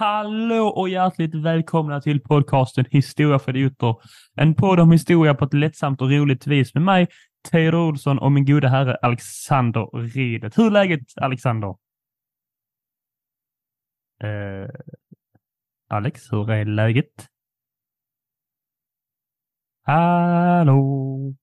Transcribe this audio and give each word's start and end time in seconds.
Hallå 0.00 0.66
och 0.68 0.88
hjärtligt 0.88 1.34
välkomna 1.34 2.00
till 2.00 2.20
podcasten 2.20 2.84
Historia 2.90 3.38
för 3.38 3.56
idioter. 3.56 3.96
En 4.34 4.54
podd 4.54 4.80
om 4.80 4.92
historia 4.92 5.34
på 5.34 5.44
ett 5.44 5.54
lättsamt 5.54 6.00
och 6.00 6.10
roligt 6.10 6.46
vis 6.46 6.74
med 6.74 6.82
mig, 6.82 7.06
Teodor 7.50 7.88
Olsson 7.88 8.18
och 8.18 8.32
min 8.32 8.44
gode 8.46 8.68
herre 8.68 8.96
Alexander 9.02 9.86
Ridet. 10.14 10.58
Hur 10.58 10.66
är 10.66 10.70
läget 10.70 11.00
Alexander? 11.16 11.74
Eh, 14.22 14.68
Alex, 15.88 16.32
hur 16.32 16.50
är 16.50 16.64
läget? 16.64 17.28
Hallå? 19.82 21.34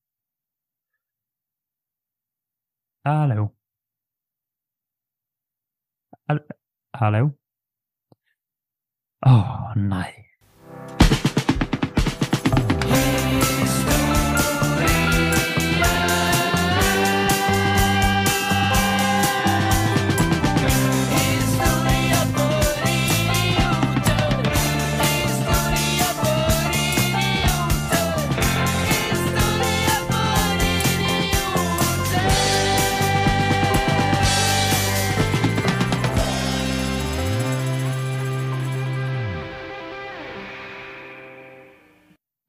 Hallå? 3.04 3.56
Hallå? 6.92 7.32
Åh, 9.26 9.74
nej. 9.76 10.25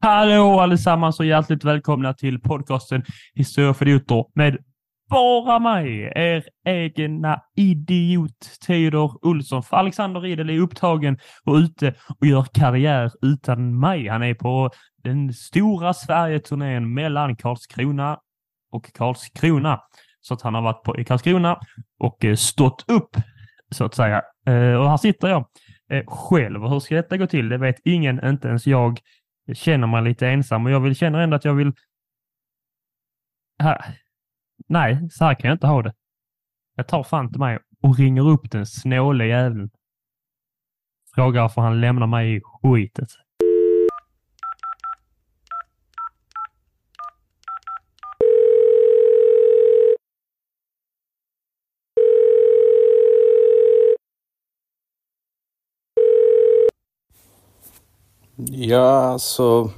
Hallå 0.07 0.61
allesammans 0.61 1.21
och 1.21 1.27
hjärtligt 1.27 1.65
välkomna 1.65 2.15
till 2.15 2.41
podcasten 2.41 3.05
Historia 3.35 3.75
för 3.75 3.89
idioter 3.89 4.25
med 4.35 4.59
bara 5.11 5.59
mig, 5.59 6.13
er 6.17 6.45
egna 6.65 7.41
idiot 7.57 8.59
Teodor 8.67 9.27
Olsson. 9.27 9.63
För 9.63 9.77
Alexander 9.77 10.21
Riedel 10.21 10.51
är 10.51 10.59
upptagen 10.59 11.19
och 11.45 11.55
ute 11.55 11.95
och 12.21 12.27
gör 12.27 12.47
karriär 12.55 13.11
utan 13.23 13.81
mig. 13.81 14.09
Han 14.09 14.23
är 14.23 14.35
på 14.35 14.71
den 15.03 15.33
stora 15.33 15.95
Sverige-turnén 15.95 16.95
mellan 16.95 17.37
Karlskrona 17.37 18.19
och 18.73 18.93
Karlskrona. 18.95 19.81
Så 20.21 20.35
att 20.35 20.43
han 20.43 20.55
har 20.55 20.63
varit 20.63 20.83
på, 20.83 20.99
i 21.01 21.05
Karlskrona 21.05 21.61
och 21.99 22.25
eh, 22.25 22.35
stått 22.35 22.85
upp, 22.91 23.17
så 23.71 23.85
att 23.85 23.95
säga. 23.95 24.23
Eh, 24.47 24.75
och 24.75 24.91
här 24.91 24.97
sitter 24.97 25.29
jag 25.29 25.45
eh, 25.91 26.07
själv. 26.07 26.65
Och 26.65 26.71
hur 26.71 26.81
ska 26.81 26.95
detta 26.95 27.17
gå 27.17 27.27
till? 27.27 27.49
Det 27.49 27.59
vet 27.59 27.77
ingen, 27.85 28.29
inte 28.29 28.49
ens 28.49 28.67
jag. 28.67 29.01
Jag 29.49 29.57
känner 29.57 29.87
mig 29.87 30.03
lite 30.03 30.29
ensam 30.29 30.67
och 30.67 30.73
jag 30.73 30.81
vill, 30.81 30.97
känner 30.97 31.19
ändå 31.19 31.37
att 31.37 31.45
jag 31.45 31.55
vill... 31.55 31.73
Här. 33.59 33.99
Nej, 34.69 35.11
så 35.11 35.25
här 35.25 35.35
kan 35.35 35.49
jag 35.49 35.55
inte 35.55 35.67
ha 35.67 35.83
det. 35.83 35.95
Jag 36.75 36.89
tar 36.89 37.03
fan 37.03 37.33
till 37.33 37.41
mig 37.41 37.59
och 37.83 37.99
ringer 37.99 38.29
upp 38.29 38.51
den 38.51 38.67
snåle 38.67 39.27
jäveln. 39.27 39.71
Frågar 41.15 41.43
varför 41.43 41.61
han 41.63 41.81
lämnar 41.81 42.07
mig 42.07 42.37
i 42.37 42.41
skitet. 42.45 43.09
Ja, 58.69 59.13
alltså... 59.13 59.71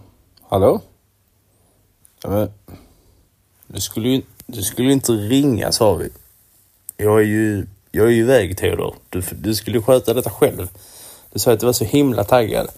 Hallå? 0.48 0.80
Ja, 2.22 2.30
men, 2.30 2.52
du 3.66 3.80
skulle 3.80 4.08
ju 4.08 4.22
du 4.46 4.62
skulle 4.62 4.92
inte 4.92 5.12
ringa, 5.12 5.72
sa 5.72 5.94
vi. 5.94 6.10
Jag 6.96 7.20
är 7.20 7.24
ju, 7.24 7.66
jag 7.90 8.06
är 8.06 8.10
ju 8.10 8.20
iväg, 8.20 8.58
Theodor. 8.58 8.94
Du, 9.08 9.22
du 9.32 9.54
skulle 9.54 9.82
sköta 9.82 10.14
detta 10.14 10.30
själv. 10.30 10.68
Du 11.32 11.38
sa 11.38 11.52
att 11.52 11.60
du 11.60 11.66
var 11.66 11.72
så 11.72 11.84
himla 11.84 12.24
taggad. 12.24 12.68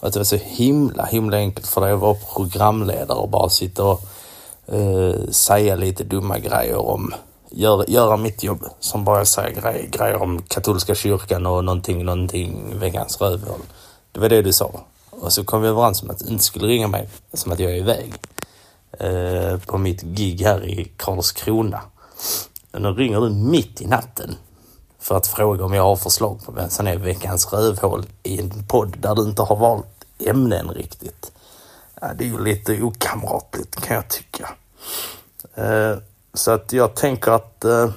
Och 0.00 0.08
att 0.08 0.12
det 0.12 0.20
var 0.20 0.24
så 0.24 0.36
himla, 0.36 1.04
himla 1.04 1.36
enkelt 1.36 1.66
för 1.66 1.80
dig 1.80 1.92
att 1.92 2.00
vara 2.00 2.16
programledare 2.34 3.18
och 3.18 3.28
bara 3.28 3.48
sitta 3.48 3.84
och 3.84 4.00
eh, 4.66 5.28
säga 5.30 5.76
lite 5.76 6.04
dumma 6.04 6.38
grejer 6.38 6.76
om... 6.76 7.14
Gör, 7.50 7.90
göra 7.90 8.16
mitt 8.16 8.42
jobb, 8.42 8.64
som 8.80 9.04
bara 9.04 9.24
säger 9.24 9.60
grejer, 9.60 9.86
grejer 9.86 10.22
om 10.22 10.42
katolska 10.42 10.94
kyrkan 10.94 11.46
och 11.46 11.64
någonting, 11.64 12.04
någonting, 12.04 12.78
veckans 12.78 13.20
rövhål. 13.20 13.60
Det 14.12 14.20
var 14.20 14.28
det 14.28 14.42
du 14.42 14.52
sa. 14.52 14.84
Och 15.20 15.32
så 15.32 15.44
kom 15.44 15.62
vi 15.62 15.68
överens 15.68 16.02
om 16.02 16.10
att 16.10 16.18
du 16.18 16.26
inte 16.26 16.44
skulle 16.44 16.66
ringa 16.66 16.88
mig 16.88 17.08
som 17.32 17.52
att 17.52 17.58
jag 17.58 17.70
är 17.70 17.76
iväg 17.76 18.14
eh, 18.98 19.58
på 19.58 19.78
mitt 19.78 20.02
gig 20.02 20.40
här 20.40 20.64
i 20.64 20.92
Karlskrona. 20.96 21.80
Och 22.72 22.82
nu 22.82 22.88
ringer 22.88 23.20
du 23.20 23.30
mitt 23.30 23.80
i 23.80 23.86
natten 23.86 24.34
för 24.98 25.16
att 25.16 25.26
fråga 25.26 25.64
om 25.64 25.74
jag 25.74 25.82
har 25.82 25.96
förslag 25.96 26.44
på 26.44 26.52
vem 26.52 26.70
som 26.70 26.86
är 26.86 26.96
veckans 26.96 27.52
rövhål 27.52 28.06
i 28.22 28.40
en 28.40 28.66
podd 28.68 28.96
där 28.98 29.14
du 29.14 29.22
inte 29.22 29.42
har 29.42 29.56
valt 29.56 30.04
ämnen 30.18 30.70
riktigt. 30.70 31.32
Ja, 32.00 32.08
det 32.14 32.24
är 32.24 32.28
ju 32.28 32.44
lite 32.44 32.82
okamratligt 32.82 33.80
kan 33.80 33.96
jag 33.96 34.08
tycka. 34.08 34.48
Eh, 35.54 35.96
så 36.34 36.50
att 36.50 36.72
jag 36.72 36.94
tänker 36.94 37.32
att 37.32 37.64
eh, 37.64 37.90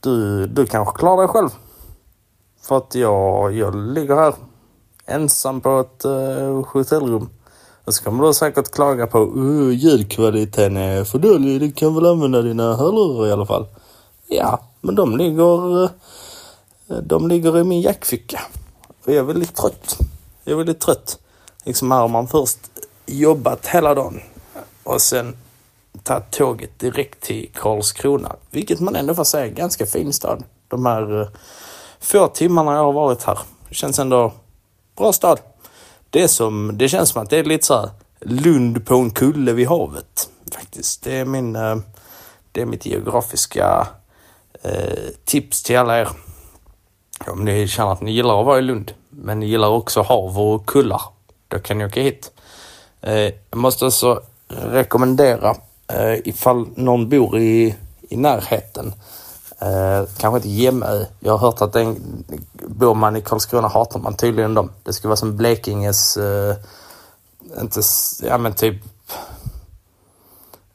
du, 0.00 0.46
du 0.46 0.66
kanske 0.66 0.98
klarar 0.98 1.18
dig 1.18 1.28
själv. 1.28 1.48
För 2.62 2.76
att 2.76 2.94
jag, 2.94 3.52
jag 3.52 3.74
ligger 3.76 4.14
här 4.16 4.34
ensam 5.08 5.60
på 5.60 5.80
ett 5.80 6.04
uh, 6.04 6.64
hotellrum. 6.66 7.28
Och 7.84 7.94
så 7.94 8.04
kommer 8.04 8.26
du 8.26 8.34
säkert 8.34 8.70
klaga 8.70 9.06
på 9.06 9.18
uh, 9.18 9.74
ljudkvaliteten 9.74 10.76
är 10.76 11.04
för 11.04 11.18
dålig. 11.18 11.60
Du 11.60 11.72
kan 11.72 11.94
väl 11.94 12.06
använda 12.06 12.42
dina 12.42 12.76
hörlurar 12.76 13.26
i 13.26 13.32
alla 13.32 13.46
fall. 13.46 13.66
Ja, 14.26 14.60
men 14.80 14.94
de 14.94 15.16
ligger, 15.16 15.82
uh, 15.82 15.90
de 17.02 17.28
ligger 17.28 17.58
i 17.58 17.64
min 17.64 17.80
jackficka. 17.80 18.40
Och 19.04 19.12
jag 19.12 19.16
är 19.16 19.22
väldigt 19.22 19.56
trött. 19.56 19.98
Jag 20.44 20.52
är 20.52 20.56
väldigt 20.56 20.80
trött. 20.80 21.18
Liksom 21.64 21.90
här 21.90 21.98
har 21.98 22.08
man 22.08 22.28
först 22.28 22.58
jobbat 23.06 23.66
hela 23.66 23.94
dagen 23.94 24.20
och 24.84 25.00
sen 25.00 25.36
tagit 26.02 26.30
tåget 26.30 26.78
direkt 26.78 27.20
till 27.20 27.50
Karlskrona. 27.54 28.36
Vilket 28.50 28.80
man 28.80 28.96
ändå 28.96 29.14
får 29.14 29.24
säga 29.24 29.44
är 29.44 29.48
en 29.48 29.54
ganska 29.54 29.86
fin 29.86 30.12
stad. 30.12 30.44
De 30.68 30.86
här 30.86 31.12
uh, 31.12 31.28
få 32.00 32.26
timmarna 32.26 32.74
jag 32.74 32.84
har 32.84 32.92
varit 32.92 33.22
här. 33.22 33.38
Det 33.68 33.74
känns 33.74 33.98
ändå 33.98 34.32
bra 34.98 35.12
stad. 35.12 35.40
Det, 36.10 36.22
är 36.22 36.28
som, 36.28 36.78
det 36.78 36.88
känns 36.88 37.08
som 37.08 37.22
att 37.22 37.30
det 37.30 37.38
är 37.38 37.44
lite 37.44 37.66
så 37.66 37.74
här 37.74 37.90
Lund 38.20 38.86
på 38.86 38.94
en 38.94 39.10
kulle 39.10 39.52
vid 39.52 39.68
havet. 39.68 40.28
Faktiskt. 40.54 41.02
Det 41.02 41.16
är, 41.16 41.24
min, 41.24 41.56
eh, 41.56 41.76
det 42.52 42.60
är 42.60 42.66
mitt 42.66 42.86
geografiska 42.86 43.88
eh, 44.62 44.98
tips 45.24 45.62
till 45.62 45.78
alla 45.78 46.00
er. 46.00 46.08
Om 47.26 47.44
ni 47.44 47.68
känner 47.68 47.92
att 47.92 48.00
ni 48.00 48.12
gillar 48.12 48.40
att 48.40 48.46
vara 48.46 48.58
i 48.58 48.62
Lund, 48.62 48.92
men 49.10 49.40
ni 49.40 49.46
gillar 49.46 49.68
också 49.68 50.02
hav 50.02 50.40
och 50.40 50.66
kullar, 50.66 51.02
då 51.48 51.58
kan 51.58 51.78
ni 51.78 51.84
åka 51.84 52.00
hit. 52.00 52.32
Eh, 53.00 53.32
jag 53.50 53.56
måste 53.56 53.84
alltså 53.84 54.22
rekommendera 54.48 55.56
eh, 55.92 56.18
ifall 56.24 56.66
någon 56.74 57.08
bor 57.08 57.38
i, 57.38 57.74
i 58.08 58.16
närheten 58.16 58.92
Eh, 59.60 60.08
kanske 60.18 60.36
inte 60.36 60.48
Jämö. 60.48 61.04
Jag 61.20 61.32
har 61.32 61.38
hört 61.38 61.60
att 61.60 61.72
den, 61.72 62.24
bor 62.52 62.94
man 62.94 63.16
i 63.16 63.20
Karlskrona 63.20 63.68
hatar 63.68 64.00
man 64.00 64.14
tydligen 64.14 64.54
dem. 64.54 64.70
Det 64.82 64.92
skulle 64.92 65.08
vara 65.08 65.16
som 65.16 65.36
Blekinges, 65.36 66.16
eh, 66.16 66.56
inte, 67.60 67.80
ja 68.22 68.38
men 68.38 68.52
typ, 68.52 68.82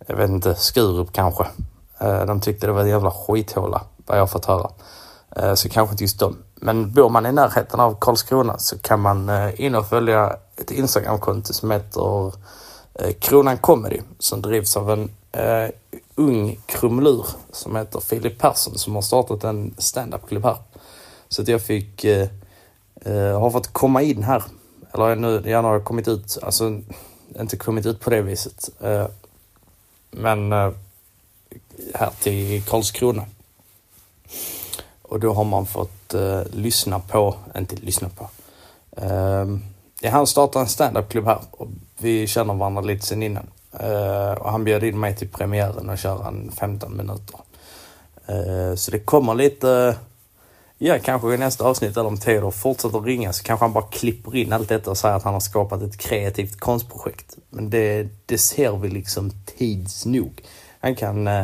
jag 0.07 0.15
vet 0.15 0.29
inte, 0.29 0.55
Skurup 0.55 1.11
kanske. 1.11 1.45
Eh, 1.99 2.25
de 2.25 2.41
tyckte 2.41 2.67
det 2.67 2.73
var 2.73 2.81
en 2.81 2.89
jävla 2.89 3.11
skithåla, 3.11 3.81
vad 4.05 4.17
jag 4.17 4.21
har 4.21 4.27
fått 4.27 4.45
höra. 4.45 4.69
Eh, 5.35 5.53
så 5.53 5.69
kanske 5.69 5.93
inte 5.93 6.03
just 6.03 6.19
dem. 6.19 6.37
Men 6.55 6.93
bor 6.93 7.09
man 7.09 7.25
i 7.25 7.31
närheten 7.31 7.79
av 7.79 7.97
Karlskrona 7.99 8.57
så 8.57 8.77
kan 8.77 8.99
man 8.99 9.29
eh, 9.29 9.61
in 9.61 9.75
och 9.75 9.87
följa 9.87 10.35
ett 10.55 10.71
Instagramkonto 10.71 11.53
som 11.53 11.71
heter 11.71 12.31
eh, 12.93 13.13
Kronan 13.19 13.57
Comedy 13.57 14.01
som 14.19 14.41
drivs 14.41 14.77
av 14.77 14.91
en 14.91 15.09
eh, 15.31 15.69
ung 16.15 16.59
krumelur 16.65 17.25
som 17.51 17.75
heter 17.75 17.99
Filip 17.99 18.39
Persson 18.39 18.77
som 18.77 18.95
har 18.95 19.01
startat 19.01 19.43
en 19.43 19.75
standup-klubb 19.77 20.43
här. 20.43 20.57
Så 21.29 21.41
att 21.41 21.47
jag 21.47 21.61
fick, 21.61 22.03
eh, 22.03 22.27
eh, 23.01 23.39
har 23.39 23.49
fått 23.49 23.73
komma 23.73 24.01
in 24.01 24.23
här. 24.23 24.43
Eller 24.93 25.15
nu, 25.15 25.43
gärna 25.45 25.67
har 25.67 25.79
kommit 25.79 26.07
ut, 26.07 26.37
alltså 26.41 26.81
inte 27.39 27.57
kommit 27.57 27.85
ut 27.85 27.99
på 27.99 28.09
det 28.09 28.21
viset. 28.21 28.69
Eh, 28.81 29.07
men 30.11 30.51
eh, 30.51 30.71
här 31.93 32.09
till 32.19 32.63
Karlskrona. 32.63 33.25
Och 35.01 35.19
då 35.19 35.33
har 35.33 35.43
man 35.43 35.65
fått 35.65 36.13
eh, 36.13 36.41
lyssna 36.51 36.99
på, 36.99 37.35
inte 37.57 37.75
lyssna 37.75 38.09
på. 38.09 38.29
Eh, 39.01 39.47
han 40.11 40.27
startade 40.27 40.65
en 40.65 40.69
standup-klubb 40.69 41.25
här 41.25 41.39
och 41.51 41.67
vi 41.97 42.27
känner 42.27 42.53
varandra 42.53 42.81
lite 42.81 43.05
sen 43.05 43.23
innan. 43.23 43.47
Eh, 43.79 44.31
och 44.31 44.51
han 44.51 44.63
bjöd 44.63 44.83
in 44.83 44.99
mig 44.99 45.15
till 45.15 45.29
premiären 45.29 45.89
och 45.89 45.97
köra 45.97 46.27
en 46.27 46.51
15 46.51 46.97
minuter. 46.97 47.39
Eh, 48.25 48.75
så 48.75 48.91
det 48.91 48.99
kommer 48.99 49.33
lite, 49.33 49.95
Ja, 50.77 50.99
kanske 51.03 51.33
i 51.33 51.37
nästa 51.37 51.65
avsnitt 51.65 51.97
eller 51.97 52.07
om 52.07 52.17
Theodor 52.17 52.51
fortsätter 52.51 52.99
ringa 52.99 53.33
så 53.33 53.43
kanske 53.43 53.63
han 53.63 53.73
bara 53.73 53.87
klipper 53.91 54.35
in 54.35 54.53
allt 54.53 54.69
detta 54.69 54.91
och 54.91 54.97
säger 54.97 55.15
att 55.15 55.23
han 55.23 55.33
har 55.33 55.39
skapat 55.39 55.81
ett 55.81 55.97
kreativt 55.97 56.59
konstprojekt. 56.59 57.37
Men 57.49 57.69
det, 57.69 58.07
det 58.25 58.37
ser 58.37 58.77
vi 58.77 58.89
liksom 58.89 59.31
tids 59.57 60.05
nog. 60.05 60.41
Han 60.79 60.95
kan... 60.95 61.27
Eh, 61.27 61.43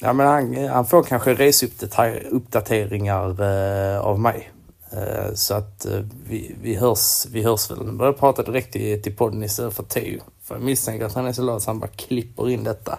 ja, 0.00 0.12
men 0.12 0.26
han, 0.26 0.68
han 0.68 0.86
får 0.86 1.02
kanske 1.02 1.34
reseuppdateringar 1.34 3.42
eh, 3.42 4.00
av 4.00 4.20
mig. 4.20 4.50
Eh, 4.92 5.34
så 5.34 5.54
att 5.54 5.84
eh, 5.84 6.00
vi, 6.28 6.54
vi, 6.62 6.74
hörs, 6.74 7.26
vi 7.30 7.42
hörs 7.42 7.70
väl. 7.70 7.86
Nu 7.86 7.92
börjar 7.92 8.12
prata 8.12 8.42
direkt 8.42 8.72
till, 8.72 9.02
till 9.02 9.16
podden 9.16 9.42
istället 9.42 9.74
för 9.74 9.82
Theo. 9.82 10.20
För 10.46 10.54
jag 10.54 10.64
misstänker 10.64 11.06
att 11.06 11.14
han 11.14 11.26
är 11.26 11.32
så 11.32 11.42
lat 11.42 11.62
så 11.62 11.70
han 11.70 11.80
bara 11.80 11.90
klipper 11.90 12.50
in 12.50 12.64
detta. 12.64 12.98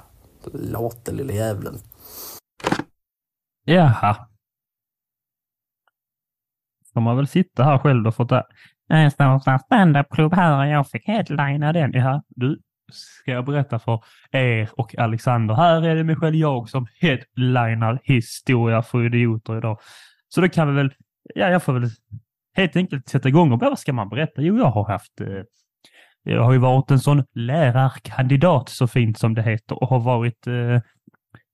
Late 0.53 1.11
lille 1.11 1.33
jävlen. 1.33 1.77
Jaha. 3.65 4.27
Får 6.94 7.01
man 7.01 7.17
väl 7.17 7.27
sitta 7.27 7.63
här 7.63 7.77
själv 7.77 8.07
och 8.07 8.15
få 8.15 8.25
ta... 8.25 8.44
Jag 8.88 9.11
står 9.11 9.39
på 9.39 9.59
standupklubb 9.65 10.33
här 10.33 10.57
och 10.57 10.67
jag 10.67 10.89
fick 10.89 11.07
headlina 11.07 11.73
den. 11.73 11.94
Ja, 11.94 12.23
du, 12.27 12.59
ska 12.91 13.31
jag 13.31 13.45
berätta 13.45 13.79
för 13.79 14.03
er 14.31 14.69
och 14.77 14.97
Alexander. 14.97 15.55
Här 15.55 15.81
är 15.81 15.95
det 15.95 16.03
mig 16.03 16.15
själv 16.15 16.35
jag 16.35 16.69
som 16.69 16.88
headlinar 16.99 17.99
Historia 18.03 18.81
för 18.81 19.05
idioter 19.05 19.57
idag. 19.57 19.79
Så 20.27 20.41
då 20.41 20.49
kan 20.49 20.67
vi 20.67 20.73
väl, 20.75 20.94
ja, 21.35 21.49
jag 21.49 21.63
får 21.63 21.73
väl 21.73 21.89
helt 22.53 22.75
enkelt 22.75 23.09
sätta 23.09 23.29
igång 23.29 23.51
och 23.51 23.59
vad 23.59 23.79
ska 23.79 23.94
man 23.94 24.09
berätta? 24.09 24.41
Jo, 24.41 24.57
jag 24.57 24.71
har 24.71 24.88
haft 24.88 25.21
eh, 25.21 25.27
jag 26.29 26.44
har 26.44 26.53
ju 26.53 26.59
varit 26.59 26.91
en 26.91 27.00
sån 27.00 27.24
lärarkandidat 27.33 28.69
så 28.69 28.88
fint 28.88 29.18
som 29.18 29.33
det 29.33 29.41
heter 29.41 29.83
och 29.83 29.89
har 29.89 30.00
varit 30.00 30.47
eh, 30.47 30.81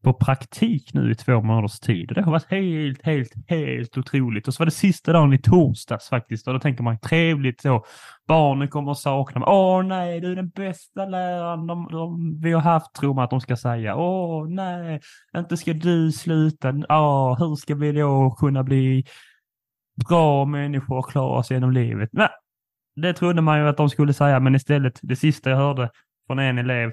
på 0.03 0.13
praktik 0.13 0.93
nu 0.93 1.11
i 1.11 1.15
två 1.15 1.41
månaders 1.41 1.79
tid. 1.79 2.11
Det 2.15 2.21
har 2.21 2.31
varit 2.31 2.51
helt, 2.51 3.05
helt, 3.05 3.33
helt 3.47 3.97
otroligt. 3.97 4.47
Och 4.47 4.53
så 4.53 4.61
var 4.61 4.65
det 4.65 4.71
sista 4.71 5.13
dagen 5.13 5.33
i 5.33 5.37
torsdags 5.37 6.09
faktiskt. 6.09 6.47
Och 6.47 6.53
då 6.53 6.59
tänker 6.59 6.83
man 6.83 6.99
trevligt 6.99 7.61
så. 7.61 7.85
Barnen 8.27 8.67
kommer 8.67 8.91
att 8.91 8.97
sakna 8.97 9.39
mig. 9.39 9.49
Åh 9.49 9.83
nej, 9.83 10.21
du 10.21 10.31
är 10.31 10.35
den 10.35 10.49
bästa 10.49 11.05
läraren 11.05 11.67
de, 11.67 11.87
de, 11.91 12.39
vi 12.41 12.51
har 12.51 12.61
haft, 12.61 12.93
tror 12.93 13.13
man 13.13 13.23
att 13.23 13.29
de 13.29 13.41
ska 13.41 13.55
säga. 13.55 13.95
Åh 13.95 14.47
nej, 14.49 15.01
inte 15.37 15.57
ska 15.57 15.73
du 15.73 16.11
sluta. 16.11 16.73
Åh, 16.89 17.39
hur 17.39 17.55
ska 17.55 17.75
vi 17.75 17.91
då 17.91 18.31
kunna 18.31 18.63
bli 18.63 19.05
bra 20.09 20.45
människor 20.45 20.97
och 20.97 21.09
klara 21.09 21.39
oss 21.39 21.51
genom 21.51 21.71
livet? 21.71 22.09
Nej, 22.11 22.29
det 22.95 23.13
trodde 23.13 23.41
man 23.41 23.59
ju 23.59 23.67
att 23.67 23.77
de 23.77 23.89
skulle 23.89 24.13
säga, 24.13 24.39
men 24.39 24.55
istället 24.55 24.99
det 25.01 25.15
sista 25.15 25.49
jag 25.49 25.57
hörde 25.57 25.89
från 26.27 26.39
en 26.39 26.57
elev, 26.57 26.91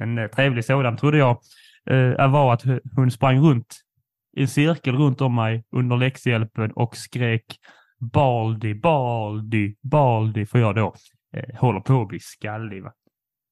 en 0.00 0.18
eh, 0.18 0.26
trevlig 0.26 0.64
sådan 0.64 0.96
trodde 0.96 1.18
jag, 1.18 1.40
eh, 1.86 2.30
var 2.30 2.52
att 2.52 2.62
hon 2.96 3.10
sprang 3.10 3.38
runt 3.38 3.80
i 4.36 4.42
en 4.42 4.48
cirkel 4.48 4.96
runt 4.96 5.20
om 5.20 5.34
mig 5.34 5.64
under 5.70 5.96
läxhjälpen 5.96 6.72
och 6.72 6.96
skrek 6.96 7.58
Baldi, 8.12 8.74
Baldi, 8.74 9.76
Baldi, 9.82 10.46
för 10.46 10.58
jag 10.58 10.74
då 10.74 10.94
eh, 11.32 11.58
håller 11.58 11.80
på 11.80 12.02
att 12.02 12.08
bli 12.08 12.20
skallig. 12.20 12.82
Va? 12.82 12.92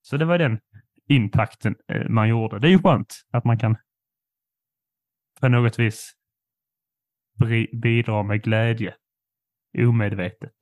Så 0.02 0.16
det 0.16 0.24
var 0.24 0.38
den 0.38 0.60
impacten 1.08 1.74
eh, 1.88 2.08
man 2.08 2.28
gjorde. 2.28 2.58
Det 2.58 2.68
är 2.68 2.70
ju 2.70 2.78
skönt 2.78 3.14
att 3.30 3.44
man 3.44 3.58
kan 3.58 3.76
på 5.40 5.48
något 5.48 5.78
vis 5.78 6.12
bidra 7.72 8.22
med 8.22 8.42
glädje 8.42 8.94
omedvetet. 9.78 10.54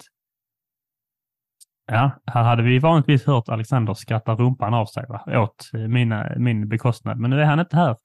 Ja, 1.93 2.21
här 2.27 2.43
hade 2.43 2.63
vi 2.63 2.79
vanligtvis 2.79 3.27
hört 3.27 3.49
Alexander 3.49 3.95
skratta 3.95 4.35
rumpan 4.35 4.75
av 4.75 4.87
sig 4.87 5.05
va? 5.09 5.25
åt 5.27 5.71
eh, 5.75 5.81
mina, 5.81 6.33
min 6.37 6.69
bekostnad. 6.69 7.19
Men 7.19 7.31
nu 7.31 7.41
är 7.41 7.45
han 7.45 7.61
inte 7.61 7.77
här. 7.77 7.97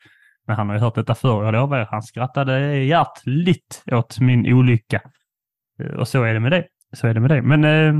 Men 0.47 0.55
han 0.55 0.69
har 0.69 0.75
ju 0.75 0.81
hört 0.81 0.95
detta 0.95 1.15
förr, 1.15 1.43
jag 1.43 1.51
lovar 1.51 1.79
er. 1.79 1.87
Han 1.91 2.01
skrattade 2.01 2.83
hjärtligt 2.83 3.83
åt 3.91 4.19
min 4.19 4.53
olycka. 4.53 5.01
Eh, 5.79 5.87
och 5.87 6.07
så 6.07 6.23
är 6.23 6.33
det 6.33 6.39
med 6.39 6.51
det. 6.51 6.67
Så 6.93 7.07
är 7.07 7.13
det 7.13 7.19
med 7.19 7.29
det. 7.29 7.41
Men 7.41 7.63
eh, 7.63 7.93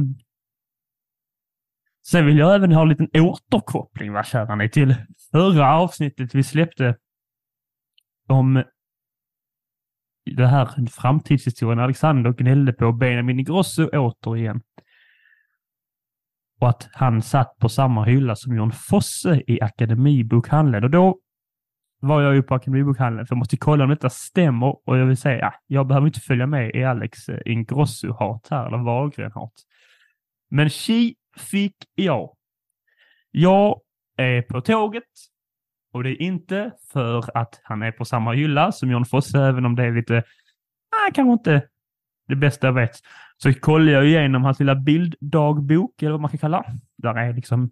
sen 2.08 2.26
vill 2.26 2.38
jag 2.38 2.56
även 2.56 2.72
ha 2.72 2.82
en 2.82 2.90
liten 2.90 3.10
återkoppling, 3.14 4.14
va, 4.14 4.24
kära 4.24 4.56
ni, 4.56 4.70
till 4.70 4.96
förra 5.32 5.76
avsnittet 5.76 6.36
vi 6.36 6.44
släppte 6.44 6.96
om 8.28 8.64
det 10.36 10.48
här 10.48 10.88
framtidshistorien 10.90 11.80
Alexander 11.80 12.32
gnällde 12.32 12.74
på 12.74 12.92
Benjamin 12.92 13.40
Ingrosso 13.40 13.90
återigen 13.94 14.62
och 16.60 16.70
att 16.70 16.90
han 16.94 17.22
satt 17.22 17.58
på 17.60 17.70
samma 17.70 18.04
hylla 18.04 18.36
som 18.36 18.56
John 18.56 18.72
Fosse 18.72 19.42
i 19.48 19.62
Akademibokhandeln. 19.62 20.84
Och 20.84 20.90
då 20.90 21.20
var 22.02 22.22
jag 22.22 22.36
ju 22.36 22.44
på 22.44 22.56
Akademibokhandeln, 22.56 23.28
för 23.28 23.36
jag 23.36 23.40
måste 23.40 23.58
kolla 23.58 23.84
om 23.84 23.90
detta 23.90 24.10
stämmer. 24.10 24.90
Och 24.90 24.98
jag 24.98 25.06
vill 25.06 25.18
säga, 25.18 25.40
ja, 25.40 25.54
jag 25.68 25.88
behöver 25.88 26.08
inte 26.08 26.20
följa 26.20 26.48
med 26.48 26.76
i 26.76 26.84
Alex 26.84 27.30
eh, 27.30 27.40
Ingrosso-hat 27.46 28.48
här, 28.50 28.68
eller 28.68 28.78
Wahlgren-hat. 28.78 29.54
Men 30.50 30.70
tji 30.70 31.16
fick 31.38 31.76
jag. 31.96 32.36
Jag 33.32 33.82
är 34.18 34.42
på 34.42 34.62
tåget 34.62 35.04
och 35.94 36.04
det 36.04 36.10
är 36.10 36.22
inte 36.22 36.72
för 36.94 37.38
att 37.38 37.62
han 37.64 37.82
är 37.82 37.92
på 37.92 38.06
samma 38.06 38.34
hylla 38.34 38.72
som 38.72 38.92
John 38.92 39.06
Fosse, 39.06 39.40
även 39.40 39.66
om 39.66 39.76
det 39.76 39.84
är 39.84 39.92
lite, 39.92 40.14
nej, 40.14 41.14
kanske 41.14 41.32
inte 41.32 41.68
det 42.28 42.36
bästa 42.36 42.68
jag 42.68 42.74
vet. 42.74 42.92
Så 43.38 43.54
kollade 43.54 43.92
jag 43.92 44.06
igenom 44.06 44.44
hans 44.44 44.60
lilla 44.60 44.76
bilddagbok, 44.76 46.02
eller 46.02 46.12
vad 46.12 46.22
man 46.22 46.30
kan 46.30 46.38
kalla 46.38 46.66
Där 46.98 47.16
är 47.16 47.34
liksom 47.34 47.72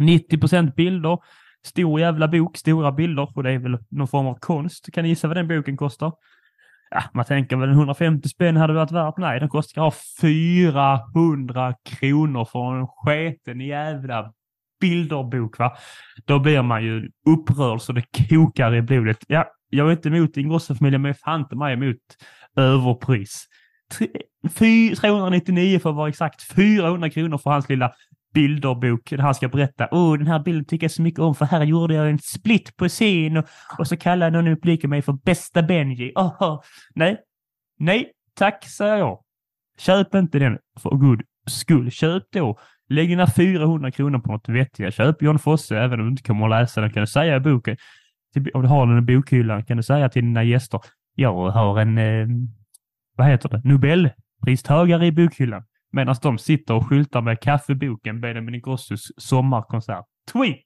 90 0.00 0.38
procent 0.38 0.74
bilder. 0.74 1.18
Stor 1.64 2.00
jävla 2.00 2.28
bok, 2.28 2.56
stora 2.56 2.92
bilder 2.92 3.36
och 3.36 3.42
det 3.42 3.50
är 3.50 3.58
väl 3.58 3.78
någon 3.90 4.08
form 4.08 4.26
av 4.26 4.38
konst. 4.40 4.92
Kan 4.92 5.02
ni 5.02 5.08
gissa 5.08 5.28
vad 5.28 5.36
den 5.36 5.48
boken 5.48 5.76
kostar? 5.76 6.12
Ja, 6.90 7.02
man 7.12 7.24
tänker 7.24 7.56
väl 7.56 7.70
150 7.70 8.28
spänn 8.28 8.56
hade 8.56 8.72
varit 8.72 8.92
värt. 8.92 9.16
Nej, 9.18 9.40
den 9.40 9.48
kostar 9.48 9.94
400 10.20 11.74
kronor 11.84 12.44
för 12.44 12.80
en 12.80 12.86
sketen 12.86 13.60
jävla 13.60 14.32
bilderbok. 14.80 15.58
Va? 15.58 15.76
Då 16.24 16.38
blir 16.38 16.62
man 16.62 16.84
ju 16.84 17.10
upprörd 17.26 17.80
så 17.80 17.92
det 17.92 18.04
kokar 18.28 18.74
i 18.74 18.82
blodet. 18.82 19.18
Ja, 19.28 19.44
jag 19.70 19.88
är 19.88 19.92
inte 19.92 20.08
emot 20.08 20.36
Ingrossofamiljen, 20.36 21.02
men 21.02 21.08
jag 21.08 21.16
är 21.16 21.20
fan 21.24 21.40
inte 21.40 21.56
mig 21.56 21.72
emot 21.72 21.96
överpris. 22.56 23.46
399 24.58 25.78
för 25.78 25.90
att 25.90 25.96
vara 25.96 26.08
exakt, 26.08 26.42
400 26.42 27.10
kronor 27.10 27.38
för 27.38 27.50
hans 27.50 27.68
lilla 27.68 27.92
bilderbok 28.34 29.10
där 29.10 29.18
han 29.18 29.34
ska 29.34 29.48
berätta. 29.48 29.88
Åh, 29.90 30.12
oh, 30.12 30.18
den 30.18 30.26
här 30.26 30.38
bilden 30.38 30.64
tycker 30.64 30.84
jag 30.84 30.90
så 30.90 31.02
mycket 31.02 31.20
om 31.20 31.34
för 31.34 31.44
här 31.44 31.64
gjorde 31.64 31.94
jag 31.94 32.10
en 32.10 32.18
split 32.18 32.76
på 32.76 32.88
scen 32.88 33.36
och, 33.36 33.44
och 33.78 33.86
så 33.86 33.96
kallar 33.96 34.30
någon 34.30 34.48
i 34.48 34.50
publiken 34.50 34.90
mig 34.90 35.02
för 35.02 35.12
bästa 35.12 35.62
Benji. 35.62 36.12
Oh, 36.14 36.60
nej, 36.94 37.16
nej, 37.78 38.12
tack 38.34 38.64
säger 38.64 38.96
jag. 38.96 39.22
Köp 39.78 40.14
inte 40.14 40.38
den 40.38 40.58
för 40.80 40.90
god 40.90 41.22
skull. 41.46 41.90
Köp 41.90 42.22
då. 42.32 42.58
Lägg 42.88 43.08
dina 43.08 43.26
400 43.26 43.90
kronor 43.90 44.18
på 44.18 44.32
något 44.32 44.48
vettigt. 44.48 44.94
Köp 44.94 45.22
John 45.22 45.38
Fosse, 45.38 45.78
även 45.78 46.00
om 46.00 46.06
du 46.06 46.10
inte 46.10 46.22
kommer 46.22 46.44
att 46.44 46.62
läsa 46.62 46.80
den 46.80 46.92
kan 46.92 47.00
du 47.00 47.06
säga 47.06 47.36
i 47.36 47.40
boken. 47.40 47.76
Typ, 48.34 48.54
om 48.54 48.62
du 48.62 48.68
har 48.68 48.86
den 48.86 48.98
i 48.98 49.16
bokhyllan 49.16 49.64
kan 49.64 49.76
du 49.76 49.82
säga 49.82 50.08
till 50.08 50.22
dina 50.22 50.44
gäster. 50.44 50.80
Jag 51.14 51.50
har 51.50 51.80
en 51.80 51.98
eh, 51.98 52.26
vad 53.18 53.26
heter 53.26 53.48
det, 53.48 53.62
Nobelpristagare 53.64 55.06
i 55.06 55.12
bokhyllan 55.12 55.62
medan 55.92 56.16
de 56.22 56.38
sitter 56.38 56.74
och 56.74 56.88
skyltar 56.88 57.20
med 57.20 57.40
kaffeboken 57.40 58.20
Benjamin 58.20 58.54
Ingrossos 58.54 59.12
sommarkonsert. 59.16 60.04
Tweet! 60.32 60.58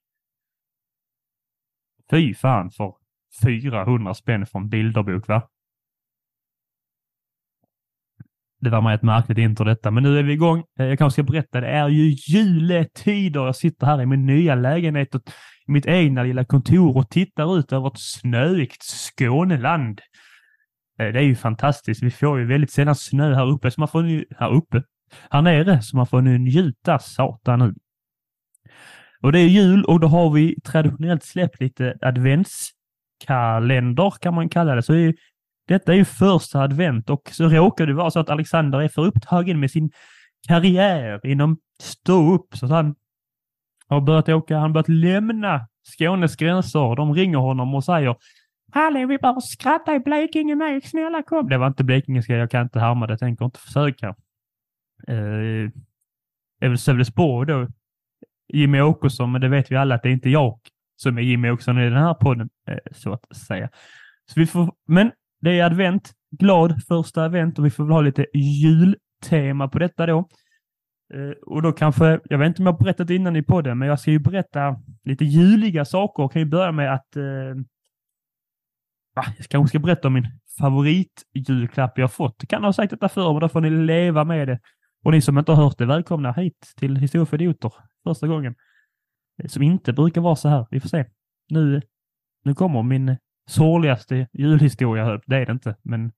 Fy 2.10 2.34
fan 2.34 2.70
för 2.70 2.94
400 3.42 4.14
spänn 4.14 4.46
för 4.46 4.58
en 4.58 4.68
bilderbok, 4.68 5.28
va? 5.28 5.48
Det 8.60 8.70
var 8.70 8.80
med 8.80 8.94
ett 8.94 9.02
märkligt 9.02 9.38
intro 9.38 9.64
detta, 9.64 9.90
men 9.90 10.02
nu 10.02 10.18
är 10.18 10.22
vi 10.22 10.32
igång. 10.32 10.64
Eh, 10.78 10.86
jag 10.86 10.98
kanske 10.98 11.22
ska 11.22 11.32
berätta, 11.32 11.60
det 11.60 11.68
är 11.68 11.88
ju 11.88 12.14
juletider. 12.28 13.40
Jag 13.40 13.56
sitter 13.56 13.86
här 13.86 14.02
i 14.02 14.06
min 14.06 14.26
nya 14.26 14.54
lägenhet 14.54 15.14
och 15.14 15.22
i 15.66 15.72
mitt 15.72 15.86
egna 15.86 16.22
lilla 16.22 16.44
kontor 16.44 16.96
och 16.96 17.10
tittar 17.10 17.58
ut 17.58 17.72
över 17.72 17.86
ett 17.86 17.98
snöigt 17.98 18.82
Skåneland. 18.82 20.00
Eh, 21.06 21.12
det 21.12 21.18
är 21.18 21.24
ju 21.24 21.34
fantastiskt. 21.34 22.02
Vi 22.02 22.10
får 22.10 22.38
ju 22.38 22.46
väldigt 22.46 22.70
sällan 22.70 22.94
snö 22.94 23.34
här 23.34 23.46
uppe, 23.46 23.70
så 23.70 23.80
man 23.80 23.88
får 23.88 24.02
nu, 24.02 24.24
här 24.36 24.52
uppe, 24.52 24.82
här 25.30 25.42
nere, 25.42 25.82
så 25.82 25.96
man 25.96 26.06
får 26.06 26.20
nu 26.20 26.38
njuta 26.38 26.98
satan 26.98 27.58
nu. 27.58 27.74
Och 29.22 29.32
det 29.32 29.38
är 29.38 29.48
jul 29.48 29.84
och 29.84 30.00
då 30.00 30.08
har 30.08 30.30
vi 30.30 30.60
traditionellt 30.60 31.24
släppt 31.24 31.60
lite 31.60 31.98
adventskalender 32.00 34.12
kan 34.20 34.34
man 34.34 34.48
kalla 34.48 34.74
det. 34.74 34.82
Så 34.82 34.94
är, 34.94 35.14
detta 35.68 35.92
är 35.92 35.96
ju 35.96 36.04
första 36.04 36.60
advent 36.60 37.10
och 37.10 37.30
så 37.32 37.48
råkar 37.48 37.86
det 37.86 37.94
vara 37.94 38.10
så 38.10 38.20
att 38.20 38.30
Alexander 38.30 38.82
är 38.82 38.88
för 38.88 39.04
upptagen 39.04 39.60
med 39.60 39.70
sin 39.70 39.90
karriär 40.48 41.26
inom 41.26 41.58
stå-upp 41.82 42.54
så 42.54 42.66
att 42.66 42.72
han 42.72 42.94
har 43.88 44.00
börjat 44.00 44.28
åka, 44.28 44.54
han 44.54 44.62
har 44.62 44.68
börjat 44.68 44.88
lämna 44.88 45.66
Skånes 45.84 46.36
gränser. 46.36 46.96
De 46.96 47.14
ringer 47.14 47.38
honom 47.38 47.74
och 47.74 47.84
säger 47.84 48.16
Hallå, 48.74 49.06
vi 49.06 49.18
behöver 49.18 49.40
skratta 49.40 49.94
i 49.94 50.00
Blekinge 50.00 50.54
med. 50.54 50.84
Snälla 50.84 51.22
kom. 51.22 51.48
Det 51.48 51.58
var 51.58 51.66
inte 51.66 51.84
blekingeska. 51.84 52.36
Jag 52.36 52.50
kan 52.50 52.62
inte 52.62 52.80
härma 52.80 53.06
det. 53.06 53.12
Jag 53.12 53.20
tänker 53.20 53.44
inte 53.44 53.60
försöka. 53.60 54.08
Eh, 55.08 55.70
det 56.60 56.66
är 56.66 56.68
väl 56.68 56.78
Sölvesborg 56.78 57.46
då. 57.46 57.68
Jimmy 58.52 58.80
Åkesson, 58.80 59.32
men 59.32 59.40
det 59.40 59.48
vet 59.48 59.70
vi 59.70 59.76
alla 59.76 59.94
att 59.94 60.02
det 60.02 60.08
är 60.08 60.12
inte 60.12 60.30
jag 60.30 60.58
som 60.96 61.18
är 61.18 61.22
Jimmy 61.22 61.50
Åkesson 61.50 61.78
i 61.78 61.84
den 61.84 61.98
här 61.98 62.14
podden, 62.14 62.48
eh, 62.68 62.78
så 62.92 63.12
att 63.12 63.36
säga. 63.36 63.68
Så 64.26 64.40
vi 64.40 64.46
får, 64.46 64.72
men 64.86 65.12
det 65.40 65.58
är 65.58 65.64
advent. 65.64 66.12
glad 66.38 66.82
första 66.88 67.24
advent 67.24 67.58
och 67.58 67.66
vi 67.66 67.70
får 67.70 67.84
väl 67.84 67.92
ha 67.92 68.00
lite 68.00 68.26
jultema 68.34 69.68
på 69.68 69.78
detta 69.78 70.06
då. 70.06 70.18
Eh, 71.14 71.30
och 71.46 71.62
då 71.62 71.72
kanske, 71.72 72.20
jag 72.24 72.38
vet 72.38 72.46
inte 72.46 72.62
om 72.62 72.66
jag 72.66 72.72
har 72.72 72.84
berättat 72.84 73.10
innan 73.10 73.36
i 73.36 73.42
podden, 73.42 73.78
men 73.78 73.88
jag 73.88 74.00
ska 74.00 74.10
ju 74.10 74.18
berätta 74.18 74.76
lite 75.04 75.24
juliga 75.24 75.84
saker. 75.84 76.22
Jag 76.22 76.32
kan 76.32 76.42
ju 76.42 76.48
börja 76.48 76.72
med 76.72 76.94
att 76.94 77.16
eh, 77.16 77.22
jag 79.14 79.24
kanske 79.48 79.68
ska 79.68 79.78
berätta 79.78 80.08
om 80.08 80.14
min 80.14 80.28
favoritjulklapp 80.58 81.98
jag 81.98 82.12
fått. 82.12 82.36
Jag 82.38 82.48
kan 82.48 82.64
ha 82.64 82.72
sagt 82.72 82.90
detta 82.90 83.08
förr, 83.08 83.32
men 83.32 83.40
då 83.40 83.48
får 83.48 83.60
ni 83.60 83.70
leva 83.70 84.24
med 84.24 84.48
det. 84.48 84.60
Och 85.04 85.12
ni 85.12 85.20
som 85.20 85.38
inte 85.38 85.52
har 85.52 85.64
hört 85.64 85.78
det, 85.78 85.86
välkomna 85.86 86.32
hit 86.32 86.72
till 86.76 86.96
Historia 86.96 87.26
för 87.26 87.36
idioter 87.36 87.72
första 88.04 88.26
gången. 88.26 88.54
Eh, 89.42 89.48
som 89.48 89.62
inte 89.62 89.92
brukar 89.92 90.20
vara 90.20 90.36
så 90.36 90.48
här. 90.48 90.66
Vi 90.70 90.80
får 90.80 90.88
se. 90.88 91.04
Nu, 91.48 91.82
nu 92.44 92.54
kommer 92.54 92.82
min 92.82 93.16
sorgligaste 93.48 94.28
julhistoria. 94.32 95.20
Det 95.26 95.36
är 95.36 95.46
det 95.46 95.52
inte, 95.52 95.76
men 95.82 96.12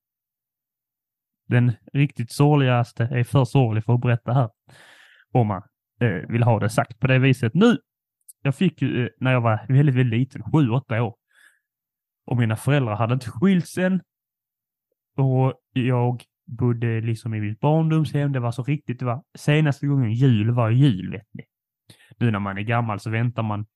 den 1.49 1.73
riktigt 1.93 2.33
sorgligaste 2.33 3.05
är 3.05 3.25
för 3.25 3.45
sorglig 3.45 3.85
för 3.85 3.95
att 3.95 4.01
berätta 4.01 4.33
här. 4.33 4.51
Om 5.33 5.47
man 5.47 5.63
eh, 6.01 6.29
vill 6.29 6.43
ha 6.43 6.61
det 6.61 6.69
sagt 6.69 7.01
på 7.01 7.07
det 7.07 7.19
viset. 7.19 7.55
Nu, 7.55 7.79
jag 8.43 8.55
fick 8.55 8.83
ju 8.83 9.05
eh, 9.05 9.09
när 9.21 9.33
jag 9.33 9.41
var 9.41 9.67
väldigt, 9.69 9.95
väldigt 9.95 10.21
liten, 10.21 10.43
sju, 10.53 10.71
åtta 10.71 11.03
år. 11.03 11.15
Och 12.27 12.37
mina 12.37 12.57
föräldrar 12.57 12.97
hade 12.97 13.15
inte 13.15 13.31
skilts 13.31 13.79
än. 13.79 14.03
Och 15.17 15.55
jag 15.73 16.23
bodde 16.47 17.01
liksom 17.01 17.35
i 17.35 17.41
mitt 17.41 17.61
barndomshem. 17.61 18.33
Det 18.33 18.41
var 18.41 18.53
så 18.53 18.63
riktigt, 18.63 18.99
det 18.99 19.05
var 19.05 19.23
senaste 19.39 19.87
gången 19.87 20.13
jul 20.13 20.51
var 20.51 20.71
jul, 20.71 21.13
vet 21.13 21.29
ni. 21.33 21.45
Nu 22.19 22.31
när 22.31 22.39
man 22.39 22.59
är 22.59 22.63
gammal 22.63 23.01
så 23.01 23.11
väntar 23.11 23.43
man. 23.43 23.67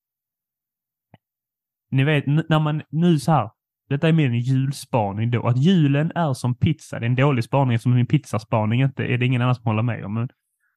Ni 1.91 2.05
vet, 2.05 2.27
när 2.27 2.59
man 2.59 2.83
nu 2.91 3.19
så 3.19 3.33
här, 3.33 3.51
detta 3.89 4.09
är 4.09 4.13
mer 4.13 4.27
en 4.27 4.41
julspaning 4.41 5.31
då, 5.31 5.47
att 5.47 5.59
julen 5.59 6.13
är 6.15 6.35
som 6.35 6.55
pizza. 6.55 6.99
Det 6.99 7.07
är 7.07 7.09
en 7.11 7.17
dålig 7.17 7.45
spaning 7.45 7.75
eftersom 7.75 7.95
min 7.95 8.07
pizzaspaning 8.07 8.83
inte 8.83 9.05
är 9.05 9.19
det 9.19 9.27
ingen 9.27 9.43
annan 9.43 9.55
som 9.55 9.65
håller 9.65 9.83
med 9.83 10.05
om. 10.05 10.15
Men 10.15 10.29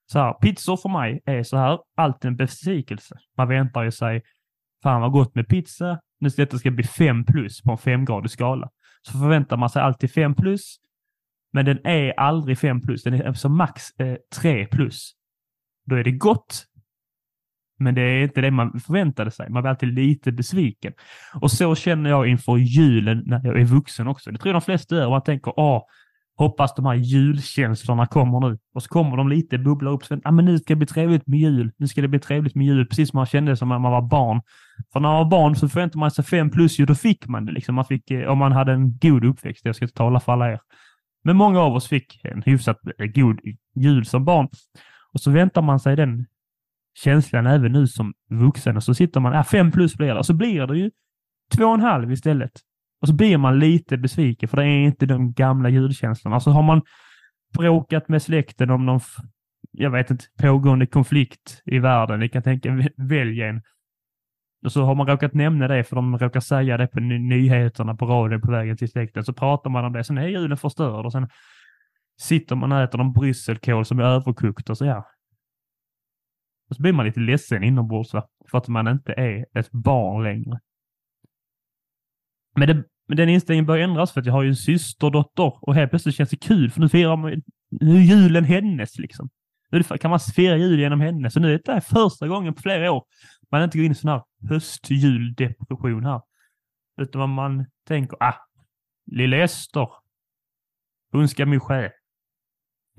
så 0.05 0.19
här, 0.19 0.33
pizzor 0.33 0.77
för 0.77 0.89
mig 0.89 1.21
är 1.25 1.43
så 1.43 1.57
här, 1.57 1.79
alltid 1.95 2.27
en 2.27 2.35
besvikelse. 2.35 3.17
Man 3.37 3.47
väntar 3.47 3.83
ju 3.83 3.91
sig, 3.91 4.21
fan 4.83 5.01
vad 5.01 5.11
gott 5.11 5.35
med 5.35 5.47
pizza, 5.47 5.99
nu 6.21 6.29
ska 6.29 6.41
detta 6.41 6.57
ska 6.57 6.71
bli 6.71 6.83
5 6.83 7.25
plus 7.25 7.61
på 7.61 7.71
en 7.71 7.77
femgradig 7.77 8.31
skala. 8.31 8.69
Så 9.01 9.11
förväntar 9.11 9.57
man 9.57 9.69
sig 9.69 9.81
alltid 9.81 10.11
5 10.11 10.35
plus, 10.35 10.77
men 11.53 11.65
den 11.65 11.85
är 11.85 12.19
aldrig 12.19 12.59
5 12.59 12.81
plus, 12.81 13.03
den 13.03 13.13
är 13.13 13.33
som 13.33 13.57
max 13.57 13.99
eh, 13.99 14.15
3 14.35 14.65
plus. 14.65 15.11
Då 15.85 15.95
är 15.95 16.03
det 16.03 16.11
gott, 16.11 16.65
men 17.79 17.95
det 17.95 18.01
är 18.01 18.23
inte 18.23 18.41
det 18.41 18.51
man 18.51 18.79
förväntade 18.79 19.31
sig. 19.31 19.49
Man 19.49 19.63
blir 19.63 19.69
alltid 19.69 19.93
lite 19.93 20.31
besviken. 20.31 20.93
Och 21.41 21.51
så 21.51 21.75
känner 21.75 22.09
jag 22.09 22.27
inför 22.27 22.57
julen 22.57 23.23
när 23.25 23.45
jag 23.45 23.59
är 23.59 23.65
vuxen 23.65 24.07
också. 24.07 24.31
Det 24.31 24.37
tror 24.37 24.53
jag 24.53 24.61
de 24.61 24.65
flesta 24.65 24.95
gör. 24.95 25.09
Man 25.09 25.23
tänker, 25.23 25.59
åh, 25.59 25.83
hoppas 26.37 26.75
de 26.75 26.85
här 26.85 26.93
julkänslorna 26.93 28.05
kommer 28.05 28.49
nu. 28.49 28.57
Och 28.73 28.83
så 28.83 28.89
kommer 28.89 29.17
de 29.17 29.29
lite, 29.29 29.57
bubblar 29.57 29.91
upp. 29.91 30.03
Ah, 30.23 30.31
men 30.31 30.45
nu 30.45 30.59
ska 30.59 30.73
det 30.73 30.77
bli 30.77 30.87
trevligt 30.87 31.27
med 31.27 31.39
jul. 31.39 31.71
Nu 31.77 31.87
ska 31.87 32.01
det 32.01 32.07
bli 32.07 32.19
trevligt 32.19 32.55
med 32.55 32.65
jul. 32.65 32.85
Precis 32.85 33.09
som 33.09 33.17
man 33.17 33.25
kände 33.25 33.57
som 33.57 33.69
när 33.69 33.79
man 33.79 33.91
var 33.91 34.01
barn. 34.01 34.41
För 34.93 34.99
när 34.99 35.09
man 35.09 35.17
var 35.17 35.29
barn 35.29 35.55
så 35.55 35.69
förväntade 35.69 35.99
man 35.99 36.11
sig 36.11 36.25
fem 36.25 36.49
plus 36.49 36.79
ju, 36.79 36.85
då 36.85 36.95
fick 36.95 37.27
man 37.27 37.45
det. 37.45 37.51
Liksom. 37.51 37.75
Man 37.75 37.85
fick, 37.85 38.11
eh, 38.11 38.29
om 38.29 38.37
man 38.37 38.51
hade 38.51 38.71
en 38.71 38.97
god 38.97 39.25
uppväxt. 39.25 39.65
Jag 39.65 39.75
ska 39.75 39.85
inte 39.85 39.95
tala 39.95 40.19
för 40.19 40.31
alla 40.31 40.51
er. 40.51 40.59
Men 41.23 41.37
många 41.37 41.59
av 41.59 41.73
oss 41.73 41.87
fick 41.87 42.21
en 42.23 42.41
hyfsat 42.41 42.77
eh, 42.97 43.05
god 43.05 43.39
jul 43.75 44.05
som 44.05 44.25
barn. 44.25 44.47
Och 45.13 45.21
så 45.21 45.31
väntar 45.31 45.61
man 45.61 45.79
sig 45.79 45.95
den 45.95 46.25
känslan 46.93 47.47
även 47.47 47.71
nu 47.71 47.87
som 47.87 48.13
vuxen 48.29 48.77
och 48.77 48.83
så 48.83 48.93
sitter 48.93 49.19
man, 49.19 49.33
ja 49.33 49.43
fem 49.43 49.71
plus 49.71 49.95
blir 49.95 50.07
det, 50.07 50.19
och 50.19 50.25
så 50.25 50.33
blir 50.33 50.67
det 50.67 50.77
ju 50.77 50.91
två 51.55 51.65
och 51.65 51.73
en 51.73 51.81
halv 51.81 52.11
istället. 52.11 52.51
Och 53.01 53.07
så 53.07 53.13
blir 53.13 53.37
man 53.37 53.59
lite 53.59 53.97
besviken 53.97 54.49
för 54.49 54.57
det 54.57 54.63
är 54.63 54.85
inte 54.85 55.05
de 55.05 55.33
gamla 55.33 55.69
julkänslorna. 55.69 56.33
Så 56.33 56.35
alltså, 56.35 56.49
har 56.49 56.63
man 56.63 56.81
bråkat 57.57 58.09
med 58.09 58.21
släkten 58.21 58.69
om 58.69 58.85
någon, 58.85 58.99
jag 59.71 59.91
vet 59.91 60.11
inte, 60.11 60.25
pågående 60.41 60.85
konflikt 60.85 61.61
i 61.65 61.79
världen. 61.79 62.19
Ni 62.19 62.29
kan 62.29 62.43
tänka, 62.43 62.89
välj 62.97 63.41
en. 63.41 63.61
Och 64.65 64.71
så 64.71 64.83
har 64.83 64.95
man 64.95 65.07
råkat 65.07 65.33
nämna 65.33 65.67
det 65.67 65.83
för 65.83 65.95
de 65.95 66.17
råkar 66.17 66.39
säga 66.39 66.77
det 66.77 66.87
på 66.87 66.99
nyheterna 66.99 67.95
på 67.95 68.05
radion 68.05 68.41
på 68.41 68.51
vägen 68.51 68.77
till 68.77 68.91
släkten. 68.91 69.23
Så 69.23 69.33
pratar 69.33 69.69
man 69.69 69.85
om 69.85 69.93
det. 69.93 70.03
Sen 70.03 70.17
är 70.17 70.27
julen 70.27 70.57
förstörd 70.57 71.05
och 71.05 71.11
sen 71.11 71.29
sitter 72.21 72.55
man 72.55 72.71
och 72.71 72.81
äter 72.81 72.97
någon 72.97 73.13
brysselkål 73.13 73.85
som 73.85 73.99
är 73.99 74.03
överkokt 74.03 74.69
och 74.69 74.77
så 74.77 74.85
ja, 74.85 75.05
och 76.71 76.75
så 76.75 76.81
blir 76.81 76.93
man 76.93 77.05
lite 77.05 77.19
ledsen 77.19 77.63
inombords 77.63 78.13
va? 78.13 78.27
för 78.51 78.57
att 78.57 78.67
man 78.67 78.87
inte 78.87 79.13
är 79.13 79.45
ett 79.59 79.71
barn 79.71 80.23
längre. 80.23 80.59
Men, 82.55 82.67
det, 82.67 82.83
men 83.07 83.17
den 83.17 83.29
inställningen 83.29 83.65
börjar 83.65 83.83
ändras 83.83 84.11
för 84.11 84.19
att 84.19 84.25
jag 84.25 84.33
har 84.33 84.43
ju 84.43 84.49
en 84.49 84.55
systerdotter 84.55 85.53
och 85.61 85.75
helt 85.75 85.89
plötsligt 85.89 86.15
känns 86.15 86.29
det 86.29 86.37
kul 86.37 86.71
för 86.71 86.81
nu 86.81 86.89
firar 86.89 87.15
man, 87.15 87.41
nu 87.69 87.95
är 87.95 88.01
julen 88.01 88.43
hennes 88.43 88.99
liksom. 88.99 89.29
Nu 89.69 89.83
kan 89.83 90.09
man 90.09 90.19
fira 90.19 90.57
jul 90.57 90.79
genom 90.79 91.01
henne. 91.01 91.31
Så 91.31 91.39
nu 91.39 91.53
är 91.53 91.61
det 91.65 91.81
första 91.81 92.27
gången 92.27 92.53
på 92.53 92.61
flera 92.61 92.91
år 92.91 93.03
man 93.51 93.63
inte 93.63 93.77
går 93.77 93.85
in 93.85 93.91
i 93.91 93.95
sån 93.95 94.09
här 94.09 94.23
höstjuldepression 94.49 96.05
här. 96.05 96.21
Utan 97.01 97.29
man 97.29 97.65
tänker, 97.87 98.17
ah, 98.23 98.35
lilla 99.11 99.37
Ester, 99.37 99.87
hon 101.11 101.27
ska 101.27 101.45
min 101.45 101.59
själ 101.59 101.91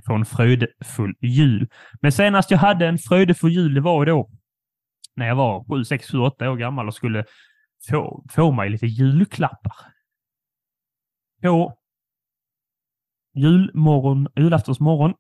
få 0.07 0.15
en 0.15 0.25
fröjdefull 0.25 1.15
jul. 1.21 1.69
Men 2.01 2.13
senast 2.13 2.51
jag 2.51 2.59
hade 2.59 2.87
en 2.87 2.99
fröjdefull 2.99 3.53
jul, 3.53 3.75
det 3.75 3.81
var 3.81 4.07
då 4.07 4.31
när 5.17 5.27
jag 5.27 5.37
var 5.37 5.79
7, 5.79 5.85
6, 5.85 6.11
7, 6.11 6.19
8 6.19 6.51
år 6.51 6.57
gammal 6.57 6.89
och 6.89 6.95
skulle 6.95 7.25
få, 7.91 8.25
få 8.31 8.53
mig 8.53 8.71
lite 8.71 8.87
julklappar. 8.87 9.77
På 11.43 11.79
julmorgon, 13.35 14.29
julaftonsmorgon 14.37 15.15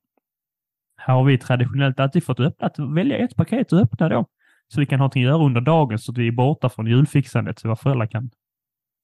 har 0.96 1.24
vi 1.24 1.38
traditionellt 1.38 2.00
alltid 2.00 2.24
fått 2.24 2.40
öppna, 2.40 2.70
välja 2.94 3.18
ett 3.18 3.36
paket 3.36 3.72
att 3.72 3.82
öppna 3.82 4.08
då. 4.08 4.26
Så 4.68 4.80
vi 4.80 4.86
kan 4.86 4.98
ha 4.98 5.02
någonting 5.02 5.22
att 5.22 5.28
göra 5.28 5.44
under 5.44 5.60
dagen 5.60 5.98
så 5.98 6.12
att 6.12 6.18
vi 6.18 6.28
är 6.28 6.32
borta 6.32 6.68
från 6.68 6.86
julfixandet 6.86 7.58
så 7.58 7.68
våra 7.68 7.76
föräldrar 7.76 8.06
kan 8.06 8.30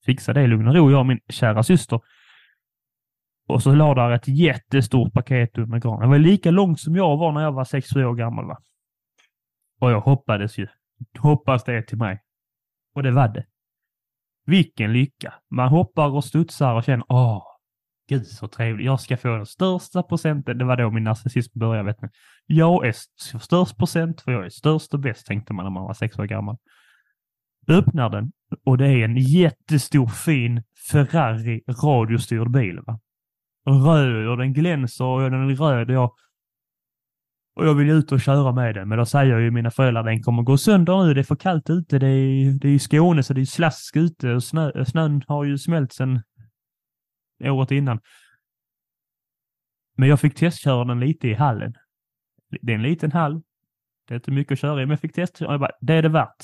fixa 0.05 0.33
det 0.33 0.41
i 0.41 0.47
lugn 0.47 0.67
och 0.67 0.75
ro, 0.75 0.91
jag 0.91 0.99
och 0.99 1.05
min 1.05 1.19
kära 1.29 1.63
syster. 1.63 2.01
Och 3.47 3.63
så 3.63 3.75
la 3.75 3.93
där 3.93 4.11
ett 4.11 4.27
jättestort 4.27 5.13
paket 5.13 5.57
under 5.57 5.79
granen. 5.79 6.01
Det 6.01 6.07
var 6.07 6.17
lika 6.17 6.51
långt 6.51 6.79
som 6.79 6.95
jag 6.95 7.17
var 7.17 7.31
när 7.31 7.41
jag 7.41 7.51
var 7.51 7.63
6-7 7.63 8.03
år 8.03 8.15
gammal. 8.15 8.45
Va? 8.45 8.57
Och 9.79 9.91
jag 9.91 10.01
hoppades 10.01 10.57
ju. 10.57 10.67
Hoppas 11.19 11.63
det 11.63 11.73
är 11.73 11.81
till 11.81 11.97
mig. 11.97 12.21
Och 12.95 13.03
det 13.03 13.11
var 13.11 13.27
det. 13.27 13.45
Vilken 14.45 14.93
lycka! 14.93 15.33
Man 15.49 15.69
hoppar 15.69 16.09
och 16.09 16.25
studsar 16.25 16.73
och 16.73 16.83
känner 16.83 17.05
åh, 17.09 17.43
gud 18.09 18.27
så 18.27 18.47
trevligt. 18.47 18.85
Jag 18.85 18.99
ska 18.99 19.17
få 19.17 19.27
den 19.27 19.45
största 19.45 20.03
procenten. 20.03 20.57
Det 20.57 20.65
var 20.65 20.77
då 20.77 20.91
min 20.91 21.03
narcissism 21.03 21.59
började. 21.59 21.85
Vet 21.85 22.01
ni. 22.01 22.09
Jag 22.45 22.87
är 22.87 22.95
störst 23.39 23.77
procent 23.77 24.21
för 24.21 24.31
jag 24.31 24.45
är 24.45 24.49
störst 24.49 24.93
och 24.93 24.99
bäst 24.99 25.27
tänkte 25.27 25.53
man 25.53 25.65
när 25.65 25.71
man 25.71 25.83
var 25.83 25.93
sex 25.93 26.19
år 26.19 26.25
gammal. 26.25 26.57
Öppnar 27.67 28.09
den 28.09 28.31
och 28.65 28.77
det 28.77 28.87
är 28.87 29.05
en 29.05 29.17
jättestor 29.17 30.07
fin 30.07 30.63
Ferrari 30.91 31.63
radiostyrd 31.67 32.51
bil. 32.51 32.79
Va? 32.87 32.99
röd 33.65 34.27
och 34.27 34.37
den 34.37 34.53
glänser 34.53 35.05
och 35.05 35.21
den 35.21 35.49
är 35.49 35.55
röd. 35.55 35.89
Och 35.89 35.95
jag, 35.95 36.11
och 37.59 37.67
jag 37.67 37.75
vill 37.75 37.89
ut 37.89 38.11
och 38.11 38.21
köra 38.21 38.51
med 38.51 38.75
den. 38.75 38.89
Men 38.89 38.97
då 38.97 39.05
säger 39.05 39.37
ju 39.37 39.51
mina 39.51 39.71
föräldrar 39.71 40.03
den 40.03 40.23
kommer 40.23 40.43
gå 40.43 40.57
sönder 40.57 41.05
nu. 41.05 41.13
Det 41.13 41.21
är 41.21 41.23
för 41.23 41.35
kallt 41.35 41.69
ute. 41.69 41.99
Det 41.99 42.07
är, 42.07 42.59
det 42.59 42.67
är 42.67 42.71
i 42.71 42.79
Skåne 42.79 43.23
så 43.23 43.33
det 43.33 43.41
är 43.41 43.45
slask 43.45 43.95
ute 43.95 44.33
och 44.33 44.43
snö, 44.43 44.85
snön 44.85 45.23
har 45.27 45.43
ju 45.43 45.57
smält 45.57 45.93
sedan 45.93 46.21
året 47.43 47.71
innan. 47.71 47.99
Men 49.97 50.09
jag 50.09 50.19
fick 50.19 50.35
testköra 50.35 50.85
den 50.85 50.99
lite 50.99 51.27
i 51.27 51.33
hallen. 51.33 51.73
Det 52.61 52.71
är 52.71 52.75
en 52.75 52.83
liten 52.83 53.11
hall. 53.11 53.41
Det 54.07 54.13
är 54.13 54.15
inte 54.15 54.31
mycket 54.31 54.51
att 54.51 54.59
köra 54.59 54.81
i, 54.81 54.85
men 54.85 54.89
jag 54.89 54.99
fick 54.99 55.13
testköra. 55.13 55.51
Jag 55.51 55.59
bara, 55.59 55.71
det 55.81 55.93
är 55.93 56.01
det 56.01 56.09
värt. 56.09 56.43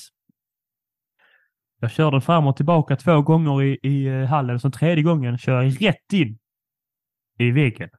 Jag 1.79 1.91
kör 1.91 2.11
den 2.11 2.21
fram 2.21 2.47
och 2.47 2.55
tillbaka 2.55 2.95
två 2.95 3.21
gånger 3.21 3.63
i, 3.63 3.79
i 3.83 4.05
eh, 4.05 4.25
hallen. 4.25 4.59
Så 4.59 4.71
tredje 4.71 5.03
gången 5.03 5.37
kör 5.37 5.61
jag 5.61 5.81
rätt 5.81 6.13
in 6.13 6.39
i 7.37 7.51
väggen. 7.51 7.89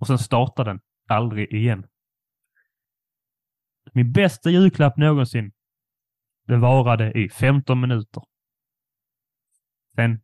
Och 0.00 0.06
sen 0.06 0.18
startar 0.18 0.64
den 0.64 0.80
aldrig 1.08 1.52
igen. 1.52 1.86
Min 3.92 4.12
bästa 4.12 4.50
julklapp 4.50 4.96
någonsin. 4.96 5.52
Det 6.46 6.56
varade 6.56 7.12
i 7.12 7.28
15 7.28 7.80
minuter. 7.80 8.22
Sen, 9.96 10.20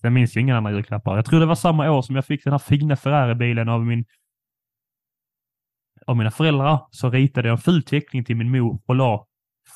sen 0.00 0.12
minns 0.12 0.36
jag 0.36 0.42
inga 0.42 0.56
andra 0.56 0.72
julklappar. 0.72 1.16
Jag 1.16 1.24
tror 1.24 1.40
det 1.40 1.46
var 1.46 1.54
samma 1.54 1.90
år 1.90 2.02
som 2.02 2.16
jag 2.16 2.24
fick 2.24 2.44
den 2.44 2.52
här 2.52 2.58
fina 2.58 2.96
Ferrari-bilen 2.96 3.68
av 3.68 3.86
min 3.86 4.04
av 6.06 6.16
mina 6.16 6.30
föräldrar 6.30 6.86
så 6.90 7.10
ritade 7.10 7.48
jag 7.48 7.56
en 7.56 7.62
ful 7.62 7.82
teckning 7.82 8.24
till 8.24 8.36
min 8.36 8.50
mor 8.50 8.80
och 8.86 8.94
la 8.94 9.26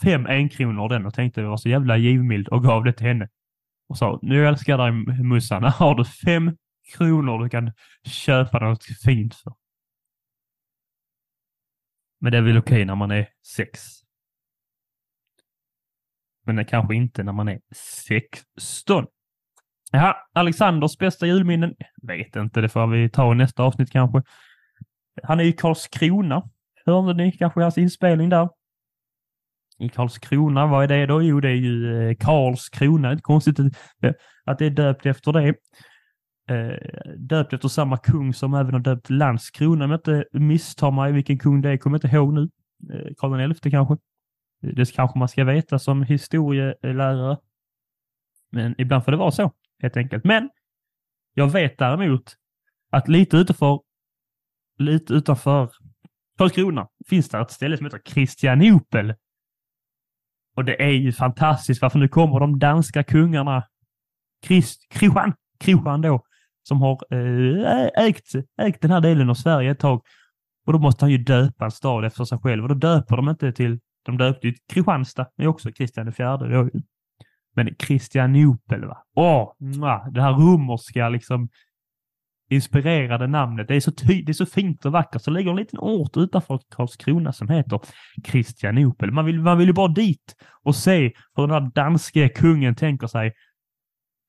fem 0.02 0.26
enkronor 0.26 0.88
den 0.88 1.07
och 1.07 1.14
tänkte 1.14 1.40
jag 1.40 1.49
var 1.49 1.57
så 1.57 1.69
jävla 1.69 1.97
givmild 1.97 2.49
och 2.49 2.62
gav 2.62 2.85
det 2.85 2.93
till 2.93 3.07
henne. 3.07 3.29
Och 3.88 3.99
sa, 3.99 4.19
nu 4.23 4.47
älskar 4.49 4.73
jag 4.73 4.81
dig 4.81 5.23
mussan, 5.25 5.64
här 5.64 5.71
har 5.71 5.95
du 5.95 6.05
fem 6.05 6.57
kronor 6.97 7.43
du 7.43 7.49
kan 7.49 7.73
köpa 8.05 8.59
något 8.59 8.85
fint 8.85 9.35
för. 9.35 9.52
Men 12.21 12.33
det 12.33 12.39
är 12.39 12.43
väl 12.43 12.59
okej 12.59 12.75
okay 12.75 12.85
när 12.85 12.95
man 12.95 13.11
är 13.11 13.29
sex. 13.57 13.81
Men 16.47 16.57
det 16.57 16.65
kanske 16.65 16.95
inte 16.95 17.23
när 17.23 17.33
man 17.33 17.49
är 17.49 17.61
16. 18.57 19.07
Ja, 19.93 20.29
Alexanders 20.33 20.99
bästa 20.99 21.27
julminnen? 21.27 21.75
Vet 22.03 22.37
inte, 22.37 22.61
det 22.61 22.69
får 22.69 22.87
vi 22.87 23.11
ta 23.11 23.33
i 23.33 23.35
nästa 23.35 23.62
avsnitt 23.62 23.91
kanske. 23.91 24.23
Han 25.23 25.41
är 25.41 25.45
i 25.45 25.53
Karlskrona. 25.53 26.50
Hörde 26.87 27.15
ni 27.15 27.33
kanske 27.33 27.62
hans 27.62 27.79
inspelning 27.79 28.29
där? 28.29 28.49
I 29.79 29.89
Karlskrona, 29.89 30.67
vad 30.67 30.85
är 30.85 30.89
det 30.89 31.07
då? 31.07 31.23
Jo, 31.23 31.41
det 31.41 31.49
är 31.49 31.55
ju 31.55 32.09
eh, 32.09 32.17
Karlskrona. 32.17 33.21
Konstigt 33.21 33.59
att 34.45 34.59
det 34.59 34.67
är 34.67 34.71
döpt 34.71 35.07
efter 35.07 35.33
det. 35.33 35.55
Eh, 36.50 37.12
döpt 37.16 37.52
efter 37.52 37.69
samma 37.69 37.97
kung 37.97 38.35
som 38.35 38.54
även 38.54 38.73
har 38.73 38.80
döpt 38.80 39.11
Landskrona, 39.11 39.85
om 39.85 39.90
jag 39.90 39.99
inte 39.99 40.25
misstar 40.33 40.90
mig 40.90 41.12
vilken 41.12 41.38
kung 41.38 41.61
det 41.61 41.71
är, 41.71 41.76
kommer 41.76 41.95
jag 41.95 42.04
inte 42.04 42.16
ihåg 42.16 42.33
nu. 42.33 42.49
Eh, 42.92 43.14
Karl 43.16 43.54
XI 43.54 43.71
kanske. 43.71 43.95
Eh, 44.62 44.75
det 44.75 44.95
kanske 44.95 45.19
man 45.19 45.28
ska 45.28 45.45
veta 45.45 45.78
som 45.78 46.02
historielärare. 46.02 47.38
Men 48.50 48.75
ibland 48.78 49.04
får 49.04 49.12
det 49.12 49.19
vara 49.19 49.30
så, 49.30 49.52
helt 49.83 49.97
enkelt. 49.97 50.25
Men 50.25 50.50
jag 51.35 51.49
vet 51.52 51.78
däremot 51.78 52.37
att 52.90 53.09
lite 53.09 53.37
utanför, 53.37 53.80
lite 54.78 55.14
utanför 55.14 55.71
Karlskrona 56.38 56.88
finns 57.09 57.28
det 57.28 57.38
ett 57.38 57.50
ställe 57.50 57.76
som 57.76 57.87
heter 57.87 58.00
Kristianopel. 58.04 59.14
Och 60.57 60.64
det 60.64 60.83
är 60.83 60.92
ju 60.92 61.12
fantastiskt, 61.12 61.83
varför 61.83 61.99
nu 61.99 62.09
kommer 62.09 62.40
de 62.40 62.59
danska 62.59 63.04
kungarna, 63.04 63.69
Christ, 64.47 64.87
Kristian, 64.90 65.35
Kristian 65.59 66.00
då, 66.00 66.25
som 66.71 66.83
har 66.83 66.99
eh, 67.11 68.05
ägt, 68.07 68.33
ägt 68.62 68.83
den 68.83 68.91
här 68.91 69.00
delen 69.00 69.31
av 69.31 69.35
Sverige 69.35 69.71
ett 69.71 69.79
tag. 69.79 70.03
Och 70.67 70.73
då 70.73 70.79
måste 70.79 71.05
han 71.05 71.12
ju 71.12 71.19
döpa 71.19 71.65
en 71.65 71.71
stad 71.71 72.05
efter 72.05 72.25
sig 72.25 72.39
själv 72.39 72.62
och 72.62 72.69
då 72.69 72.75
döper 72.75 73.17
de 73.17 73.29
inte 73.29 73.53
till, 73.53 73.81
de 74.05 74.19
döpte 74.19 74.47
ju 74.47 74.55
Kristianstad, 74.73 75.27
men 75.37 75.47
också 75.47 75.73
Kristian 75.73 76.09
IV. 76.09 76.71
Men 77.57 77.75
Kristianopel, 77.75 78.85
va? 78.85 78.99
Åh, 79.17 79.53
det 80.12 80.23
här 80.23 80.33
romerska 80.33 81.09
liksom 81.09 81.49
inspirerade 82.50 83.27
namnet. 83.27 83.69
Det 83.69 83.77
är 83.77 83.81
så, 83.81 83.93
ty- 83.93 84.23
det 84.23 84.33
är 84.33 84.35
så 84.35 84.47
fint 84.47 84.85
och 84.85 84.93
vackert. 84.93 85.23
Så 85.23 85.31
ligger 85.31 85.50
en 85.50 85.57
liten 85.57 85.79
ort 85.79 86.17
utanför 86.17 86.61
Karlskrona 86.77 87.33
som 87.33 87.49
heter 87.49 87.81
Kristianopel. 88.25 89.11
Man 89.12 89.25
vill, 89.25 89.41
man 89.41 89.59
vill 89.59 89.67
ju 89.67 89.73
bara 89.73 89.89
dit 89.89 90.37
och 90.62 90.77
se 90.77 91.12
hur 91.37 91.47
den 91.47 91.50
här 91.50 91.71
danske 91.75 92.29
kungen 92.29 92.75
tänker 92.75 93.07
sig 93.07 93.33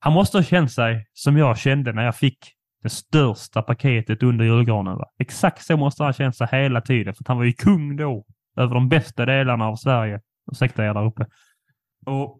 han 0.03 0.13
måste 0.13 0.37
ha 0.37 0.43
känt 0.43 0.71
sig 0.71 1.05
som 1.13 1.37
jag 1.37 1.57
kände 1.57 1.93
när 1.93 2.05
jag 2.05 2.15
fick 2.15 2.37
det 2.83 2.89
största 2.89 3.61
paketet 3.61 4.23
under 4.23 4.45
julgranen. 4.45 4.97
Va? 4.97 5.05
Exakt 5.19 5.65
så 5.65 5.77
måste 5.77 6.03
han 6.03 6.07
ha 6.07 6.13
känt 6.13 6.35
sig 6.35 6.47
hela 6.51 6.81
tiden, 6.81 7.13
för 7.13 7.23
han 7.27 7.37
var 7.37 7.43
ju 7.43 7.53
kung 7.53 7.95
då 7.95 8.25
över 8.57 8.73
de 8.73 8.89
bästa 8.89 9.25
delarna 9.25 9.65
av 9.65 9.75
Sverige. 9.75 10.19
Ursäkta 10.51 10.85
er 10.85 10.93
där 10.93 11.05
uppe. 11.05 11.25
Och 12.05 12.39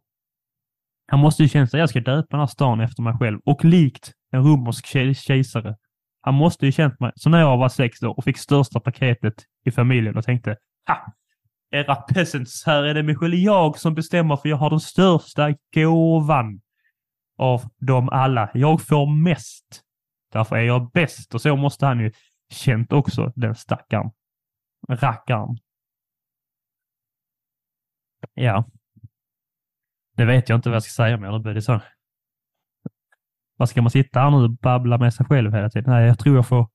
han 1.07 1.19
måste 1.19 1.43
ju 1.43 1.49
känt 1.49 1.71
sig, 1.71 1.79
jag 1.79 1.89
ska 1.89 1.99
döpa 1.99 2.27
den 2.29 2.39
här 2.39 2.47
stan 2.47 2.79
efter 2.79 3.03
mig 3.03 3.13
själv 3.19 3.39
och 3.45 3.65
likt 3.65 4.11
en 4.31 4.43
romersk 4.43 4.85
kejsare. 5.15 5.75
Han 6.21 6.33
måste 6.33 6.65
ju 6.65 6.71
känt 6.71 6.99
mig, 6.99 7.11
så 7.15 7.29
när 7.29 7.39
jag 7.39 7.57
var 7.57 7.69
sex 7.69 8.03
år 8.03 8.17
och 8.17 8.23
fick 8.23 8.37
största 8.37 8.79
paketet 8.79 9.33
i 9.65 9.71
familjen 9.71 10.17
och 10.17 10.23
tänkte, 10.23 10.57
ha! 10.87 11.13
Era 11.73 11.95
peasants, 11.95 12.65
här 12.65 12.83
är 12.83 12.93
det 12.93 13.03
Michel 13.03 13.43
jag 13.43 13.77
som 13.77 13.93
bestämmer 13.93 14.35
för 14.35 14.49
jag 14.49 14.57
har 14.57 14.69
den 14.69 14.79
största 14.79 15.55
gåvan 15.75 16.61
av 17.41 17.61
dem 17.77 18.09
alla. 18.09 18.51
Jag 18.53 18.87
får 18.87 19.15
mest. 19.23 19.83
Därför 20.31 20.55
är 20.55 20.61
jag 20.61 20.91
bäst. 20.91 21.33
Och 21.33 21.41
så 21.41 21.55
måste 21.55 21.85
han 21.85 21.99
ju 21.99 22.11
känt 22.49 22.93
också, 22.93 23.33
den 23.35 23.55
stackaren. 23.55 24.11
Rackaren. 24.87 25.57
Ja. 28.33 28.65
Det 30.15 30.25
vet 30.25 30.49
jag 30.49 30.57
inte 30.57 30.69
vad 30.69 30.75
jag 30.75 30.83
ska 30.83 31.03
säga 31.03 31.17
mer. 31.17 31.31
Nu 31.31 31.39
blir 31.39 31.59
så. 31.59 31.81
Vad 33.55 33.69
ska 33.69 33.81
man 33.81 33.91
sitta 33.91 34.19
här 34.19 34.31
nu 34.31 34.37
och 34.37 34.51
babbla 34.51 34.97
med 34.97 35.13
sig 35.13 35.25
själv 35.25 35.53
hela 35.53 35.69
tiden? 35.69 35.93
Nej, 35.93 36.07
jag 36.07 36.19
tror 36.19 36.35
jag 36.35 36.47
får... 36.47 36.69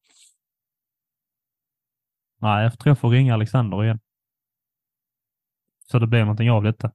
Nej, 2.40 2.62
jag 2.62 2.78
tror 2.78 2.90
jag 2.90 2.99
får 2.99 3.10
ringa 3.10 3.34
Alexander 3.34 3.84
igen. 3.84 4.00
Så 5.78 5.99
det 5.99 6.06
blir 6.06 6.21
någonting 6.21 6.50
av 6.50 6.62
detta. 6.62 6.93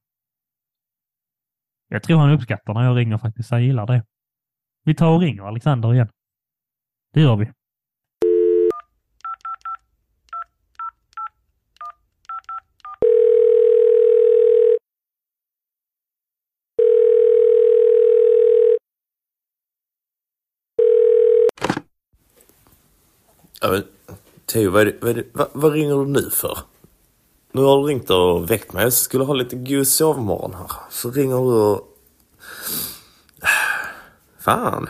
Jag 1.93 2.03
tror 2.03 2.17
han 2.17 2.31
uppskattar 2.31 2.73
när 2.73 2.83
jag 2.83 2.97
ringer 2.97 3.17
faktiskt. 3.17 3.51
Han 3.51 3.63
gillar 3.63 3.87
det. 3.87 4.03
Vi 4.83 4.95
tar 4.95 5.09
och 5.09 5.21
ringer 5.21 5.43
Alexander 5.43 5.93
igen. 5.93 6.09
Det 7.13 7.21
gör 7.21 7.35
vi. 7.35 7.51
Ja, 23.61 23.71
men, 23.71 23.83
Theo, 24.45 24.71
vad, 24.71 24.81
är 24.81 24.85
det, 24.85 24.97
vad, 25.01 25.23
vad, 25.33 25.47
vad 25.53 25.73
ringer 25.73 25.95
du 25.95 26.05
nu 26.05 26.29
för? 26.29 26.57
Nu 27.51 27.61
har 27.61 27.77
du 27.77 27.83
ringt 27.87 28.09
och 28.09 28.51
väckt 28.51 28.73
mig. 28.73 28.83
Jag 28.83 28.93
skulle 28.93 29.23
ha 29.23 29.33
lite 29.33 29.55
god 29.55 29.87
sovmorgon 29.87 30.53
här. 30.53 30.71
Så 30.89 31.11
ringer 31.11 31.35
du 31.35 31.53
och... 31.53 31.87
Fan. 34.39 34.89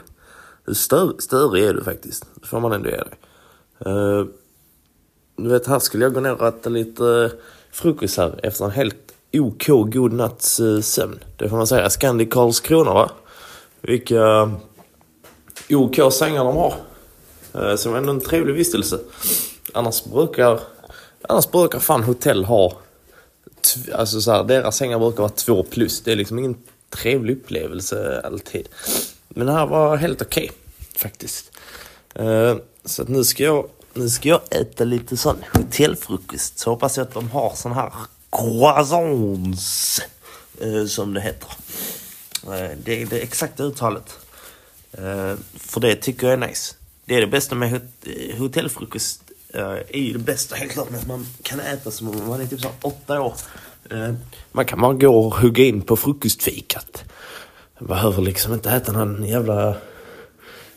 Stör, 0.74 1.14
störig 1.20 1.64
är 1.64 1.74
du 1.74 1.84
faktiskt. 1.84 2.26
Det 2.36 2.48
får 2.48 2.60
man 2.60 2.72
ändå 2.72 2.90
ge 2.90 2.96
dig. 2.96 3.18
Uh, 3.86 4.26
du 5.36 5.50
vet, 5.50 5.68
här 5.68 5.80
skulle 5.80 6.06
jag 6.06 6.14
gå 6.14 6.20
ner 6.20 6.42
och 6.42 6.48
äta 6.48 6.70
lite 6.70 7.06
eh, 7.06 7.40
frukost 7.72 8.18
här 8.18 8.40
efter 8.44 8.66
en 8.66 8.72
helt 8.72 9.14
OK 9.34 9.68
god 9.68 10.14
natts 10.14 10.60
uh, 10.60 10.82
sömn. 10.82 11.20
Det 11.38 11.50
får 11.50 11.58
man 11.58 11.68
säga. 11.68 11.90
Scandic 11.90 12.30
Karlskrona 12.32 12.94
va? 12.94 13.12
Vilka 13.82 14.52
OK 15.70 16.14
sängar 16.14 16.44
de 16.44 16.56
har. 16.56 16.74
Uh, 17.56 17.76
som 17.76 17.96
ändå 17.96 18.12
en 18.12 18.20
trevlig 18.20 18.54
vistelse. 18.54 19.00
Annars 19.74 20.04
brukar 20.04 20.60
Annars 21.30 21.52
brukar 21.52 21.80
fan 21.80 22.04
hotell 22.04 22.46
ha... 22.46 22.78
Alltså 23.94 24.22
så 24.22 24.32
här, 24.32 24.44
deras 24.44 24.78
sängar 24.78 25.00
brukar 25.00 25.18
vara 25.18 25.30
två 25.30 25.64
plus. 25.64 26.02
Det 26.02 26.12
är 26.12 26.16
liksom 26.16 26.40
ingen 26.40 26.58
trevlig 26.90 27.38
upplevelse 27.38 28.22
alltid. 28.24 28.70
Men 29.30 29.48
det 29.48 29.54
här 29.54 29.66
var 29.66 29.98
helt 29.98 30.22
okej, 30.22 30.44
okay, 30.44 30.58
faktiskt. 30.96 31.52
Uh, 32.20 32.56
så 32.86 33.02
att 33.02 33.08
nu 33.08 33.24
ska 33.24 33.44
jag 33.44 33.68
nu 33.94 34.10
ska 34.10 34.30
jag 34.30 34.42
äta 34.50 34.84
lite 34.84 35.18
sån 35.18 35.44
hotellfrukost. 35.54 36.60
Så 36.60 36.70
hoppas 36.70 36.98
jag 36.98 37.08
att 37.08 37.14
de 37.14 37.30
har 37.30 37.54
sån 37.56 37.72
här 37.72 37.94
croissants. 38.32 40.02
Uh, 40.66 40.86
som 40.86 41.14
det 41.14 41.22
heter. 41.22 41.50
Uh, 42.48 42.78
det 42.84 43.02
är 43.02 43.06
det 43.06 43.20
exakta 43.20 43.64
uttalet. 43.64 44.20
för 45.54 45.80
det 45.80 45.96
tycker 45.96 46.28
jag 46.28 46.34
är 46.34 46.48
nice. 46.48 46.76
Det 47.06 47.16
är 47.16 47.22
det 47.22 47.28
bästa 47.28 47.56
med 47.56 47.72
hot 47.72 47.82
hotellfrukost 48.38 49.31
Eh, 49.54 49.78
är 49.90 50.00
ju 50.00 50.14
det 50.14 50.20
bästa 50.20 50.56
helt 50.56 50.72
klart. 50.72 50.90
Men 50.90 51.00
man 51.08 51.26
kan 51.42 51.60
äta 51.60 51.92
som 51.92 52.10
om 52.10 52.28
man 52.28 52.42
är 52.42 52.46
typ 52.46 52.62
så 52.62 52.70
åtta 52.82 53.22
år. 53.22 53.34
Eh, 53.92 54.14
man 54.52 54.66
kan 54.66 54.82
bara 54.82 54.94
gå 54.94 55.20
och 55.20 55.36
hugga 55.36 55.64
in 55.64 55.82
på 55.82 55.96
frukostfikat. 55.96 57.04
Man 57.80 57.88
behöver 57.88 58.22
liksom 58.22 58.54
inte 58.54 58.70
äta 58.70 58.92
någon 58.92 59.24
jävla 59.24 59.76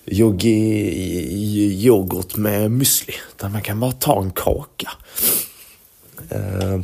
yogi 0.06 1.84
yoghurt 1.86 2.36
med 2.36 2.70
müsli. 2.70 3.14
Utan 3.36 3.52
man 3.52 3.62
kan 3.62 3.80
bara 3.80 3.92
ta 3.92 4.22
en 4.22 4.30
kaka. 4.30 4.90
Eh, 6.28 6.80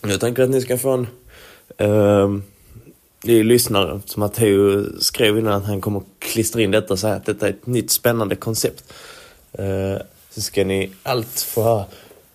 jag 0.00 0.20
tänker 0.20 0.42
att 0.42 0.50
ni 0.50 0.60
ska 0.60 0.78
få 0.78 0.90
en... 0.90 1.06
Det 3.24 3.32
är 3.32 3.44
lyssnare 3.44 4.00
som 4.04 4.20
Matteo 4.20 4.84
skrev 5.00 5.38
innan 5.38 5.52
att 5.52 5.66
han 5.66 5.80
kommer 5.80 6.02
klistra 6.18 6.62
in 6.62 6.70
detta 6.70 6.96
Så 6.96 7.08
här 7.08 7.16
att 7.16 7.26
detta 7.26 7.46
är 7.46 7.50
ett 7.50 7.66
nytt 7.66 7.90
spännande 7.90 8.36
koncept 8.36 8.92
så 10.34 10.40
ska 10.40 10.64
ni 10.64 10.90
allt 11.02 11.40
få 11.40 11.62
höra. 11.62 11.84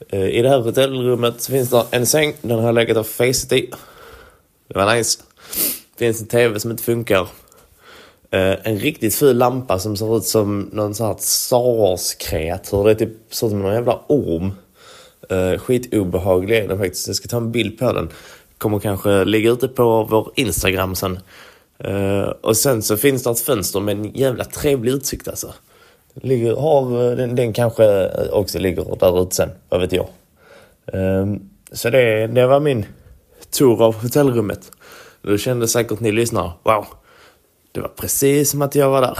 Eh, 0.10 0.25
I 0.25 0.41
det 0.41 0.49
här 0.49 0.60
hotellrummet 0.60 1.45
finns 1.45 1.69
det 1.69 1.86
en 1.91 2.05
säng. 2.05 2.33
Den 2.41 2.60
har 2.60 2.65
jag 2.65 2.75
legat 2.75 2.97
och 2.97 3.07
facet 3.07 3.51
i. 3.51 3.71
Det 4.67 4.79
var 4.79 4.95
nice. 4.95 5.19
Det 5.97 6.05
finns 6.05 6.21
en 6.21 6.27
TV 6.27 6.60
som 6.60 6.71
inte 6.71 6.83
funkar. 6.83 7.27
Eh, 8.31 8.55
en 8.63 8.79
riktigt 8.79 9.15
ful 9.15 9.38
lampa 9.38 9.79
som 9.79 9.97
ser 9.97 10.17
ut 10.17 10.23
som 10.23 10.69
någon 10.73 10.95
sån 10.95 11.07
här 11.07 11.15
Star 11.19 11.77
Wars-kreatur. 11.77 12.83
Det 12.83 12.91
är 12.91 12.95
typ 12.95 13.13
så 13.29 13.49
som 13.49 13.60
någon 13.60 13.73
jävla 13.73 13.99
orm. 14.07 14.51
Uh, 15.31 15.57
skitobehaglig 15.57 16.57
är 16.57 16.67
den 16.67 16.79
faktiskt. 16.79 17.07
Jag 17.07 17.15
ska 17.15 17.27
ta 17.27 17.38
en 17.38 17.51
bild 17.51 17.79
på 17.79 17.93
den. 17.93 18.10
Kommer 18.57 18.79
kanske 18.79 19.25
ligga 19.25 19.51
ute 19.51 19.67
på 19.67 20.03
vår 20.03 20.31
Instagram 20.36 20.95
sen. 20.95 21.19
Uh, 21.86 22.27
och 22.41 22.57
sen 22.57 22.81
så 22.81 22.97
finns 22.97 23.23
det 23.23 23.29
ett 23.29 23.39
fönster 23.39 23.79
med 23.79 23.97
en 23.97 24.13
jävla 24.13 24.45
trevlig 24.45 24.91
utsikt 24.91 25.27
alltså. 25.27 25.53
Ligger, 26.21 26.56
har, 26.56 27.10
eh, 27.10 27.15
den, 27.15 27.36
den 27.36 27.53
kanske 27.53 27.86
eh, 27.86 28.30
också 28.32 28.60
ligger 28.60 28.95
där 28.99 29.21
ute 29.23 29.36
sen, 29.36 29.49
vad 29.69 29.82
vet 29.82 29.91
jag. 29.91 30.08
Um, 30.93 31.49
så 31.71 31.89
det, 31.89 32.27
det 32.27 32.47
var 32.47 32.60
min 32.60 32.86
tour 33.51 33.84
av 33.84 33.95
hotellrummet. 33.95 34.71
Då 35.21 35.38
kände 35.38 35.67
säkert 35.67 35.99
ni 35.99 36.12
lyssnare, 36.12 36.51
wow, 36.63 36.86
det 37.71 37.82
var 37.82 37.91
precis 37.95 38.51
som 38.51 38.62
att 38.62 38.75
jag 38.75 38.89
var 38.89 39.01
där. 39.01 39.19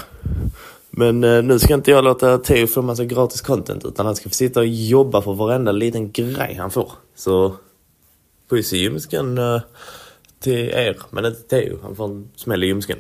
Men 0.90 1.24
uh, 1.24 1.44
nu 1.44 1.60
ska 1.60 1.74
inte 1.74 1.92
jag 1.92 2.04
låta 2.04 2.38
Theo 2.38 2.68
få 2.68 2.82
massa 2.82 3.06
gratis 3.06 3.42
content 3.42 3.86
utan 3.86 4.06
han 4.06 4.16
ska 4.16 4.30
få 4.30 4.36
sitta 4.36 4.60
och 4.60 4.68
jobba 4.68 5.22
för 5.22 5.34
varenda 5.34 5.72
liten 5.72 6.12
grej 6.12 6.56
han 6.60 6.72
får. 6.72 6.92
Så 7.16 7.56
puss 8.50 8.74
i 8.74 8.78
ljumsken 8.78 9.38
uh, 9.38 9.62
till 10.40 10.70
er, 10.70 10.98
men 11.10 11.26
inte 11.26 11.42
Theo. 11.42 11.78
Han 11.82 11.96
får 11.96 12.06
en 12.06 12.30
smäll 12.36 12.64
i 12.64 12.68
ljumsken. 12.68 12.98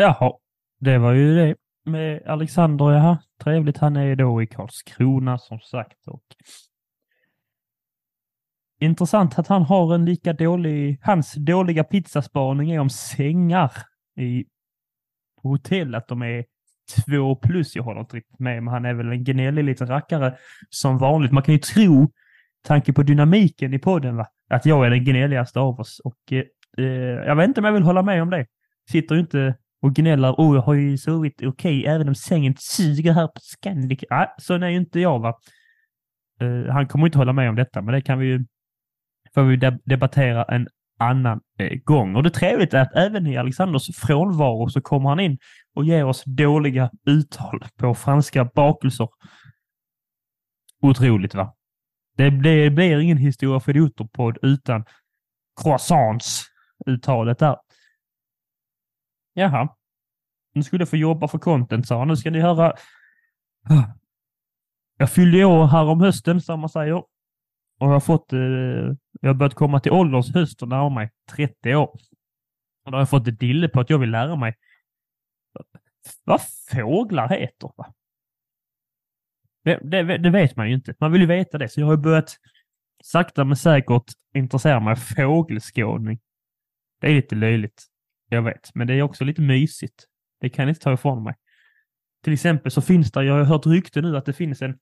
Jaha, 0.00 0.32
det 0.80 0.98
var 0.98 1.12
ju 1.12 1.36
det 1.36 1.54
med 1.84 2.22
Alexander. 2.26 2.92
Jaha, 2.92 3.18
trevligt. 3.44 3.78
Han 3.78 3.96
är 3.96 4.16
då 4.16 4.42
i 4.42 4.46
Karlskrona 4.46 5.38
som 5.38 5.60
sagt. 5.60 6.06
Och 6.06 6.22
intressant 8.80 9.38
att 9.38 9.48
han 9.48 9.62
har 9.62 9.94
en 9.94 10.04
lika 10.04 10.32
dålig, 10.32 11.00
hans 11.02 11.34
dåliga 11.34 11.84
pizzaspaning 11.84 12.70
är 12.70 12.80
om 12.80 12.90
sängar 12.90 13.72
i 14.16 14.44
på 15.42 15.48
hotell, 15.48 15.94
att 15.94 16.08
de 16.08 16.22
är 16.22 16.44
två 17.06 17.36
plus. 17.36 17.76
Jag 17.76 17.82
håller 17.82 18.00
inte 18.00 18.16
riktigt 18.16 18.38
med, 18.38 18.62
men 18.62 18.74
han 18.74 18.84
är 18.84 18.94
väl 18.94 19.12
en 19.12 19.24
gnällig 19.24 19.64
liten 19.64 19.86
rackare 19.86 20.36
som 20.70 20.98
vanligt. 20.98 21.32
Man 21.32 21.42
kan 21.42 21.54
ju 21.54 21.60
tro, 21.60 22.12
tanke 22.62 22.92
på 22.92 23.02
dynamiken 23.02 23.74
i 23.74 23.78
podden, 23.78 24.16
va? 24.16 24.26
att 24.50 24.66
jag 24.66 24.86
är 24.86 24.90
den 24.90 25.04
gnälligaste 25.04 25.60
av 25.60 25.80
oss. 25.80 26.00
Och 26.04 26.32
eh, 26.32 26.44
eh 26.78 26.84
jag 27.26 27.36
vet 27.36 27.48
inte 27.48 27.60
om 27.60 27.64
jag 27.64 27.72
vill 27.72 27.82
hålla 27.82 28.02
med 28.02 28.22
om 28.22 28.30
det. 28.30 28.46
Sitter 28.90 29.14
ju 29.14 29.20
inte 29.20 29.54
och 29.82 29.94
gnäller. 29.94 30.32
Oh, 30.32 30.54
jag 30.54 30.62
har 30.62 30.74
ju 30.74 30.98
sovit 30.98 31.34
okej, 31.34 31.48
okay, 31.48 31.84
även 31.84 32.08
om 32.08 32.14
sängen 32.14 32.54
suger 32.58 33.12
här 33.12 33.26
på 33.26 33.40
Scandic. 33.40 34.04
Ah, 34.10 34.26
så 34.38 34.54
är 34.54 34.68
ju 34.68 34.76
inte 34.76 35.00
jag, 35.00 35.18
va. 35.18 35.34
Uh, 36.42 36.70
han 36.70 36.88
kommer 36.88 37.06
inte 37.06 37.18
hålla 37.18 37.32
med 37.32 37.48
om 37.48 37.56
detta, 37.56 37.82
men 37.82 37.94
det 37.94 38.00
kan 38.00 38.18
vi 38.18 38.26
ju 38.26 38.44
får 39.34 39.42
vi 39.42 39.78
debattera 39.84 40.44
en 40.44 40.68
annan 40.98 41.40
eh, 41.58 41.78
gång. 41.84 42.16
Och 42.16 42.22
det 42.22 42.30
trevliga 42.30 42.78
är 42.78 42.82
att 42.82 42.94
även 42.94 43.26
i 43.26 43.36
Alexanders 43.36 43.96
frånvaro 43.96 44.68
så 44.68 44.80
kommer 44.80 45.08
han 45.08 45.20
in 45.20 45.38
och 45.74 45.84
ger 45.84 46.04
oss 46.04 46.22
dåliga 46.26 46.90
uttal 47.06 47.64
på 47.76 47.94
franska 47.94 48.44
bakelser. 48.44 49.08
Otroligt 50.82 51.34
va? 51.34 51.54
Det, 52.16 52.30
det 52.30 52.70
blir 52.70 52.98
ingen 52.98 53.18
historia 53.18 53.60
för 53.60 53.70
idioter-podd 53.70 54.38
utan 54.42 54.84
croissants-uttalet 55.62 57.38
där. 57.38 57.56
Jaha. 59.38 59.68
Nu 60.54 60.62
skulle 60.62 60.80
jag 60.80 60.88
få 60.88 60.96
jobba 60.96 61.28
för 61.28 61.38
content, 61.38 61.86
sa 61.86 61.98
han. 61.98 62.08
Nu 62.08 62.16
ska 62.16 62.30
ni 62.30 62.40
höra. 62.40 62.72
Jag 64.96 65.12
fyllde 65.12 65.44
år 65.44 65.66
här 65.66 65.84
om 65.84 66.00
hösten, 66.00 66.40
som 66.40 66.60
man 66.60 66.68
säger. 66.68 66.94
Och 66.94 67.06
jag 67.78 67.88
har 67.88 68.00
fått, 68.00 68.32
eh, 68.32 68.38
jag 69.20 69.28
har 69.28 69.34
börjat 69.34 69.54
komma 69.54 69.80
till 69.80 69.92
ålderns 69.92 70.34
höst 70.34 70.62
och 70.62 70.68
närma 70.68 70.88
mig 70.88 71.10
30 71.30 71.74
år. 71.74 72.00
Och 72.84 72.90
då 72.90 72.92
har 72.92 73.00
jag 73.00 73.10
fått 73.10 73.28
ett 73.28 73.40
dille 73.40 73.68
på 73.68 73.80
att 73.80 73.90
jag 73.90 73.98
vill 73.98 74.10
lära 74.10 74.36
mig 74.36 74.54
vad 76.24 76.40
fåglar 76.70 77.28
heter. 77.28 77.70
Va? 77.76 77.94
Det, 79.64 79.78
det, 79.82 80.18
det, 80.18 80.30
vet 80.30 80.56
man 80.56 80.68
ju 80.68 80.74
inte. 80.74 80.94
Man 81.00 81.12
vill 81.12 81.20
ju 81.20 81.26
veta 81.26 81.58
det, 81.58 81.68
så 81.68 81.80
jag 81.80 81.86
har 81.86 81.96
börjat 81.96 82.36
sakta 83.04 83.44
men 83.44 83.56
säkert 83.56 84.12
intressera 84.34 84.80
mig 84.80 84.96
för 84.96 85.14
fågelskådning. 85.14 86.20
Det 87.00 87.06
är 87.06 87.14
lite 87.14 87.34
löjligt, 87.34 87.86
jag 88.28 88.42
vet, 88.42 88.74
men 88.74 88.86
det 88.86 88.94
är 88.94 89.02
också 89.02 89.24
lite 89.24 89.42
mysigt. 89.42 90.04
Det 90.40 90.48
kan 90.48 90.62
jag 90.62 90.70
inte 90.70 90.80
ta 90.80 90.92
ifrån 90.92 91.22
mig. 91.22 91.34
Till 92.24 92.32
exempel 92.32 92.72
så 92.72 92.80
finns 92.80 93.12
det, 93.12 93.24
jag 93.24 93.34
har 93.34 93.44
hört 93.44 93.66
rykte 93.66 94.00
nu 94.00 94.16
att 94.16 94.26
det 94.26 94.32
finns 94.32 94.62
en 94.62 94.78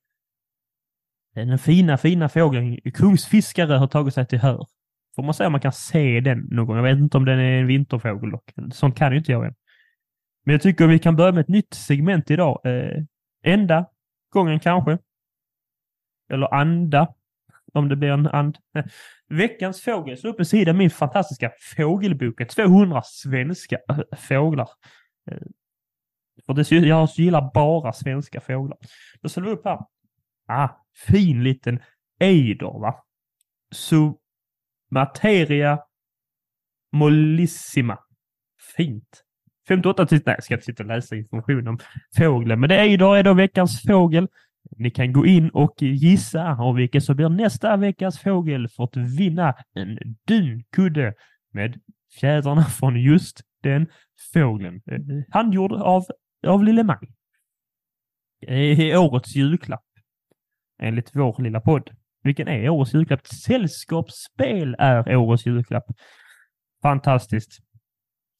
den 1.45 1.59
fina, 1.59 1.99
fina 1.99 2.29
fågeln 2.29 2.81
kungsfiskare 2.95 3.73
har 3.73 3.87
tagit 3.87 4.15
sig 4.15 4.27
till 4.27 4.39
Hör. 4.39 4.67
Får 5.17 5.23
man 5.23 5.35
säga 5.35 5.47
om 5.47 5.53
man 5.53 5.61
kan 5.61 5.73
se 5.73 6.21
den 6.21 6.39
någon 6.39 6.67
gång. 6.67 6.77
Jag 6.77 6.83
vet 6.83 6.99
inte 6.99 7.17
om 7.17 7.25
den 7.25 7.39
är 7.39 7.61
en 7.61 7.67
vinterfågel 7.67 8.31
dock. 8.31 8.53
Sånt 8.73 8.97
kan 8.97 9.13
ju 9.13 9.19
inte 9.19 9.33
jag 9.33 9.47
än. 9.47 9.55
Men 10.45 10.53
jag 10.53 10.63
tycker 10.63 10.87
vi 10.87 10.99
kan 10.99 11.17
börja 11.17 11.33
med 11.33 11.41
ett 11.41 11.49
nytt 11.49 11.75
segment 11.75 12.31
idag. 12.31 12.61
Eh, 12.65 13.03
enda 13.45 13.87
gången 14.33 14.61
kanske. 14.61 14.99
Eller 16.33 16.55
anda. 16.55 17.15
Om 17.75 17.89
det 17.89 17.97
blir 17.97 18.09
en 18.09 18.27
and. 18.27 18.59
Veckans 19.29 19.83
fågel. 19.83 20.19
Slå 20.19 20.31
upp 20.31 20.39
en 20.39 20.47
sida 20.47 20.73
min 20.73 20.91
fantastiska 20.91 21.53
fågelbok. 21.77 22.49
200 22.49 23.03
svenska 23.05 23.79
eh, 23.89 23.99
fåglar. 24.17 24.69
Eh, 25.31 25.39
för 26.47 26.55
det, 26.55 26.71
jag 26.71 27.09
gillar 27.09 27.51
bara 27.55 27.93
svenska 27.93 28.41
fåglar. 28.41 28.79
Då 29.21 29.29
slår 29.29 29.45
vi 29.45 29.51
upp 29.51 29.65
här. 29.65 29.79
Ah, 30.49 30.69
fin 31.09 31.45
liten 31.45 31.81
ejder 32.21 32.81
va. 32.81 33.05
Så 33.71 34.19
materia 34.91 35.79
mollissima. 36.93 37.99
Fint. 38.77 39.23
58 39.69 40.07
till, 40.07 40.23
nej 40.27 40.35
jag 40.35 40.45
ska 40.45 40.55
inte 40.55 40.65
sitta 40.65 40.83
och 40.83 40.89
läsa 40.89 41.17
information 41.17 41.69
om 41.69 41.79
fågeln, 42.19 42.61
men 42.61 42.69
det 42.69 42.77
är 42.77 42.99
då, 42.99 43.15
är 43.15 43.23
då 43.23 43.35
veckans 43.35 43.83
fågel. 43.83 44.29
Ni 44.77 44.91
kan 44.91 45.13
gå 45.13 45.27
in 45.27 45.51
och 45.51 45.83
gissa 45.83 46.53
om 46.53 46.77
vilken 46.77 47.01
som 47.01 47.17
blir 47.17 47.29
nästa 47.29 47.77
veckas 47.77 48.19
fågel 48.19 48.69
för 48.69 48.85
att 48.85 48.97
vinna 48.97 49.55
en 49.75 49.99
dunkudde 50.27 51.15
med 51.53 51.81
fjädrarna 52.21 52.65
från 52.79 53.01
just 53.01 53.41
den 53.63 53.87
fågeln. 54.33 54.83
Eh, 54.91 55.01
Handgjord 55.31 55.73
av, 55.73 56.05
av 56.47 56.65
Lille 56.65 56.85
Maj. 56.85 56.99
Årets 58.97 59.37
julklapp 59.37 59.85
enligt 60.83 61.11
vår 61.15 61.43
lilla 61.43 61.61
podd. 61.61 61.91
Vilken 62.23 62.49
är 62.49 62.69
årets 62.69 62.95
julklapp? 62.95 63.27
Sällskapsspel 63.27 64.77
är 64.79 65.17
årets 65.17 65.47
julklapp. 65.47 65.85
Fantastiskt. 66.83 67.59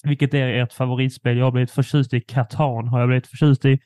Vilket 0.03 0.35
är 0.35 0.49
ert 0.49 0.73
favoritspel? 0.73 1.37
Jag 1.37 1.45
har 1.45 1.53
blivit 1.53 1.71
förtjust 1.71 2.15
i 2.15 2.21
Katan. 2.21 2.89
Har 2.89 3.01
jag 3.01 3.09
blivit 3.09 3.27
förtjust 3.27 3.65
i? 3.65 3.79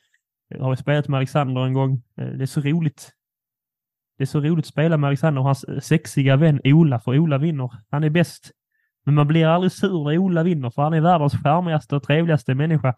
Jag 0.51 0.63
har 0.63 0.75
spelat 0.75 1.07
med 1.07 1.17
Alexander 1.17 1.65
en 1.65 1.73
gång. 1.73 2.03
Eh, 2.17 2.27
det 2.27 2.43
är 2.43 2.45
så 2.45 2.61
roligt. 2.61 3.11
Det 4.17 4.23
är 4.23 4.27
så 4.27 4.39
roligt 4.39 4.65
att 4.65 4.69
spela 4.69 4.97
med 4.97 5.07
Alexander 5.07 5.39
och 5.39 5.45
hans 5.45 5.63
eh, 5.63 5.79
sexiga 5.79 6.35
vän 6.35 6.61
Ola, 6.63 6.99
för 6.99 7.19
Ola 7.19 7.37
vinner. 7.37 7.71
Han 7.89 8.03
är 8.03 8.09
bäst. 8.09 8.51
Men 9.03 9.15
man 9.15 9.27
blir 9.27 9.45
aldrig 9.45 9.71
sur 9.71 10.03
när 10.03 10.17
Ola 10.17 10.43
vinner, 10.43 10.69
för 10.69 10.81
han 10.81 10.93
är 10.93 11.01
världens 11.01 11.43
charmigaste 11.43 11.95
och 11.95 12.03
trevligaste 12.03 12.55
människa. 12.55 12.95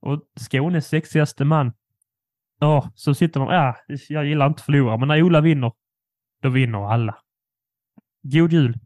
Och 0.00 0.22
Skånes 0.36 0.88
sexigaste 0.88 1.44
man. 1.44 1.72
Ja, 2.58 2.90
så 2.94 3.14
sitter 3.14 3.40
man, 3.40 3.54
ja, 3.54 3.76
jag 4.08 4.26
gillar 4.26 4.46
inte 4.46 4.60
att 4.60 4.64
förlora, 4.64 4.96
men 4.96 5.08
när 5.08 5.22
Ola 5.22 5.40
vinner, 5.40 5.72
då 6.42 6.48
vinner 6.48 6.92
alla. 6.92 7.18
God 8.22 8.52
jul, 8.52 8.78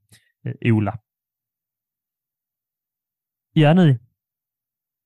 eh, 0.45 0.75
Ola. 0.75 0.99
Ja, 3.53 3.75
nu. 3.75 3.99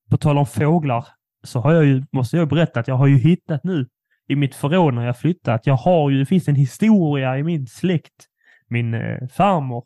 På 0.09 0.17
tal 0.17 0.37
om 0.37 0.45
fåglar 0.45 1.07
så 1.45 1.59
har 1.59 1.73
jag 1.73 1.85
ju, 1.85 2.03
måste 2.11 2.37
jag 2.37 2.49
berätta 2.49 2.79
att 2.79 2.87
jag 2.87 2.95
har 2.95 3.07
ju 3.07 3.17
hittat 3.17 3.63
nu 3.63 3.87
i 4.27 4.35
mitt 4.35 4.55
förråd 4.55 4.93
när 4.93 5.05
jag 5.05 5.17
flyttat. 5.19 5.67
Jag 5.67 5.75
har 5.75 6.09
ju, 6.09 6.19
det 6.19 6.25
finns 6.25 6.47
en 6.47 6.55
historia 6.55 7.37
i 7.37 7.43
min 7.43 7.67
släkt. 7.67 8.25
Min 8.67 8.93
eh, 8.93 9.27
farmor 9.27 9.85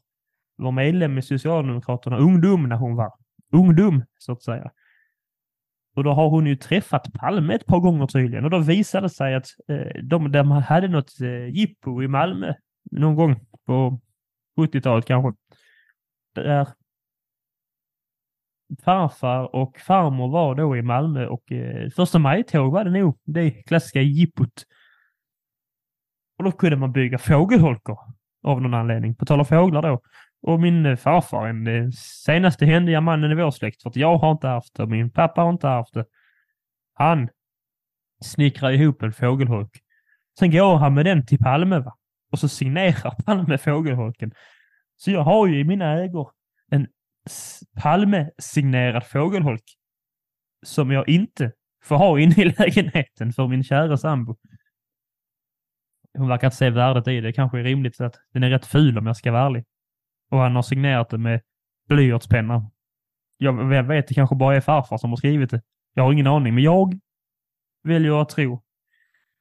var 0.56 0.72
medlem 0.72 1.18
i 1.18 1.22
Socialdemokraterna, 1.22 2.18
ungdom 2.18 2.70
när 2.70 2.76
hon 2.76 2.96
var 2.96 3.12
ungdom, 3.54 4.04
så 4.18 4.32
att 4.32 4.44
säga. 4.44 4.72
Och 5.96 6.04
då 6.04 6.14
har 6.14 6.30
hon 6.30 6.46
ju 6.46 6.56
träffat 6.56 7.14
Palme 7.14 7.54
ett 7.54 7.66
par 7.66 7.80
gånger 7.80 8.08
tydligen. 8.08 8.46
Och 8.46 8.52
då 8.52 8.60
visade 8.60 9.06
det 9.06 9.10
sig 9.10 9.36
att 9.36 9.48
eh, 9.68 10.04
de, 10.04 10.32
de 10.32 10.52
hade 10.52 10.88
något 10.88 11.22
eh, 11.22 11.48
jippo 11.48 12.04
i 12.04 12.08
Malmö 12.08 12.54
någon 12.92 13.16
gång 13.16 13.36
på 13.66 14.00
70-talet 14.58 15.06
kanske. 15.06 15.40
Där 16.36 16.68
farfar 18.86 19.56
och 19.56 19.80
farmor 19.80 20.30
var 20.30 20.56
då 20.56 20.78
i 20.78 20.82
Malmö 20.82 21.28
och 21.28 21.52
eh, 21.52 21.90
första 21.90 22.20
maj-tåg 22.20 22.74
var 22.74 22.84
det 22.84 22.92
nog. 22.92 23.18
Det 23.26 23.52
klassiska 23.52 24.02
jippot. 24.02 24.64
Och 26.38 26.44
då 26.44 26.52
kunde 26.52 26.76
man 26.76 26.92
bygga 26.92 27.18
fågelholkar 27.18 27.98
av 28.44 28.62
någon 28.62 28.74
anledning. 28.74 29.16
På 29.16 29.26
tal 29.26 29.40
om 29.40 29.46
fåglar 29.46 29.82
då. 29.82 30.02
Och 30.42 30.60
min 30.60 30.86
eh, 30.86 30.96
farfar, 30.96 31.48
den 31.48 31.68
eh, 31.68 31.90
senaste 32.26 32.66
händiga 32.66 33.02
mannen 33.02 33.32
i 33.32 33.36
vår 33.36 33.52
släkt, 33.52 33.82
för 33.82 33.90
att 33.90 33.96
jag 33.96 34.18
har 34.18 34.32
inte 34.32 34.48
haft 34.48 34.76
det 34.76 34.84
och 34.84 34.90
min 34.90 35.12
pappa 35.12 35.42
har 35.42 35.50
inte 35.50 35.68
haft 35.68 35.94
det. 35.94 36.06
Han 36.94 37.30
snickrar 38.24 38.72
ihop 38.72 39.04
en 39.04 39.14
fågelholk. 39.14 39.80
Sen 40.40 40.52
går 40.52 40.76
han 40.76 40.94
med 40.94 41.06
den 41.06 41.26
till 41.26 41.40
Palme 41.40 41.80
va? 41.80 41.96
och 42.32 42.40
så 42.40 42.48
signerar 42.48 43.24
Palme 43.26 43.58
fågelholken. 43.58 44.32
Så 44.98 45.12
jag 45.12 45.22
har 45.22 45.48
ju 45.48 45.60
i 45.60 45.64
mina 45.64 46.04
ägor 46.04 46.32
en 46.72 46.88
Palme-signerad 47.82 49.04
fågelholk 49.04 49.64
som 50.66 50.92
jag 50.92 51.10
inte 51.10 51.52
får 51.84 51.96
ha 51.96 52.20
inne 52.20 52.36
i 52.38 52.46
lägenheten 52.58 53.34
för 53.34 53.48
min 53.48 53.64
kära 53.64 53.98
sambo. 53.98 54.38
Hon 56.18 56.28
verkar 56.28 56.48
inte 56.48 56.58
se 56.58 56.70
värdet 56.70 57.08
i 57.08 57.22
det. 57.22 57.34
Kanske 57.34 57.60
är 57.60 57.64
rimligt 57.64 58.02
att 58.02 58.16
den 58.34 58.44
är 58.44 58.50
rätt 58.50 58.66
ful 58.66 58.98
om 58.98 59.08
jag 59.08 59.18
ska 59.18 59.32
vara 59.32 59.46
ärlig. 59.46 59.66
Och 60.32 60.40
han 60.40 60.56
har 60.56 60.62
signerat 60.62 61.10
det 61.10 61.18
med 61.18 61.42
blyertspenna. 61.88 62.72
Jag 63.38 63.84
vet, 63.84 64.08
det 64.08 64.14
kanske 64.14 64.36
bara 64.36 64.56
är 64.56 64.62
farfar 64.62 64.98
som 64.98 65.10
har 65.10 65.18
skrivit 65.18 65.50
det. 65.50 65.62
Jag 65.94 66.04
har 66.04 66.14
ingen 66.14 66.28
aning, 66.28 66.56
men 66.56 66.64
jag 66.64 67.00
väljer 67.84 68.22
att 68.22 68.30
tro 68.30 68.64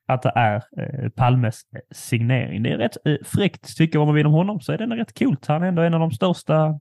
att 0.07 0.23
det 0.23 0.33
är 0.35 0.63
eh, 0.79 1.11
Palmes 1.11 1.63
eh, 1.75 1.81
signering. 1.91 2.63
Det 2.63 2.71
är 2.71 2.79
rätt 2.79 2.97
eh, 3.05 3.17
fräckt, 3.25 3.77
tycker 3.77 3.99
vad 3.99 4.09
man 4.09 4.15
vill 4.15 4.27
om 4.27 4.33
honom, 4.33 4.61
så 4.61 4.73
är 4.73 4.79
det 4.79 4.97
rätt 4.97 5.19
coolt. 5.19 5.47
Han 5.47 5.63
är 5.63 5.67
ändå 5.67 5.83
en 5.83 5.95
av 5.95 6.01
de 6.01 6.11
största 6.11 6.81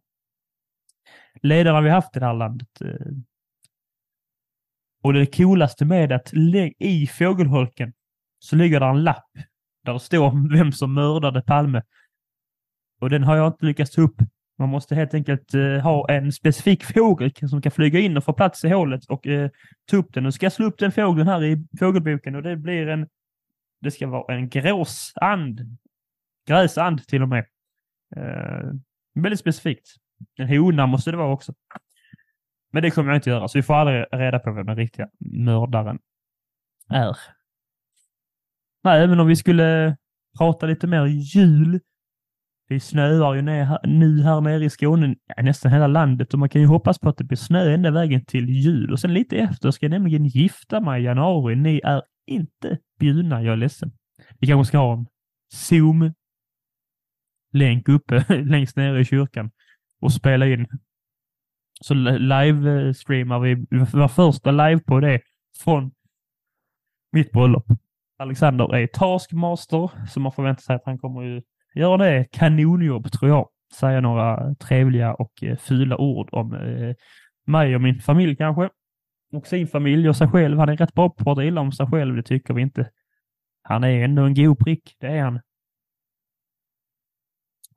ledarna 1.42 1.82
vi 1.82 1.90
haft 1.90 2.16
i 2.16 2.20
det 2.20 2.26
här 2.26 2.34
landet. 2.34 2.82
Eh. 2.82 3.08
Och 5.04 5.14
det 5.14 5.26
coolaste 5.26 5.86
med 5.86 6.12
att 6.12 6.34
i 6.80 7.08
fågelholken 7.08 7.94
så 8.40 8.56
ligger 8.56 8.80
där 8.80 8.90
en 8.90 9.04
lapp 9.04 9.32
där 9.84 9.94
det 9.94 10.00
står 10.00 10.58
vem 10.58 10.72
som 10.72 10.94
mördade 10.94 11.42
Palme 11.42 11.82
och 13.02 13.10
den 13.10 13.24
har 13.24 13.36
jag 13.36 13.48
inte 13.48 13.66
lyckats 13.66 13.92
ta 13.92 14.02
upp 14.02 14.16
Man 14.58 14.70
måste 14.70 14.96
helt 14.96 15.14
enkelt 15.14 15.54
eh, 15.54 15.78
ha 15.78 16.10
en 16.10 16.32
specifik 16.32 16.84
fågel 16.84 17.32
som 17.50 17.62
kan 17.62 17.72
flyga 17.72 18.00
in 18.00 18.18
och 18.18 18.24
få 18.24 18.34
plats 18.34 18.64
i 18.64 18.70
hålet 18.70 19.06
och 19.06 19.28
eh, 19.28 19.50
ta 19.86 19.98
upp 19.98 20.14
den. 20.14 20.24
Nu 20.24 20.32
ska 20.32 20.46
jag 20.46 20.54
slå 20.54 20.66
upp 20.66 20.80
den 20.80 20.92
fågeln 20.92 21.28
här 21.28 21.44
i 21.44 21.68
fågelboken 21.80 22.36
och 22.36 22.44
det 22.44 22.58
blir 22.58 22.88
en, 22.88 23.08
det 23.82 23.92
ska 23.92 24.08
vara 24.08 24.36
en 24.36 24.50
gråsand. 24.50 25.78
Gräsand 26.48 27.08
till 27.08 27.22
och 27.22 27.30
med. 27.30 27.46
Eh, 28.16 28.72
väldigt 29.16 29.40
specifikt. 29.40 29.88
En 30.36 30.48
hona 30.48 30.86
måste 30.86 31.12
det 31.12 31.18
vara 31.18 31.34
också. 31.34 31.54
Men 32.72 32.84
det 32.84 32.92
kommer 32.92 33.10
jag 33.10 33.18
inte 33.18 33.30
göra, 33.30 33.48
så 33.48 33.58
vi 33.58 33.64
får 33.64 33.74
aldrig 33.74 34.06
reda 34.12 34.40
på 34.40 34.52
vem 34.52 34.66
den 34.66 34.76
riktiga 34.76 35.10
mördaren 35.20 36.00
är. 36.90 37.18
Nej, 38.84 39.04
även 39.04 39.20
om 39.20 39.28
vi 39.28 39.36
skulle 39.36 39.98
prata 40.38 40.66
lite 40.66 40.88
mer 40.88 41.06
jul. 41.06 41.80
Det 42.70 42.80
snöar 42.80 43.34
ju 43.34 43.42
ner, 43.42 43.88
nu 43.88 44.22
här 44.22 44.42
nere 44.42 44.66
i 44.66 44.70
Skåne, 44.70 45.16
ja, 45.36 45.44
nästan 45.44 45.72
hela 45.72 45.88
landet 45.88 46.34
och 46.34 46.40
man 46.40 46.50
kan 46.50 46.62
ju 46.62 46.68
hoppas 46.68 47.00
på 47.00 47.10
att 47.10 47.18
det 47.18 47.24
blir 47.24 47.38
snö 47.38 47.74
ända 47.74 47.92
vägen 47.92 48.26
till 48.26 48.50
jul. 48.50 48.92
Och 48.92 49.00
sen 49.00 49.14
lite 49.14 49.38
efter 49.38 49.72
ska 49.72 49.86
jag 49.86 49.92
nämligen 49.92 50.26
gifta 50.26 50.80
mig 50.80 51.02
i 51.02 51.06
januari. 51.06 51.56
Ni 51.56 51.82
är 51.84 52.02
inte 52.26 52.78
bjudna, 53.00 53.44
jag 53.44 53.54
är 53.54 53.58
ledsen. 53.58 53.92
Vi 54.40 54.48
kanske 54.48 54.68
ska 54.68 54.78
ha 54.78 54.94
en 54.94 55.06
Zoom-länk 55.54 56.14
uppe 57.90 58.26
längst 58.44 58.76
nere 58.76 59.00
i 59.00 59.06
kyrkan 59.06 59.52
och 60.02 60.14
spela 60.14 60.48
in. 60.48 60.68
Så 61.82 61.94
live-streamar 61.94 63.40
vi, 63.40 63.56
vår 63.94 64.08
första 64.08 64.52
live 64.52 64.80
på 64.80 65.00
det 65.00 65.22
från 65.64 65.92
mitt 67.12 67.32
bröllop. 67.32 67.66
Alexander 68.18 68.76
är 68.76 68.88
taskmaster, 68.88 69.92
så 70.08 70.20
man 70.20 70.32
förväntar 70.32 70.62
sig 70.62 70.76
att 70.76 70.86
han 70.86 70.98
kommer 70.98 71.22
ju 71.22 71.42
göra 71.76 71.98
det 71.98 72.28
kanonjobb, 72.32 73.12
tror 73.12 73.30
jag. 73.30 73.50
Säga 73.74 74.02
några 74.02 74.56
trevliga 74.56 75.14
och 75.14 75.44
eh, 75.44 75.58
fula 75.58 75.98
ord 75.98 76.30
om 76.32 76.54
eh, 76.54 76.96
mig 77.46 77.76
och 77.76 77.82
min 77.82 78.00
familj 78.00 78.36
kanske. 78.36 78.70
Och 79.34 79.48
sin 79.48 79.68
familj 79.68 80.10
och 80.10 80.16
sig 80.16 80.28
själv. 80.28 80.60
Han 80.60 80.70
är 80.70 80.78
rätt 80.78 80.94
bra 80.94 81.10
på 81.10 81.16
att 81.16 81.26
prata 81.26 81.44
illa 81.44 81.62
om 81.62 81.72
sig 81.72 81.88
själv, 81.88 82.16
det 82.16 82.24
tycker 82.24 82.54
vi 82.54 82.62
inte. 82.62 82.90
Han 83.62 83.84
är 83.84 84.04
ändå 84.04 84.24
en 84.24 84.34
god 84.34 84.60
prick, 84.60 84.96
det 85.00 85.08
är 85.08 85.24
han. 85.24 85.40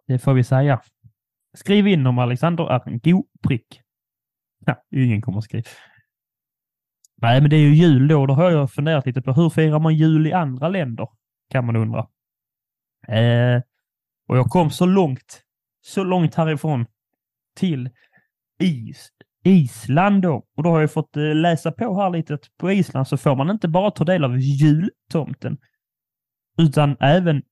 Det 0.06 0.18
får 0.18 0.34
vi 0.34 0.44
säga. 0.44 0.80
Skriv 1.54 1.86
in 1.86 2.06
om 2.06 2.18
Alexander 2.18 2.70
är 2.70 2.88
en 2.88 2.98
god 2.98 3.26
prick. 3.42 3.80
Ja, 4.66 4.82
ingen 4.90 5.22
kommer 5.22 5.38
att 5.38 5.44
skriva. 5.44 5.64
Nej, 7.22 7.40
men 7.40 7.50
det 7.50 7.56
är 7.56 7.60
ju 7.60 7.74
jul 7.74 8.08
då. 8.08 8.26
Då 8.26 8.34
har 8.34 8.50
jag 8.50 8.72
funderat 8.72 9.06
lite 9.06 9.22
på 9.22 9.32
hur 9.32 9.50
firar 9.50 9.78
man 9.78 9.94
jul 9.94 10.26
i 10.26 10.32
andra 10.32 10.68
länder? 10.68 11.08
Kan 11.50 11.66
man 11.66 11.76
undra. 11.76 12.08
Eh, 13.08 13.62
och 14.28 14.36
jag 14.36 14.46
kom 14.46 14.70
så 14.70 14.86
långt, 14.86 15.42
så 15.80 16.04
långt 16.04 16.34
härifrån 16.34 16.86
till 17.56 17.90
Is, 18.62 19.08
Island 19.44 20.22
då. 20.22 20.46
Och 20.56 20.62
då 20.62 20.70
har 20.70 20.80
jag 20.80 20.92
fått 20.92 21.16
eh, 21.16 21.34
läsa 21.34 21.72
på 21.72 22.00
här 22.00 22.10
lite 22.10 22.34
att 22.34 22.56
på 22.58 22.70
Island 22.70 23.08
så 23.08 23.16
får 23.16 23.36
man 23.36 23.50
inte 23.50 23.68
bara 23.68 23.90
ta 23.90 24.04
del 24.04 24.24
av 24.24 24.38
jultomten, 24.38 25.58
utan 26.58 26.96
även 27.00 27.42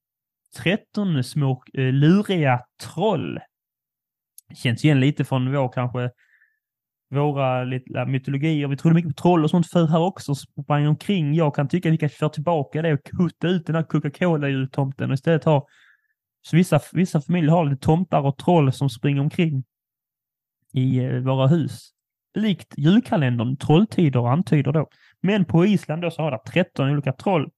13 0.57 1.25
små 1.25 1.63
eh, 1.75 1.93
luriga 1.93 2.61
troll. 2.83 3.39
Känns 4.55 4.85
igen 4.85 5.01
lite 5.01 5.25
från 5.25 5.53
vår 5.53 5.69
kanske 5.69 6.11
våra 7.11 7.65
lilla 7.65 8.07
mytologier. 8.07 8.69
Vi 8.69 8.77
trodde 8.77 8.95
mycket 8.95 9.17
på 9.17 9.23
troll 9.23 9.45
och 9.45 9.51
sånt 9.51 9.71
förr 9.71 9.87
här 9.87 10.01
också, 10.01 10.35
sprang 10.35 10.87
omkring. 10.87 11.35
Jag 11.35 11.55
kan 11.55 11.69
tycka 11.69 11.89
att 11.89 11.93
vi 11.93 11.99
kan 11.99 12.09
köra 12.09 12.31
tillbaka 12.31 12.83
det 12.83 12.93
och 12.93 13.05
kutta 13.05 13.49
ut 13.49 13.67
den 13.67 13.77
här 13.77 13.83
Coca-Cola-jultomten 13.83 15.11
och 15.11 15.15
istället 15.15 15.45
ha... 15.45 15.67
Så 16.43 16.57
vissa, 16.57 16.81
vissa 16.93 17.21
familjer 17.21 17.51
har 17.51 17.65
lite 17.65 17.81
tomtar 17.81 18.21
och 18.21 18.39
troll 18.39 18.73
som 18.73 18.91
springer 18.91 19.21
omkring 19.21 19.65
i 20.73 20.99
eh, 20.99 21.19
våra 21.19 21.47
hus. 21.47 21.91
Likt 22.35 22.75
julkalendern, 22.77 23.57
Trolltider 23.57 24.29
antyder 24.29 24.73
då. 24.73 24.89
Men 25.21 25.45
på 25.45 25.67
Island 25.67 26.03
då 26.03 26.11
så 26.11 26.23
har 26.23 26.31
det 26.31 26.39
13 26.47 26.91
olika 26.91 27.13
troll 27.13 27.51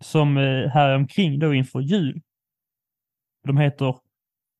som 0.00 0.36
eh, 0.36 0.68
här 0.68 0.96
omkring 0.96 1.38
då 1.38 1.54
inför 1.54 1.80
jul. 1.80 2.20
De 3.46 3.56
heter 3.56 3.98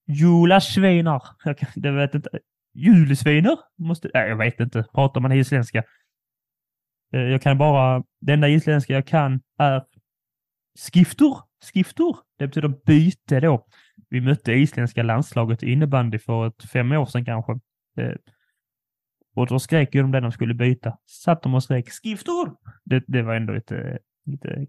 Julasvinar. 0.09 1.23
Jag, 1.45 1.59
kan, 1.59 1.69
jag 1.75 1.93
vet 1.93 2.15
inte. 2.15 2.29
Julsviner? 2.75 3.59
Måste, 3.79 4.11
nej, 4.15 4.29
jag 4.29 4.37
vet 4.37 4.61
inte. 4.61 4.85
Pratar 4.95 5.21
man 5.21 5.33
isländska? 5.33 5.85
Eh, 7.13 7.21
jag 7.21 7.43
kan 7.43 7.59
bara, 7.59 8.05
det 8.21 8.33
enda 8.33 8.49
isländska 8.49 8.93
jag 8.93 9.07
kan 9.07 9.41
är 9.59 9.85
skiftor. 10.93 11.39
Skiftor, 11.73 12.17
det 12.39 12.47
betyder 12.47 12.69
byte 12.69 13.41
då. 13.41 13.67
Vi 14.09 14.21
mötte 14.21 14.53
isländska 14.53 15.03
landslaget 15.03 15.63
i 15.63 15.73
innebandy 15.73 16.19
för 16.19 16.47
ett 16.47 16.71
fem 16.71 16.93
år 16.93 17.07
sedan 17.07 17.25
kanske. 17.25 17.53
Eh, 17.99 18.15
och 19.35 19.47
då 19.47 19.59
skrek 19.59 19.95
ju 19.95 20.03
de 20.03 20.11
när 20.11 20.21
de 20.21 20.33
skulle 20.33 20.55
byta. 20.55 20.99
Satt 21.07 21.43
de 21.43 21.55
och 21.55 21.63
skrek 21.63 21.91
skiftor. 21.91 22.57
Det, 22.85 23.05
det 23.07 23.23
var 23.23 23.35
ändå 23.35 23.53
lite, 23.53 23.99
lite 24.25 24.67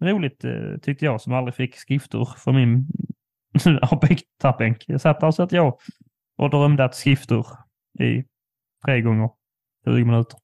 roligt 0.00 0.44
eh, 0.44 0.76
tyckte 0.82 1.04
jag 1.04 1.20
som 1.20 1.32
aldrig 1.32 1.54
fick 1.54 1.76
skiftor 1.76 2.24
för 2.24 2.52
min 2.52 2.86
bänk. 4.58 4.84
Jag 4.86 5.00
satt 5.00 5.20
där 5.20 5.30
så 5.30 5.42
att 5.42 5.52
jag 5.52 5.78
och 6.36 6.50
drömde 6.50 6.84
att 6.84 6.94
skrifter 6.94 7.46
i 8.00 8.24
tre 8.84 9.00
gånger 9.00 9.30
20 9.86 10.04
minuter. 10.04 10.38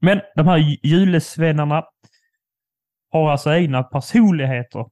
Men 0.00 0.20
de 0.36 0.46
här 0.46 0.78
julesvennarna 0.82 1.84
har 3.10 3.30
alltså 3.30 3.54
egna 3.54 3.82
personligheter. 3.82 4.86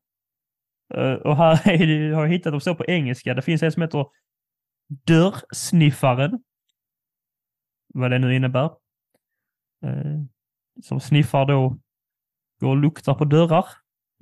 Eh, 0.94 1.12
och 1.12 1.36
här 1.36 1.78
det, 1.86 2.14
har 2.14 2.22
jag 2.22 2.32
hittat 2.32 2.52
dem 2.52 2.60
så 2.60 2.74
på 2.74 2.84
engelska. 2.84 3.34
Det 3.34 3.42
finns 3.42 3.62
en 3.62 3.72
som 3.72 3.82
heter 3.82 4.06
Dörrsniffaren. 5.06 6.44
Vad 7.94 8.10
det 8.10 8.18
nu 8.18 8.36
innebär. 8.36 8.70
Eh, 9.84 10.20
som 10.82 11.00
sniffar 11.00 11.46
då, 11.46 11.78
går 12.60 12.70
och 12.70 12.76
luktar 12.76 13.14
på 13.14 13.24
dörrar. 13.24 13.66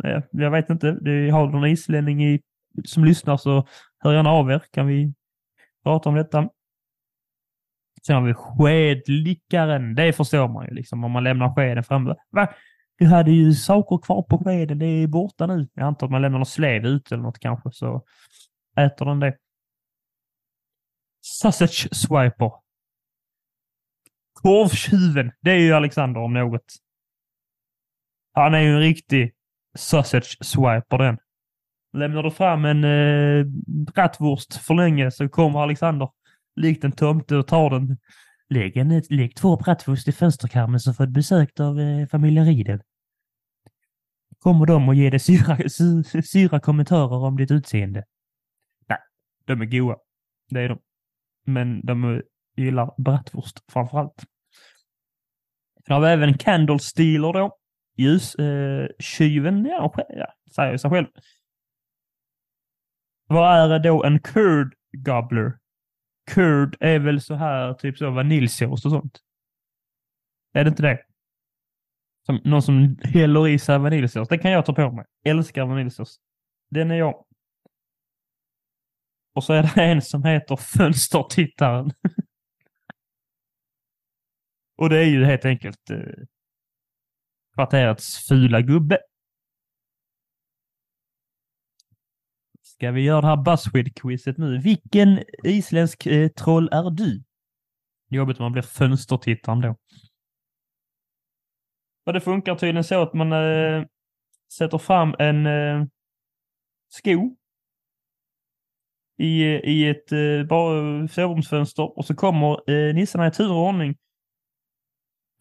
Eh, 0.04 0.22
jag 0.30 0.50
vet 0.50 0.70
inte, 0.70 0.92
det 0.92 1.30
har 1.30 1.46
någon 1.46 1.66
islänning 1.66 2.24
i 2.24 2.40
som 2.84 3.04
lyssnar 3.04 3.36
så 3.36 3.66
hör 3.98 4.14
gärna 4.14 4.30
av 4.30 4.50
er. 4.50 4.62
Kan 4.70 4.86
vi 4.86 5.14
prata 5.84 6.08
om 6.08 6.14
detta? 6.14 6.48
Sen 8.06 8.16
har 8.16 8.22
vi 8.22 8.34
skedlickaren. 8.34 9.94
Det 9.94 10.12
förstår 10.12 10.48
man 10.48 10.66
ju 10.66 10.74
liksom 10.74 11.04
om 11.04 11.10
man 11.10 11.24
lämnar 11.24 11.54
skeden 11.54 11.84
framme. 11.84 12.14
Va? 12.30 12.54
Du 12.98 13.06
hade 13.06 13.30
ju 13.30 13.52
saker 13.52 13.98
kvar 13.98 14.22
på 14.22 14.38
skeden. 14.38 14.78
Det 14.78 14.86
är 14.86 15.06
borta 15.06 15.46
nu. 15.46 15.68
Jag 15.74 15.86
antar 15.86 16.06
att 16.06 16.10
man 16.10 16.22
lämnar 16.22 16.38
någon 16.38 16.46
slev 16.46 16.86
ute 16.86 17.14
eller 17.14 17.24
något 17.24 17.38
kanske 17.38 17.70
så 17.72 18.04
äter 18.76 19.06
den 19.06 19.20
det. 19.20 19.36
Sausage 21.20 21.88
swiper. 21.92 22.52
Korvtjuven. 24.32 25.32
Det 25.40 25.50
är 25.50 25.58
ju 25.58 25.72
Alexander 25.72 26.20
om 26.20 26.32
något. 26.32 26.74
Han 28.32 28.54
är 28.54 28.60
ju 28.60 28.74
en 28.74 28.80
riktig 28.80 29.32
sausage 29.74 30.38
swiper 30.40 30.98
den. 30.98 31.18
Lämnar 31.92 32.22
du 32.22 32.30
fram 32.30 32.64
en 32.64 32.84
eh, 32.84 33.44
bratwurst 33.94 34.56
för 34.56 34.74
länge 34.74 35.10
så 35.10 35.28
kommer 35.28 35.60
Alexander 35.60 36.08
likt 36.56 36.84
en 36.84 36.92
tomte 36.92 37.36
och 37.36 37.46
tar 37.46 37.70
den. 37.70 37.98
Lägg, 38.48 38.76
en, 38.76 39.02
lägg 39.10 39.36
två 39.36 39.56
bratwurst 39.56 40.08
i 40.08 40.12
fönsterkarmen 40.12 40.80
så 40.80 40.94
får 40.94 41.06
du 41.06 41.12
besök 41.12 41.60
av 41.60 41.80
eh, 41.80 42.06
familjen 42.06 42.46
Riedel. 42.46 42.82
Kommer 44.38 44.66
de 44.66 44.88
och 44.88 44.94
ger 44.94 45.10
dig 45.10 45.20
syra, 45.20 45.58
syra 46.24 46.60
kommentarer 46.60 47.24
om 47.24 47.36
ditt 47.36 47.50
utseende? 47.50 48.04
Nej, 48.88 48.98
de 49.44 49.60
är 49.60 49.66
goa. 49.66 49.96
Det 50.50 50.60
är 50.60 50.68
de. 50.68 50.78
Men 51.44 51.86
de 51.86 52.14
eh, 52.14 52.20
gillar 52.56 53.02
bratwurst 53.02 53.58
framför 53.72 53.98
allt. 53.98 54.24
Sen 55.86 55.94
har 55.94 56.00
vi 56.00 56.08
även 56.08 56.38
Candle 56.38 56.78
Stealer 56.78 57.32
då. 57.32 57.58
Ljustjuven, 57.96 59.66
eh, 59.66 59.72
ja, 59.72 59.94
ja, 60.08 60.34
säger 60.54 60.76
sig 60.76 60.90
själv. 60.90 61.06
Vad 63.26 63.72
är 63.72 63.78
då 63.78 64.04
en 64.04 64.20
curd 64.20 64.74
gobbler? 64.92 65.58
Curd 66.30 66.76
är 66.80 66.98
väl 66.98 67.20
så 67.20 67.34
här, 67.34 67.74
typ 67.74 67.98
så 67.98 68.10
vaniljsås 68.10 68.84
och 68.84 68.90
sånt? 68.90 69.20
Är 70.52 70.64
det 70.64 70.68
inte 70.68 70.82
det? 70.82 71.04
Som, 72.26 72.40
någon 72.44 72.62
som 72.62 72.98
häller 73.02 73.48
i 73.48 73.58
sig 73.58 73.78
vaniljsås. 73.78 74.28
Det 74.28 74.38
kan 74.38 74.50
jag 74.50 74.66
ta 74.66 74.74
på 74.74 74.92
mig. 74.92 75.04
Älskar 75.24 75.66
vaniljsås. 75.66 76.20
Den 76.70 76.90
är 76.90 76.94
jag. 76.94 77.24
Och 79.34 79.44
så 79.44 79.52
är 79.52 79.62
det 79.62 79.82
en 79.82 80.02
som 80.02 80.24
heter 80.24 80.56
Fönstertittaren. 80.56 81.92
och 84.76 84.88
det 84.88 84.98
är 84.98 85.04
ju 85.04 85.24
helt 85.24 85.44
enkelt 85.44 85.90
eh, 85.90 85.98
kvarterets 87.54 88.28
fula 88.28 88.60
gubbe. 88.60 88.98
Ska 92.62 92.90
vi 92.90 93.00
göra 93.00 93.20
det 93.20 93.26
här 93.26 93.36
Buzzword-quizet 93.36 94.38
nu? 94.38 94.58
Vilken 94.58 95.22
isländsk 95.44 96.06
eh, 96.06 96.28
troll 96.28 96.68
är 96.72 96.90
du? 96.90 97.22
Jobbigt 98.10 98.38
om 98.38 98.44
man 98.44 98.52
blir 98.52 98.62
fönstertittaren 98.62 99.60
då. 99.60 99.76
Och 102.06 102.12
det 102.12 102.20
funkar 102.20 102.54
tydligen 102.54 102.84
så 102.84 103.02
att 103.02 103.14
man 103.14 103.32
eh, 103.32 103.84
sätter 104.52 104.78
fram 104.78 105.14
en 105.18 105.46
eh, 105.46 105.86
sko 106.88 107.36
i, 109.18 109.42
i 109.44 109.88
ett 109.88 110.12
eh, 110.12 110.46
bara 110.48 111.08
sovrumsfönster 111.08 111.98
och 111.98 112.04
så 112.04 112.14
kommer 112.14 112.70
eh, 112.70 112.94
nissarna 112.94 113.26
i 113.26 113.30
tur 113.30 113.52
och 113.52 113.68
ordning 113.68 113.96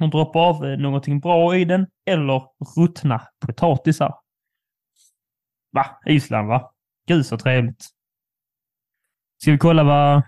hon 0.02 0.10
droppar 0.10 0.40
av 0.40 0.66
eh, 0.66 0.78
någonting 0.78 1.20
bra 1.20 1.56
i 1.58 1.66
den 1.66 1.88
eller 2.06 2.44
ruttna 2.78 3.22
potatisar. 3.46 4.16
Va? 5.72 5.86
Island 6.06 6.48
va? 6.48 6.72
Gud 7.08 7.26
så 7.26 7.38
trevligt. 7.38 7.84
Ska 9.42 9.52
vi 9.52 9.58
kolla 9.58 9.84
vad, 9.84 10.22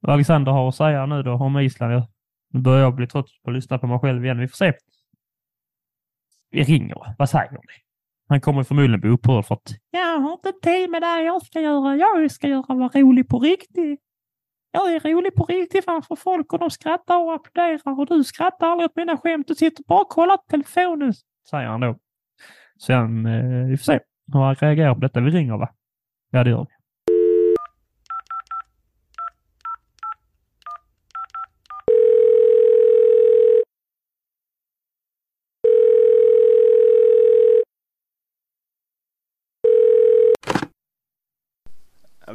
vad 0.00 0.12
Alexander 0.12 0.52
har 0.52 0.68
att 0.68 0.74
säga 0.74 1.06
nu 1.06 1.22
då 1.22 1.32
om 1.32 1.58
Island? 1.58 2.02
Nu 2.52 2.60
börjar 2.60 2.80
jag 2.80 2.94
bli 2.94 3.06
trött 3.06 3.26
på 3.44 3.50
att 3.50 3.54
lyssna 3.56 3.78
på 3.78 3.86
mig 3.86 3.98
själv 3.98 4.24
igen. 4.24 4.38
Vi 4.38 4.48
får 4.48 4.56
se. 4.56 4.72
Vi 6.50 6.62
ringer. 6.62 7.14
Vad 7.18 7.30
säger 7.30 7.52
ni? 7.52 7.58
Han 8.28 8.40
kommer 8.40 8.62
förmodligen 8.62 9.00
bli 9.00 9.10
upprörd 9.10 9.46
för 9.46 9.54
att 9.54 9.70
jag 9.90 10.20
har 10.20 10.32
inte 10.32 10.52
tid 10.62 10.90
med 10.90 11.02
det 11.02 11.22
jag 11.22 11.42
ska 11.42 11.60
göra. 11.60 11.96
Jag 11.96 12.30
ska 12.30 12.48
göra 12.48 12.74
vara 12.74 13.00
rolig 13.00 13.28
på 13.28 13.38
riktigt. 13.38 14.05
Jag 14.76 14.94
är 14.94 15.00
rolig 15.00 15.34
på 15.34 15.44
riktigt 15.44 15.84
framför 15.84 16.16
folk 16.16 16.52
och 16.52 16.58
de 16.58 16.70
skrattar 16.70 17.18
och 17.18 17.34
applåderar 17.34 17.98
och 18.00 18.06
du 18.06 18.24
skrattar 18.24 18.66
aldrig 18.66 18.90
åt 18.90 18.96
mina 18.96 19.16
skämt. 19.16 19.48
Du 19.48 19.54
sitter 19.54 19.84
bara 19.84 20.00
och 20.00 20.08
kollar 20.08 20.36
på 20.36 20.42
telefonen, 20.50 21.12
säger 21.50 21.66
han 21.66 21.80
då. 21.80 21.96
Sen, 22.86 23.26
eh, 23.26 23.66
vi 23.66 23.76
får 23.76 23.84
se 23.84 24.00
hur 24.32 24.40
han 24.40 24.54
reagerar 24.54 24.94
på 24.94 25.00
detta. 25.00 25.20
Vi 25.20 25.30
ringer 25.30 25.56
va? 25.56 25.68
Ja, 26.30 26.44
det 26.44 26.50
gör 26.50 26.66
vi. 26.68 26.75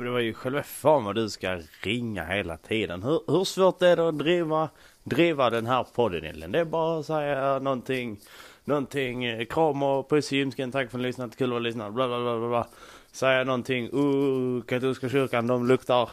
Men 0.02 0.06
det 0.06 0.12
var 0.12 0.20
ju 0.20 0.34
själva 0.34 0.64
fan 0.64 1.04
vad 1.04 1.16
du 1.16 1.30
ska 1.30 1.60
ringa 1.82 2.26
hela 2.26 2.58
tiden. 2.58 3.04
Hur, 3.04 3.22
hur 3.28 3.44
svårt 3.44 3.82
är 3.82 3.96
det 3.96 4.08
att 4.08 4.18
driva, 4.18 4.70
driva 5.04 5.50
den 5.50 5.66
här 5.66 5.86
podden 5.96 6.24
egentligen? 6.24 6.52
Det 6.52 6.60
är 6.60 6.66
bara 6.66 7.00
att 7.00 7.06
säga 7.06 7.60
någonting, 7.60 8.20
någonting, 8.66 9.26
eh, 9.26 9.46
kram 9.46 9.84
och 9.84 10.10
puss 10.10 10.34
i 10.34 10.38
ljumsken, 10.38 10.72
tack 10.72 10.92
för 10.92 10.98
att 10.98 11.02
ni 11.02 11.08
lyssnat, 11.08 11.38
kul 11.38 11.56
att 11.56 11.62
lyssna, 11.62 11.92
bla 11.92 12.08
bla 12.08 12.20
bla 12.20 12.40
bla 12.40 12.50
bla. 12.50 12.68
Säga 13.12 13.44
någonting, 13.44 13.90
uh, 13.94 14.62
katolska 14.62 15.10
kyrkan, 15.10 15.48
de 15.48 15.68
luktar, 15.68 16.10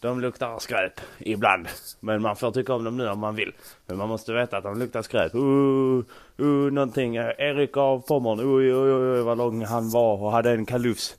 de 0.00 0.20
luktar 0.20 0.58
skräp 0.58 1.00
ibland. 1.18 1.66
Men 2.00 2.22
man 2.22 2.36
får 2.36 2.50
tycka 2.50 2.74
om 2.74 2.84
dem 2.84 2.96
nu 2.96 3.08
om 3.08 3.18
man 3.18 3.34
vill. 3.34 3.52
Men 3.86 3.96
man 3.96 4.08
måste 4.08 4.32
veta 4.32 4.56
att 4.56 4.64
de 4.64 4.78
luktar 4.78 5.02
skräp. 5.02 5.34
Uh, 5.34 6.04
uh, 6.40 6.72
någonting, 6.72 7.16
eh, 7.16 7.32
Erik 7.38 7.76
av 7.76 8.06
Pommern, 8.06 8.40
oj 8.40 8.74
oj 8.74 8.92
oj 8.92 9.22
vad 9.22 9.38
lång 9.38 9.64
han 9.64 9.90
var 9.90 10.22
och 10.22 10.32
hade 10.32 10.50
en 10.50 10.66
kalufs. 10.66 11.16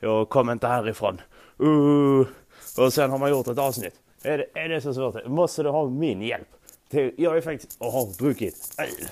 Jag 0.00 0.28
kom 0.28 0.50
inte 0.50 0.68
härifrån. 0.68 1.20
Uh, 1.62 2.26
och 2.78 2.92
sen 2.92 3.10
har 3.10 3.18
man 3.18 3.30
gjort 3.30 3.48
ett 3.48 3.58
avsnitt. 3.58 3.94
Är 4.22 4.38
det, 4.38 4.60
är 4.60 4.68
det 4.68 4.80
så 4.80 4.94
svårt? 4.94 5.26
Måste 5.26 5.62
du 5.62 5.68
ha 5.68 5.88
min 5.88 6.22
hjälp? 6.22 6.48
Jag 7.16 7.36
är 7.36 7.40
faktiskt 7.40 7.76
och 7.80 7.92
har 7.92 8.18
druckit 8.18 8.74
öl. 8.78 9.08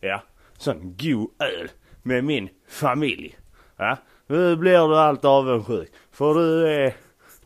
Ja, 0.00 0.22
sån 0.58 0.96
god 0.98 1.30
öl. 1.38 1.70
Med 2.02 2.24
min 2.24 2.48
familj. 2.68 3.38
Ja, 3.76 3.96
nu 4.26 4.56
blir 4.56 4.88
du 4.88 4.96
allt 4.96 5.24
avundsjuk. 5.24 5.92
För 6.12 6.34
du 6.34 6.68
är, 6.68 6.94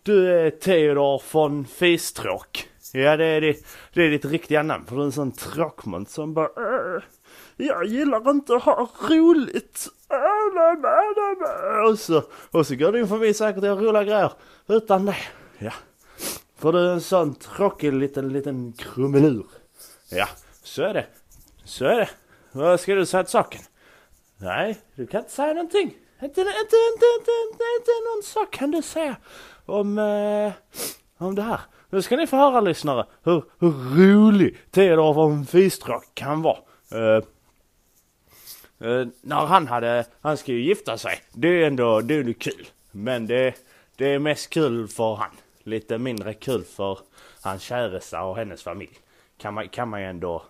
du 0.02 0.32
är 0.32 0.50
Theodor 0.50 1.22
von 1.32 1.64
Fistråk. 1.64 2.68
Ja, 2.92 3.16
det 3.16 3.26
är, 3.26 3.40
ditt, 3.40 3.66
det 3.94 4.02
är 4.02 4.10
ditt 4.10 4.24
riktiga 4.24 4.62
namn. 4.62 4.86
För 4.86 4.96
du 4.96 5.00
är 5.02 5.06
en 5.06 5.12
sån 5.12 5.32
tråkmåns 5.32 6.12
som 6.12 6.34
bara 6.34 6.48
jag 7.66 7.84
gillar 7.84 8.30
inte 8.30 8.54
att 8.54 8.62
ha 8.62 8.88
roligt. 9.08 9.88
Äh, 10.10 11.90
och 11.90 11.98
så, 11.98 12.22
och 12.50 12.66
så 12.66 12.74
går 12.74 12.92
din 12.92 13.08
förbi 13.08 13.34
säkert 13.34 13.62
och 13.62 13.68
gör 13.68 13.76
roliga 13.76 14.04
grejer 14.04 14.32
utan 14.68 15.06
det. 15.06 15.16
Ja. 15.58 15.72
För 16.58 16.72
du 16.72 16.78
är 16.78 16.92
en 16.92 17.00
sån 17.00 17.34
tråkig 17.34 17.92
liten, 17.92 18.28
liten 18.32 18.72
krumelur. 18.72 19.46
Ja, 20.10 20.28
så 20.62 20.82
är 20.82 20.94
det. 20.94 21.06
Så 21.64 21.84
är 21.84 21.96
det. 21.96 22.10
Vad 22.52 22.80
ska 22.80 22.94
du 22.94 23.06
säga 23.06 23.22
till 23.22 23.30
saken? 23.30 23.60
Nej, 24.36 24.78
du 24.94 25.06
kan 25.06 25.20
inte 25.20 25.32
säga 25.32 25.54
någonting. 25.54 25.96
Inte, 26.22 26.40
inte, 26.40 26.40
inte, 26.40 26.76
inte, 26.92 27.30
inte, 27.50 27.64
inte 27.78 27.90
någon 28.14 28.22
sak 28.22 28.50
kan 28.50 28.70
du 28.70 28.82
säga 28.82 29.16
om, 29.66 29.98
eh, 29.98 30.52
om 31.18 31.34
det 31.34 31.42
här. 31.42 31.60
Nu 31.90 32.02
ska 32.02 32.16
ni 32.16 32.26
få 32.26 32.36
höra 32.36 32.60
lyssnare 32.60 33.06
hur, 33.22 33.44
hur 33.58 33.70
rolig 33.70 34.58
Theodor 34.70 35.14
von 35.14 35.46
Fistråk 35.46 36.04
kan 36.14 36.42
vara. 36.42 36.58
Eh, 36.92 37.24
eh, 38.80 39.06
när 39.20 39.46
han 39.46 39.66
hade, 39.66 40.04
han 40.20 40.36
ska 40.36 40.52
ju 40.52 40.62
gifta 40.62 40.98
sig. 40.98 41.20
Det 41.32 41.48
är 41.48 41.66
ändå, 41.66 42.00
det 42.00 42.14
är 42.14 42.24
ju 42.24 42.34
kul. 42.34 42.66
Men 42.90 43.26
det, 43.26 43.54
det 43.96 44.06
är 44.06 44.18
mest 44.18 44.50
kul 44.50 44.88
för 44.88 45.14
han. 45.14 45.30
Lite 45.62 45.98
mindre 45.98 46.34
kul 46.34 46.64
för 46.64 46.98
hans 47.42 47.62
käresta 47.62 48.22
och 48.22 48.36
hennes 48.36 48.62
familj. 48.62 48.98
Kan 49.38 49.54
man, 49.54 49.68
kan 49.68 49.88
man 49.88 50.00
ju 50.00 50.06
ändå, 50.06 50.42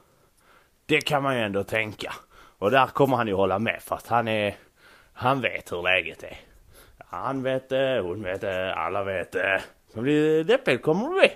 det 0.86 1.00
kan 1.00 1.22
man 1.22 1.36
ju 1.36 1.42
ändå 1.42 1.64
tänka. 1.64 2.12
Och 2.58 2.70
där 2.70 2.86
kommer 2.86 3.16
han 3.16 3.26
ju 3.26 3.34
hålla 3.34 3.58
med 3.58 3.82
för 3.82 3.96
att 3.96 4.06
han 4.06 4.28
är, 4.28 4.56
han 5.12 5.40
vet 5.40 5.72
hur 5.72 5.82
läget 5.82 6.22
är. 6.22 6.38
Han 6.98 7.42
vet 7.42 7.68
det, 7.68 8.00
hon 8.00 8.22
vet 8.22 8.40
det, 8.40 8.74
alla 8.74 9.04
vet 9.04 9.32
det. 9.32 9.62
Så 9.94 10.00
blir 10.00 10.44
deppigt 10.44 10.82
kommer 10.82 11.08
det 11.08 11.20
bli. 11.20 11.30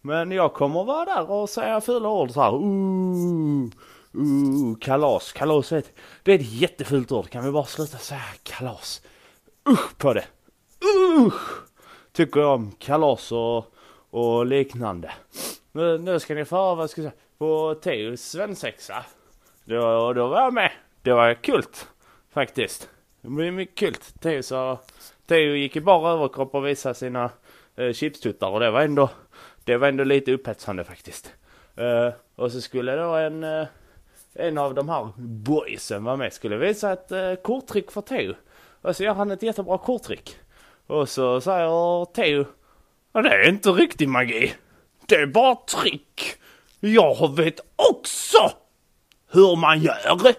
Men 0.00 0.32
jag 0.32 0.52
kommer 0.52 0.84
vara 0.84 1.04
där 1.04 1.30
och 1.30 1.48
säga 1.48 1.80
fula 1.80 2.08
ord 2.08 2.30
så 2.30 2.40
här. 2.40 2.54
Uh, 2.54 3.70
ooh, 4.14 4.78
kalas, 4.78 5.32
kalas 5.32 5.72
vet 5.72 5.92
Det 6.22 6.32
är 6.32 6.38
ett 6.38 6.52
jättefult 6.52 7.12
ord. 7.12 7.30
Kan 7.30 7.44
vi 7.44 7.50
bara 7.50 7.64
sluta 7.64 7.98
säga 7.98 8.22
kalas? 8.42 9.02
Usch 9.68 9.98
på 9.98 10.14
det. 10.14 10.24
Usch! 11.16 11.62
Tycker 12.12 12.40
jag 12.40 12.54
om 12.54 12.72
kalas 12.78 13.32
och, 13.32 13.74
och 14.10 14.46
liknande. 14.46 15.12
Nu, 15.72 15.98
nu 15.98 16.20
ska 16.20 16.34
ni 16.34 16.44
få 16.44 16.56
höra 16.56 16.74
vad 16.74 16.82
jag 16.82 16.90
ska 16.90 17.02
säga. 17.02 17.12
På 17.38 17.74
Teos 17.82 18.20
svensexa. 18.20 19.04
Då, 19.64 20.12
då 20.12 20.28
var 20.28 20.40
jag 20.40 20.54
med. 20.54 20.72
Det 21.02 21.12
var 21.12 21.34
kul 21.34 21.62
faktiskt. 22.32 22.88
Det 23.20 23.28
blev 23.28 23.52
mycket 23.52 23.78
kul. 23.78 23.94
Theo 23.94 24.42
sa, 24.42 24.78
Theo 25.26 25.54
gick 25.54 25.76
i 25.76 25.80
bara 25.80 26.12
överkropp 26.12 26.54
och 26.54 26.66
visade 26.66 26.94
sina 26.94 27.30
eh, 27.76 27.92
chipstuttar 27.92 28.48
och 28.48 28.60
det 28.60 28.70
var 28.70 28.80
ändå, 28.80 29.10
det 29.64 29.76
var 29.76 29.88
ändå 29.88 30.04
lite 30.04 30.32
upphetsande 30.32 30.84
faktiskt. 30.84 31.34
Eh, 31.76 32.12
och 32.34 32.52
så 32.52 32.60
skulle 32.60 32.96
då 32.96 33.14
en, 33.14 33.44
eh, 33.44 33.66
en 34.34 34.58
av 34.58 34.74
de 34.74 34.88
här 34.88 35.08
boysen 35.16 36.04
var 36.04 36.16
med, 36.16 36.32
skulle 36.32 36.56
visa 36.56 36.92
ett 36.92 37.12
eh, 37.12 37.34
korttrick 37.34 37.90
för 37.90 38.00
Teo. 38.00 38.34
Och 38.82 38.96
så 38.96 39.02
gör 39.02 39.14
han 39.14 39.30
ett 39.30 39.42
jättebra 39.42 39.78
korttrick. 39.78 40.36
Och 40.86 41.08
så 41.08 41.40
säger 41.40 42.04
Teo. 42.04 42.44
Det 43.12 43.28
är 43.28 43.48
inte 43.48 43.70
riktig 43.70 44.08
magi. 44.08 44.54
Det 45.06 45.14
är 45.14 45.26
bara 45.26 45.54
trick. 45.54 46.34
Jag 46.80 47.36
vet 47.36 47.60
också 47.76 48.52
hur 49.32 49.56
man 49.56 49.80
gör. 49.80 50.34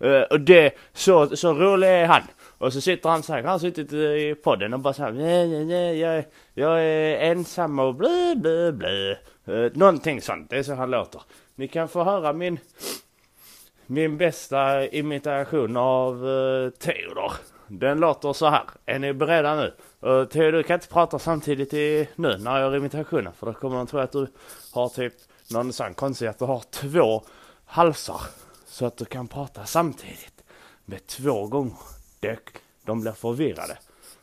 Eh, 0.00 0.22
och 0.22 0.40
det, 0.40 0.74
så, 0.92 1.36
så 1.36 1.54
rolig 1.54 1.88
är 1.88 2.06
han. 2.06 2.22
Och 2.62 2.72
så 2.72 2.80
sitter 2.80 3.08
han 3.08 3.22
så 3.22 3.32
här, 3.32 3.42
han 3.42 3.52
har 3.52 3.58
suttit 3.58 3.92
eh, 3.92 3.98
i 3.98 4.34
podden 4.44 4.74
och 4.74 4.80
bara 4.80 4.94
så 4.94 5.02
här, 5.02 5.12
nej, 5.12 5.48
nej, 5.48 5.64
nej, 5.64 5.98
jag, 5.98 6.24
jag 6.54 6.84
är 6.84 7.30
ensam 7.30 7.78
och 7.78 7.94
blö, 7.94 8.34
blö, 8.34 8.72
blö. 8.72 9.14
Uh, 9.48 9.64
eh, 9.64 9.72
någonting 9.74 10.20
sånt, 10.20 10.50
det 10.50 10.56
är 10.56 10.62
så 10.62 10.74
han 10.74 10.90
låter. 10.90 11.22
Ni 11.54 11.68
kan 11.68 11.88
få 11.88 12.04
höra 12.04 12.32
min, 12.32 12.58
min 13.92 14.16
bästa 14.16 14.86
imitation 14.86 15.76
av 15.76 16.24
uh, 16.24 16.70
Theodor. 16.70 17.32
Den 17.68 18.00
låter 18.00 18.32
så 18.32 18.46
här. 18.46 18.64
Är 18.86 18.98
ni 18.98 19.12
beredda 19.12 19.54
nu? 19.54 19.74
Uh, 20.08 20.24
Theodor, 20.24 20.52
du 20.52 20.62
kan 20.62 20.74
inte 20.74 20.88
prata 20.88 21.18
samtidigt 21.18 21.74
i, 21.74 22.08
nu 22.16 22.38
när 22.38 22.58
jag 22.58 22.60
gör 22.60 22.76
imitationen. 22.76 23.32
För 23.32 23.46
då 23.46 23.52
kommer 23.52 23.76
de 23.76 23.86
tro 23.86 24.00
att 24.00 24.12
du 24.12 24.26
har 24.72 24.88
typ 24.88 25.12
någon 25.50 25.72
sån 25.72 25.94
konstig 25.94 26.26
att 26.26 26.38
du 26.38 26.44
har 26.44 26.62
två 26.70 27.22
halsar. 27.64 28.20
Så 28.66 28.86
att 28.86 28.96
du 28.96 29.04
kan 29.04 29.28
prata 29.28 29.64
samtidigt. 29.64 30.44
Med 30.84 31.06
två 31.06 31.46
gånger. 31.46 31.76
De, 32.20 32.36
de 32.84 33.00
blir 33.00 33.12
förvirrade. 33.12 33.78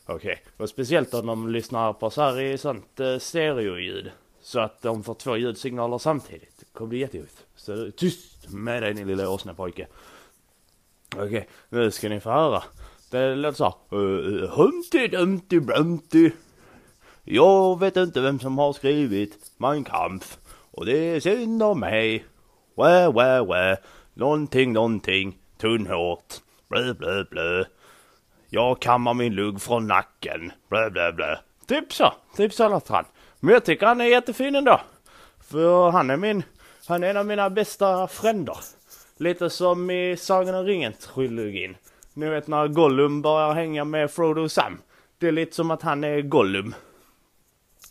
Okej, 0.06 0.44
och 0.58 0.70
speciellt 0.70 1.14
om 1.14 1.26
de 1.26 1.50
lyssnar 1.50 1.94
på 1.94 2.10
så 2.10 2.22
här 2.22 2.42
i 2.42 2.58
sånt 2.58 3.00
uh, 3.00 3.18
stereoljud. 3.18 4.12
Så 4.42 4.60
att 4.60 4.82
de 4.82 5.04
får 5.04 5.14
två 5.14 5.38
ljudsignaler 5.38 5.98
samtidigt. 5.98 6.60
Det 6.60 6.66
kommer 6.74 6.90
bli 6.90 7.00
jättejobbigt. 7.00 7.46
Så 7.56 7.92
tyst 7.92 8.39
med 8.54 8.84
dig 8.84 8.94
din 8.94 9.08
lilla 9.08 9.30
åsnepojke. 9.30 9.88
Okej, 11.16 11.50
nu 11.70 11.92
ska 11.92 12.10
ni 12.10 12.20
få 12.20 12.30
höra. 12.30 12.64
Det 13.12 13.36
låter 13.36 13.58
så 13.58 13.64
här. 13.64 14.00
Uh, 14.00 14.50
Humpty 14.50 15.08
Dumpty 15.08 15.60
Brumpty. 15.60 16.32
Jag 17.24 17.80
vet 17.80 17.98
inte 17.98 18.22
vem 18.22 18.40
som 18.40 18.58
har 18.58 18.74
skrivit 18.74 19.52
Mein 19.58 19.84
Kampf. 19.84 20.38
Och 20.72 20.86
det 20.86 20.98
är 20.98 21.20
synd 21.20 21.64
om 21.64 21.80
mig. 21.80 22.26
Wä, 22.76 23.12
wä, 23.12 23.42
wä. 23.42 23.78
Någonting, 24.14 24.74
någonting. 24.74 25.38
Tunnhårt. 25.58 26.34
Blö, 26.70 26.94
blö, 26.94 27.24
blö. 27.24 27.64
Jag 28.50 28.82
kammar 28.82 29.14
min 29.14 29.34
lugg 29.34 29.62
från 29.62 29.88
nacken. 29.88 30.52
Blö, 30.70 30.90
blö, 30.90 31.12
blö. 31.12 31.36
Typ 31.68 31.94
så. 31.94 32.14
Typ 32.36 32.54
så 32.54 32.82
han. 32.88 33.06
Men 33.40 33.54
jag 33.54 33.66
tycker 33.66 33.86
han 33.86 34.02
är 34.02 34.06
jättefin 34.06 34.56
ändå. 34.56 34.82
För 35.40 35.90
han 35.90 36.10
är 36.10 36.18
min, 36.18 36.44
han 36.90 37.04
är 37.04 37.10
en 37.10 37.18
av 37.18 37.26
mina 37.26 37.50
bästa 37.50 38.08
fränder. 38.08 38.58
Lite 39.18 39.50
som 39.50 39.90
i 39.90 40.18
Sagan 40.18 40.56
om 40.56 40.66
ringen 40.66 40.94
trilogin. 40.94 41.78
Ni 42.14 42.30
vet 42.30 42.48
när 42.48 42.68
Gollum 42.68 43.22
börjar 43.22 43.54
hänga 43.54 43.84
med 43.84 44.12
Frodo 44.12 44.42
och 44.42 44.52
Sam. 44.52 44.82
Det 45.18 45.28
är 45.28 45.32
lite 45.32 45.56
som 45.56 45.72
att 45.72 45.82
han 45.82 46.04
är 46.04 46.22
Gollum. 46.22 46.76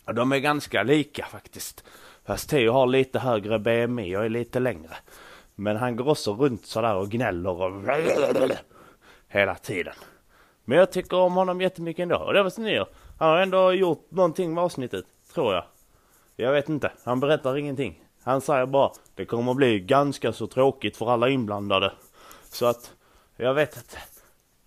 Och 0.05 0.15
de 0.15 0.31
är 0.31 0.37
ganska 0.37 0.83
lika 0.83 1.25
faktiskt. 1.25 1.83
Fast 2.25 2.49
Theo 2.49 2.71
har 2.71 2.87
lite 2.87 3.19
högre 3.19 3.59
BMI 3.59 4.17
och 4.17 4.25
är 4.25 4.29
lite 4.29 4.59
längre. 4.59 4.95
Men 5.55 5.77
han 5.77 5.95
går 5.95 6.09
också 6.09 6.33
runt 6.33 6.65
sådär 6.65 6.95
och 6.95 7.09
gnäller 7.09 7.61
och 7.61 7.83
hela 9.27 9.55
tiden. 9.55 9.95
Men 10.65 10.77
jag 10.77 10.91
tycker 10.91 11.17
om 11.17 11.33
honom 11.35 11.61
jättemycket 11.61 12.03
ändå. 12.03 12.17
Och 12.17 12.33
det 12.33 12.43
var 12.43 12.49
så 12.49 12.61
ni 12.61 12.77
Han 13.19 13.29
har 13.29 13.37
ändå 13.37 13.73
gjort 13.73 14.11
någonting 14.11 14.53
med 14.53 14.63
avsnittet, 14.63 15.05
tror 15.33 15.53
jag. 15.53 15.63
Jag 16.35 16.51
vet 16.51 16.69
inte. 16.69 16.91
Han 17.03 17.19
berättar 17.19 17.57
ingenting. 17.57 18.03
Han 18.29 18.41
säger 18.41 18.65
bara 18.65 18.91
det 19.15 19.25
kommer 19.25 19.53
bli 19.53 19.79
ganska 19.79 20.33
så 20.33 20.47
tråkigt 20.47 20.97
för 20.97 21.11
alla 21.11 21.29
inblandade. 21.29 21.91
Så 22.49 22.65
att 22.65 22.93
jag 23.37 23.53
vet 23.53 23.77
inte. 23.77 23.97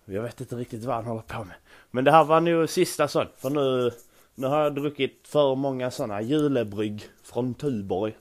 Jag 0.05 0.21
vet 0.21 0.41
inte 0.41 0.55
riktigt 0.55 0.83
vad 0.83 0.95
han 0.95 1.05
håller 1.05 1.21
på 1.21 1.43
med. 1.43 1.55
Men 1.91 2.03
det 2.03 2.11
här 2.11 2.23
var 2.23 2.41
nog 2.41 2.69
sista 2.69 3.07
sån. 3.07 3.27
För 3.37 3.49
nu, 3.49 3.91
nu 4.35 4.47
har 4.47 4.59
jag 4.59 4.75
druckit 4.75 5.27
för 5.27 5.55
många 5.55 5.91
sådana 5.91 6.21
julebrygg 6.21 7.05
från 7.23 7.53
Tuborg. 7.53 8.13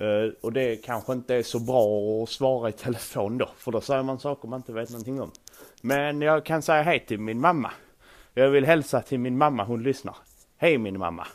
Uh, 0.00 0.32
och 0.40 0.52
det 0.52 0.76
kanske 0.76 1.12
inte 1.12 1.34
är 1.34 1.42
så 1.42 1.58
bra 1.58 2.22
att 2.22 2.28
svara 2.28 2.68
i 2.68 2.72
telefon 2.72 3.38
då. 3.38 3.48
För 3.58 3.72
då 3.72 3.80
säger 3.80 4.02
man 4.02 4.18
saker 4.18 4.48
man 4.48 4.60
inte 4.60 4.72
vet 4.72 4.90
någonting 4.90 5.20
om. 5.20 5.30
Men 5.80 6.22
jag 6.22 6.44
kan 6.44 6.62
säga 6.62 6.82
hej 6.82 7.06
till 7.06 7.20
min 7.20 7.40
mamma. 7.40 7.70
Jag 8.34 8.50
vill 8.50 8.64
hälsa 8.64 9.02
till 9.02 9.20
min 9.20 9.38
mamma, 9.38 9.64
hon 9.64 9.82
lyssnar. 9.82 10.16
Hej 10.56 10.78
min 10.78 10.98
mamma. 10.98 11.26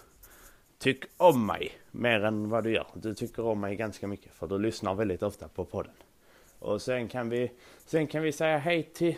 Tyck 0.79 1.03
om 1.17 1.45
mig 1.45 1.80
mer 1.91 2.23
än 2.23 2.49
vad 2.49 2.63
du 2.63 2.73
gör. 2.73 2.87
Du 2.93 3.13
tycker 3.13 3.45
om 3.45 3.59
mig 3.59 3.75
ganska 3.75 4.07
mycket 4.07 4.33
för 4.33 4.47
du 4.47 4.59
lyssnar 4.59 4.95
väldigt 4.95 5.23
ofta 5.23 5.47
på 5.47 5.65
podden. 5.65 5.93
Och 6.59 6.81
sen 6.81 7.07
kan 7.07 7.29
vi, 7.29 7.51
sen 7.85 8.07
kan 8.07 8.23
vi 8.23 8.31
säga 8.31 8.57
hej 8.57 8.83
till, 8.83 9.15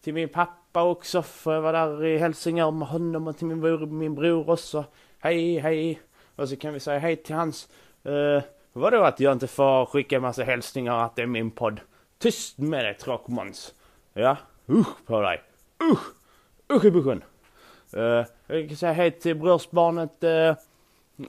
till 0.00 0.14
min 0.14 0.28
pappa 0.28 0.82
också. 0.82 1.22
För 1.22 1.54
jag 1.54 1.62
var 1.62 1.72
där 1.72 2.04
i 2.04 2.18
Helsingör 2.18 2.70
med 2.70 2.88
honom 2.88 3.28
och 3.28 3.36
till 3.36 3.46
min 3.46 3.60
bror, 3.60 3.86
min 3.86 4.14
bror 4.14 4.50
också. 4.50 4.84
Hej, 5.18 5.58
hej. 5.58 6.00
Och 6.36 6.48
så 6.48 6.56
kan 6.56 6.72
vi 6.72 6.80
säga 6.80 6.98
hej 6.98 7.16
till 7.16 7.34
hans... 7.34 7.68
Uh, 8.06 8.42
vadå 8.72 9.02
att 9.02 9.20
jag 9.20 9.32
inte 9.32 9.46
får 9.46 9.86
skicka 9.86 10.16
en 10.16 10.22
massa 10.22 10.42
hälsningar 10.42 11.04
att 11.04 11.16
det 11.16 11.22
är 11.22 11.26
min 11.26 11.50
podd? 11.50 11.80
Tyst 12.18 12.58
med 12.58 12.84
dig 12.84 12.94
tråkmåns. 12.94 13.74
Ja, 14.12 14.36
usch 14.68 15.04
på 15.06 15.20
dig. 15.20 15.42
Usch! 15.92 16.18
Usch 16.72 16.84
i 16.84 16.90
buschen. 16.90 17.24
Uh, 17.96 18.02
eh, 18.02 18.26
jag 18.46 18.68
kan 18.68 18.76
säga 18.76 18.92
hej 18.92 19.10
till 19.10 19.36
brorsbarnet 19.36 20.24
uh, 20.24 20.30
eh, 20.30 20.56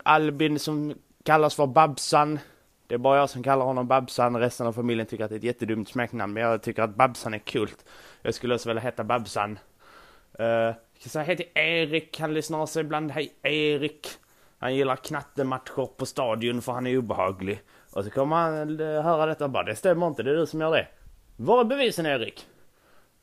Albin 0.04 0.60
som 0.60 0.94
kallas 1.24 1.56
för 1.56 1.68
Babsan. 1.68 2.40
Det 2.88 2.94
är 2.94 3.00
bara 3.00 3.18
jag 3.18 3.30
som 3.30 3.44
kallar 3.44 3.66
honom 3.66 3.88
Babsan. 3.88 4.38
Resten 4.38 4.68
av 4.68 4.74
familjen 4.74 5.08
tycker 5.08 5.24
att 5.24 5.30
det 5.30 5.36
är 5.36 5.38
ett 5.38 5.44
jättedumt 5.44 5.90
smeknamn. 5.90 6.34
Men 6.34 6.44
jag 6.44 6.62
tycker 6.62 6.82
att 6.82 6.96
Babsan 6.96 7.34
är 7.34 7.40
kul. 7.40 7.70
Jag 8.22 8.34
skulle 8.34 8.56
också 8.56 8.70
vilja 8.70 8.82
heta 8.82 9.04
Babsan. 9.04 9.60
Uh, 10.40 10.46
jag 10.46 10.76
heter 10.94 11.10
säga 11.10 11.24
hej 11.24 11.38
till 11.38 11.50
Erik. 11.54 12.20
Han 12.20 12.34
lyssnar 12.34 12.66
sig 12.66 12.82
ibland. 12.82 13.12
Hej 13.12 13.34
Erik. 13.44 14.08
Han 14.60 14.76
gillar 14.76 14.96
knattematcher 14.96 15.86
på 15.98 16.06
stadion 16.06 16.62
för 16.62 16.72
han 16.72 16.88
är 16.88 16.98
obehaglig. 16.98 17.62
Och 17.94 18.04
så 18.04 18.10
kommer 18.10 18.36
han 18.36 18.80
eh, 18.80 19.02
höra 19.02 19.26
detta 19.26 19.44
och 19.44 19.50
bara, 19.50 19.64
det 19.64 19.76
stämmer 19.76 20.08
inte, 20.08 20.24
det 20.24 20.32
är 20.32 20.36
du 20.36 20.46
som 20.46 20.62
gör 20.62 20.72
det. 20.72 20.88
Var 21.36 21.60
är 21.60 21.64
bevisen 21.64 22.06
Erik? 22.06 22.48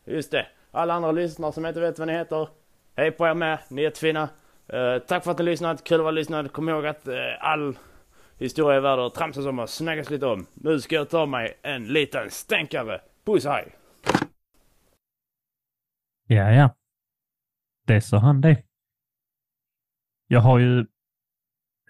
Just 0.04 0.30
det. 0.30 0.46
Alla 0.70 0.94
andra 0.94 1.12
lyssnare 1.12 1.52
som 1.52 1.66
inte 1.66 1.80
vet 1.80 1.98
vad 1.98 2.08
ni 2.08 2.14
heter. 2.14 2.48
Hej 2.96 3.10
på 3.10 3.26
er 3.26 3.34
med, 3.34 3.58
ni 3.68 3.82
är 3.82 3.84
jättefina. 3.84 4.28
Uh, 4.74 4.98
tack 4.98 5.24
för 5.24 5.30
att 5.30 5.38
ni 5.38 5.44
lyssnat, 5.44 5.84
kul 5.84 6.00
att 6.00 6.02
vara 6.02 6.10
lyssnad. 6.10 6.52
Kom 6.52 6.68
ihåg 6.68 6.86
att 6.86 7.08
uh, 7.08 7.14
all 7.40 7.78
historia 8.38 8.76
är 8.76 8.80
värd 8.80 8.98
att 8.98 9.14
tramsas 9.14 9.46
om 9.46 9.58
och 9.58 9.70
snackas 9.70 10.10
lite 10.10 10.26
om. 10.26 10.46
Nu 10.54 10.80
ska 10.80 10.94
jag 10.94 11.10
ta 11.10 11.26
mig 11.26 11.58
en 11.62 11.86
liten 11.86 12.30
stänkare. 12.30 13.00
Puss 13.24 13.44
hej! 13.44 13.74
Ja, 16.26 16.52
ja. 16.52 16.74
Det 17.86 18.00
sa 18.00 18.18
han 18.18 18.40
det. 18.40 18.62
Jag 20.28 20.40
har 20.40 20.58
ju 20.58 20.86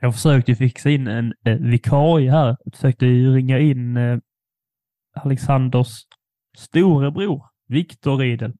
jag 0.01 0.14
försökte 0.14 0.55
fixa 0.55 0.91
in 0.91 1.07
en 1.07 1.35
eh, 1.45 1.57
vikarie 1.57 2.31
här. 2.31 2.57
Jag 2.64 2.74
försökte 2.74 3.07
ju 3.07 3.35
ringa 3.35 3.59
in 3.59 3.97
eh, 3.97 4.18
Alexanders 5.14 6.07
storebror, 6.57 7.43
Viktor 7.68 8.16
Riedel. 8.16 8.53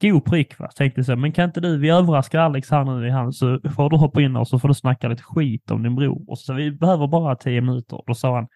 God 0.00 0.24
prick 0.24 0.58
va, 0.58 0.68
tänkte 0.68 1.04
så. 1.04 1.16
Men 1.16 1.32
kan 1.32 1.44
inte 1.44 1.60
du, 1.60 1.78
vi 1.78 1.88
överraskar 1.88 2.38
Alex 2.38 2.70
här 2.70 2.84
nu 2.84 3.06
i 3.06 3.10
han 3.10 3.32
så 3.32 3.60
får 3.76 3.90
du 3.90 3.96
hoppa 3.96 4.22
in 4.22 4.36
och 4.36 4.48
så 4.48 4.58
får 4.58 4.68
du 4.68 4.74
snacka 4.74 5.08
lite 5.08 5.22
skit 5.22 5.70
om 5.70 5.82
din 5.82 5.94
bror. 5.94 6.30
Och 6.30 6.38
så 6.38 6.54
vi 6.54 6.70
behöver 6.70 7.06
bara 7.06 7.36
tio 7.36 7.60
minuter. 7.60 8.02
Då 8.06 8.14
sa 8.14 8.34
han, 8.34 8.48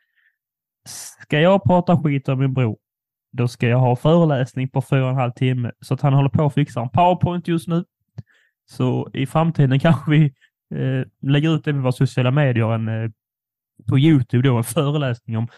ska 1.22 1.40
jag 1.40 1.64
prata 1.64 2.02
skit 2.02 2.28
om 2.28 2.38
min 2.38 2.54
bror, 2.54 2.76
då 3.32 3.48
ska 3.48 3.68
jag 3.68 3.78
ha 3.78 3.96
föreläsning 3.96 4.68
på 4.68 4.82
fyra 4.82 5.04
och 5.04 5.10
en 5.10 5.16
halv 5.16 5.32
timme. 5.32 5.72
Så 5.80 5.94
att 5.94 6.00
han 6.00 6.12
håller 6.12 6.28
på 6.28 6.46
att 6.46 6.54
fixa 6.54 6.80
en 6.80 6.90
powerpoint 6.90 7.48
just 7.48 7.68
nu. 7.68 7.84
Så 8.70 9.10
i 9.12 9.26
framtiden 9.26 9.80
kanske 9.80 10.10
vi 10.10 10.24
eh, 10.74 11.06
lägger 11.22 11.54
ut 11.54 11.64
det 11.64 11.72
på 11.72 11.78
våra 11.78 11.92
sociala 11.92 12.30
medier, 12.30 12.74
en, 12.74 12.88
eh, 12.88 13.10
på 13.88 13.98
Youtube 13.98 14.48
då, 14.48 14.56
en 14.56 14.64
föreläsning 14.64 15.36
om 15.36 15.48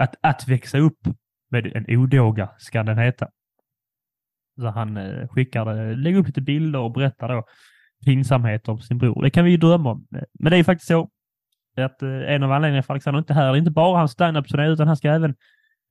att, 0.00 0.14
att 0.20 0.48
växa 0.48 0.78
upp 0.78 0.98
med 1.50 1.76
en 1.76 1.84
odåga, 1.88 2.50
ska 2.58 2.82
den 2.82 2.98
heta 2.98 3.28
där 4.62 4.70
han 4.70 4.96
eh, 4.96 5.28
skickar, 5.28 5.90
eh, 5.90 5.96
lägger 5.96 6.18
upp 6.18 6.26
lite 6.26 6.40
bilder 6.40 6.78
och 6.78 6.92
berättar 6.92 7.28
då 7.28 7.44
pinsamheter 8.04 8.72
om 8.72 8.78
sin 8.78 8.98
bror. 8.98 9.22
Det 9.22 9.30
kan 9.30 9.44
vi 9.44 9.50
ju 9.50 9.56
drömma 9.56 9.90
om. 9.90 10.06
Eh, 10.14 10.22
men 10.38 10.50
det 10.50 10.56
är 10.56 10.64
faktiskt 10.64 10.88
så 10.88 11.10
att 11.76 12.02
en 12.02 12.42
av 12.42 12.52
anledningarna 12.52 12.82
för 12.82 12.94
Alexander 12.94 13.18
inte 13.18 13.34
här, 13.34 13.52
det 13.52 13.56
är 13.56 13.58
inte 13.58 13.70
bara 13.70 13.98
hans 13.98 14.12
standup-turné, 14.12 14.68
utan 14.68 14.86
han 14.86 14.96
ska 14.96 15.10
även 15.10 15.34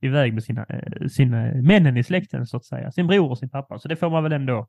iväg 0.01 0.34
med 0.34 0.43
sina, 0.43 0.65
sina 1.09 1.53
männen 1.53 1.97
i 1.97 2.03
släkten 2.03 2.45
så 2.45 2.57
att 2.57 2.65
säga. 2.65 2.91
Sin 2.91 3.07
bror 3.07 3.30
och 3.30 3.38
sin 3.38 3.49
pappa. 3.49 3.80
Så 3.80 3.88
det 3.88 3.95
får 3.95 4.09
man 4.09 4.24
väl 4.24 4.32
ändå 4.32 4.68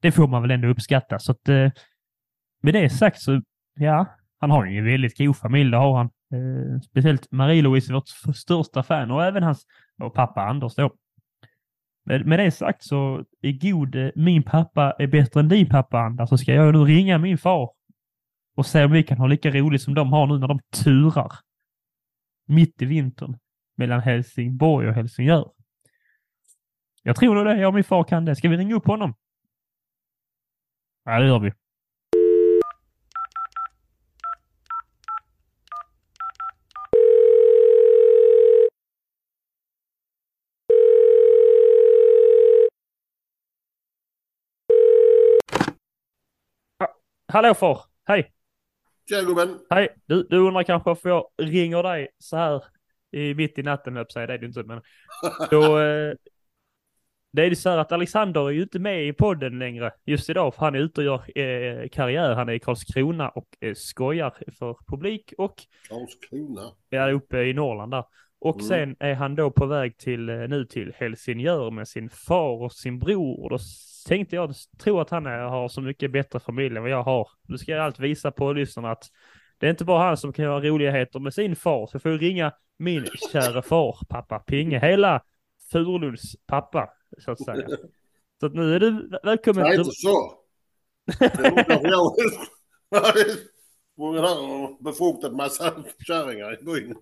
det 0.00 0.12
får 0.12 0.28
man 0.28 0.42
väl 0.42 0.50
ändå 0.50 0.68
uppskatta. 0.68 1.18
Så 1.18 1.32
att 1.32 1.48
eh, 1.48 1.70
med 2.62 2.74
det 2.74 2.90
sagt 2.90 3.20
så, 3.20 3.42
ja, 3.74 4.06
han 4.40 4.50
har 4.50 4.66
ju 4.66 4.78
en 4.78 4.84
väldigt 4.84 5.18
god 5.18 5.36
familj, 5.36 5.70
det 5.70 5.76
har 5.76 5.96
han. 5.96 6.10
Eh, 6.34 6.80
speciellt 6.80 7.30
Marie-Louise 7.30 7.90
är 7.90 7.94
vårt 7.94 8.36
största 8.36 8.82
fan 8.82 9.10
och 9.10 9.24
även 9.24 9.42
hans 9.42 9.66
och 10.02 10.14
pappa 10.14 10.42
Anders 10.42 10.74
då. 10.74 10.94
Med, 12.10 12.26
med 12.26 12.38
det 12.38 12.50
sagt 12.50 12.82
så 12.82 13.24
i 13.42 13.52
god 13.52 13.94
eh, 13.94 14.10
min 14.14 14.42
pappa 14.42 14.94
är 14.98 15.06
bättre 15.06 15.40
än 15.40 15.48
din 15.48 15.68
pappa-anda 15.68 16.26
så 16.26 16.38
ska 16.38 16.54
jag 16.54 16.74
nu 16.74 16.78
ringa 16.78 17.18
min 17.18 17.38
far 17.38 17.70
och 18.56 18.66
se 18.66 18.84
om 18.84 18.92
vi 18.92 19.02
kan 19.02 19.18
ha 19.18 19.26
lika 19.26 19.50
roligt 19.50 19.82
som 19.82 19.94
de 19.94 20.12
har 20.12 20.26
nu 20.26 20.38
när 20.38 20.48
de 20.48 20.60
turar 20.84 21.32
mitt 22.46 22.82
i 22.82 22.84
vintern 22.84 23.38
mellan 23.76 24.00
Helsingborg 24.00 24.88
och 24.88 24.94
Helsingör. 24.94 25.50
Jag 27.02 27.16
tror 27.16 27.34
nog 27.34 27.44
det, 27.44 27.60
jag 27.60 27.68
och 27.68 27.74
min 27.74 27.84
far 27.84 28.04
kan 28.04 28.24
det. 28.24 28.36
Ska 28.36 28.48
vi 28.48 28.56
ringa 28.56 28.74
upp 28.74 28.86
honom? 28.86 29.14
Ja, 31.04 31.18
det 31.18 31.26
gör 31.26 31.38
vi. 31.38 31.52
Hallå 47.32 47.54
far! 47.54 47.80
Hej! 48.04 48.32
Tjena 49.08 49.22
gubben! 49.22 49.58
Hej! 49.70 49.88
Du, 50.06 50.26
du 50.30 50.38
undrar 50.38 50.62
kanske 50.62 50.90
varför 50.90 51.08
jag 51.08 51.26
ringer 51.42 51.82
dig 51.82 52.08
så 52.18 52.36
här 52.36 52.64
i, 53.12 53.34
mitt 53.34 53.58
i 53.58 53.62
natten, 53.62 53.96
höll 53.96 54.10
säga. 54.10 54.26
Det 54.26 54.34
är 54.34 54.38
det 54.38 54.46
inte, 54.46 54.62
men 54.62 54.82
då... 55.50 55.78
Eh, 55.78 56.14
det 57.32 57.42
är 57.42 57.46
ju 57.46 57.56
så 57.56 57.70
här 57.70 57.78
att 57.78 57.92
Alexander 57.92 58.48
är 58.48 58.50
ju 58.50 58.62
inte 58.62 58.78
med 58.78 59.08
i 59.08 59.12
podden 59.12 59.58
längre 59.58 59.92
just 60.04 60.30
idag, 60.30 60.54
för 60.54 60.64
han 60.64 60.74
är 60.74 60.78
ute 60.78 61.00
och 61.00 61.04
gör 61.06 61.38
eh, 61.38 61.88
karriär. 61.88 62.34
Han 62.34 62.48
är 62.48 62.52
i 62.52 62.58
Karlskrona 62.58 63.28
och 63.28 63.48
eh, 63.60 63.74
skojar 63.74 64.34
för 64.58 64.76
publik 64.86 65.32
och... 65.38 65.54
Karlskrona? 65.88 66.72
Ja, 66.88 67.10
uppe 67.10 67.42
i 67.42 67.52
Norrland 67.52 67.90
där. 67.90 68.04
Och 68.38 68.56
mm. 68.56 68.68
sen 68.68 68.96
är 69.00 69.14
han 69.14 69.34
då 69.34 69.50
på 69.50 69.66
väg 69.66 69.98
till, 69.98 70.28
eh, 70.28 70.36
nu 70.36 70.64
till 70.64 70.92
Helsingör 70.96 71.70
med 71.70 71.88
sin 71.88 72.10
far 72.10 72.62
och 72.62 72.72
sin 72.72 72.98
bror. 72.98 73.42
Och 73.42 73.50
då 73.50 73.58
tänkte 74.10 74.36
jag, 74.36 74.54
tror 74.78 75.02
att 75.02 75.10
han 75.10 75.26
är, 75.26 75.38
har 75.38 75.68
så 75.68 75.80
mycket 75.80 76.12
bättre 76.12 76.40
familj 76.40 76.76
än 76.76 76.82
vad 76.82 76.90
jag 76.90 77.02
har. 77.02 77.28
Nu 77.48 77.58
ska 77.58 77.72
jag 77.72 77.84
allt 77.84 77.98
visa 77.98 78.30
på 78.30 78.52
lyssnarna 78.52 78.90
att 78.90 79.04
det 79.58 79.66
är 79.66 79.70
inte 79.70 79.84
bara 79.84 80.06
han 80.06 80.16
som 80.16 80.32
kan 80.32 80.44
göra 80.44 80.60
roligheter 80.60 81.20
med 81.20 81.34
sin 81.34 81.56
far. 81.56 81.86
Så 81.86 81.94
jag 81.94 82.02
får 82.02 82.10
ringa 82.10 82.52
min 82.78 83.06
kära 83.32 83.62
far, 83.62 83.96
pappa 84.08 84.38
Pinge, 84.38 84.78
hela 84.78 85.22
Furulunds 85.72 86.46
pappa, 86.46 86.90
så 87.18 87.30
att 87.30 87.44
säga. 87.44 87.68
Så 88.40 88.46
att 88.46 88.54
nu 88.54 88.74
är 88.74 88.80
du 88.80 89.18
välkommen. 89.22 89.64
Nej, 89.64 89.78
inte 89.78 89.90
så. 89.90 90.32
Många 93.96 94.20
har 94.20 94.82
befruktat 94.82 95.32
massa 95.32 95.84
kärringar 96.06 96.60
i 96.60 96.64
byn. 96.64 96.94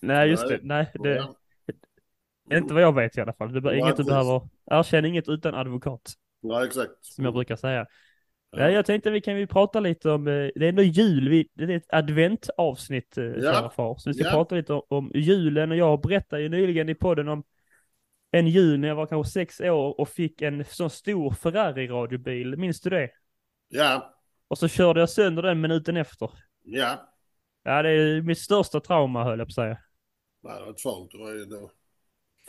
Nej, 0.00 0.30
just 0.30 0.48
det. 0.48 0.60
Nej, 0.62 0.90
det, 0.94 1.28
inte 2.58 2.74
vad 2.74 2.82
jag 2.82 2.94
vet 2.94 3.18
i 3.18 3.20
alla 3.20 3.32
fall. 3.32 3.52
Det 3.52 3.70
är 3.70 3.74
inget 3.74 3.96
du 3.96 4.04
behöver, 4.04 4.48
erkänn 4.70 5.04
inget 5.04 5.28
utan 5.28 5.54
advokat. 5.54 6.12
Ja, 6.40 6.66
exakt. 6.66 6.92
Som 7.00 7.24
jag 7.24 7.34
brukar 7.34 7.56
säga. 7.56 7.86
Ja. 8.50 8.70
Jag 8.70 8.86
tänkte 8.86 9.10
vi 9.10 9.20
kan 9.20 9.34
vi 9.34 9.46
prata 9.46 9.80
lite 9.80 10.10
om, 10.10 10.28
eh, 10.28 10.32
det 10.32 10.64
är 10.64 10.68
ändå 10.68 10.82
jul, 10.82 11.28
vi, 11.28 11.48
det 11.54 11.64
är 11.64 11.76
ett 11.76 11.92
adventavsnitt, 11.92 13.18
eh, 13.18 13.24
ja. 13.24 13.72
far. 13.76 13.96
Så 13.98 14.10
vi 14.10 14.14
ska 14.14 14.24
ja. 14.24 14.30
prata 14.30 14.54
lite 14.54 14.72
om, 14.72 14.82
om 14.88 15.10
julen 15.14 15.70
och 15.70 15.76
jag 15.76 16.00
berättade 16.00 16.42
ju 16.42 16.48
nyligen 16.48 16.88
i 16.88 16.94
podden 16.94 17.28
om 17.28 17.44
en 18.30 18.46
jul 18.46 18.80
när 18.80 18.88
jag 18.88 18.94
var 18.94 19.06
kanske 19.06 19.32
sex 19.32 19.60
år 19.60 20.00
och 20.00 20.08
fick 20.08 20.42
en 20.42 20.64
sån 20.64 20.90
stor 20.90 21.30
Ferrari-radiobil. 21.30 22.56
Minns 22.56 22.80
du 22.80 22.90
det? 22.90 23.10
Ja, 23.68 24.14
Och 24.48 24.58
så 24.58 24.68
körde 24.68 25.00
jag 25.00 25.10
sönder 25.10 25.42
den 25.42 25.60
minuten 25.60 25.96
efter. 25.96 26.30
ja. 26.64 27.06
Ja, 27.62 27.82
det 27.82 27.90
är 27.90 28.22
mitt 28.22 28.38
största 28.38 28.80
trauma 28.80 29.24
höll 29.24 29.38
jag 29.38 29.48
på 29.48 29.50
att 29.50 29.54
säga. 29.54 29.78
Nej, 30.42 30.58
det 30.58 30.66
var 30.66 30.74
farligt. 30.82 31.12
Det 31.12 31.18
var, 31.18 31.30
ju- 31.30 31.60
var, 31.60 31.70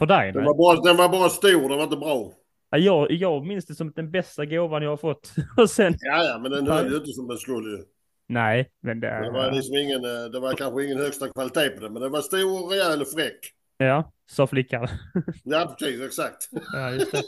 För 0.02 0.06
dig? 0.06 0.32
den, 0.32 0.44
var 0.46 0.54
bara, 0.54 0.82
den 0.82 0.98
var 0.98 1.10
bara 1.10 1.30
stor, 1.30 1.70
den 1.70 1.78
var 1.78 1.84
inte 1.84 1.98
bra. 1.98 2.34
Ja, 2.70 2.78
jag, 2.78 3.12
jag 3.12 3.46
minns 3.46 3.66
det 3.66 3.76
som 3.76 3.92
den 3.96 4.12
bästa 4.12 4.46
gåvan 4.46 4.84
jag 4.84 4.90
har 4.90 4.98
fått. 4.98 5.34
och 5.58 5.70
sen, 5.70 5.94
Ja, 6.00 6.24
ja, 6.24 6.40
men 6.40 6.52
den 6.52 6.68
höll 6.68 6.92
ju 6.92 6.98
inte 6.98 7.12
som 7.12 7.28
den 7.28 7.38
skulle 7.38 7.70
ju. 7.78 7.84
nej, 8.28 8.70
men 8.82 9.00
det... 9.00 9.08
Det 9.08 9.32
var 9.32 9.52
liksom 9.52 9.76
ingen, 9.76 10.06
eh, 10.06 10.24
det 10.32 10.40
var 10.40 10.54
kanske 10.54 10.84
ingen 10.86 10.98
högsta 10.98 11.30
kvalitet 11.30 11.70
på 11.70 11.82
den, 11.82 11.94
men 11.94 12.02
den 12.02 12.12
var 12.12 12.22
stor, 12.22 12.70
rejäl 12.70 13.02
och 13.02 13.08
fräck. 13.08 13.40
Ja, 13.78 14.12
sa 14.32 14.48
flickan. 14.48 14.88
Ja, 15.44 15.76
precis, 15.80 16.02
exakt. 16.02 16.50
ja, 16.74 16.92
just 16.92 17.12
det. 17.12 17.24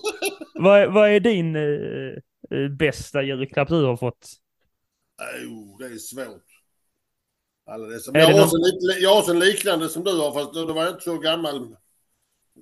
vad, 0.55 0.93
vad 0.93 1.09
är 1.09 1.19
din 1.19 1.55
eh, 1.55 2.59
eh, 2.59 2.69
bästa 2.69 3.23
julklapp 3.23 3.67
du 3.69 3.83
har 3.85 3.97
fått? 3.97 4.27
Oh, 5.47 5.77
det 5.79 5.85
är 5.85 5.97
svårt. 5.97 6.43
Alla 7.71 7.87
dessa. 7.87 8.11
Är 8.11 8.19
Jag, 8.19 8.29
det 8.29 8.33
har 8.33 8.39
någon- 8.39 8.95
en, 8.95 9.01
jag 9.01 9.15
har 9.21 9.29
en 9.33 9.39
liknande 9.39 9.89
som 9.89 10.03
du 10.03 10.11
har, 10.11 10.31
fast 10.33 10.53
då 10.53 10.73
var 10.73 10.83
jag 10.83 10.91
inte 10.93 11.03
så 11.03 11.17
gammal. 11.17 11.75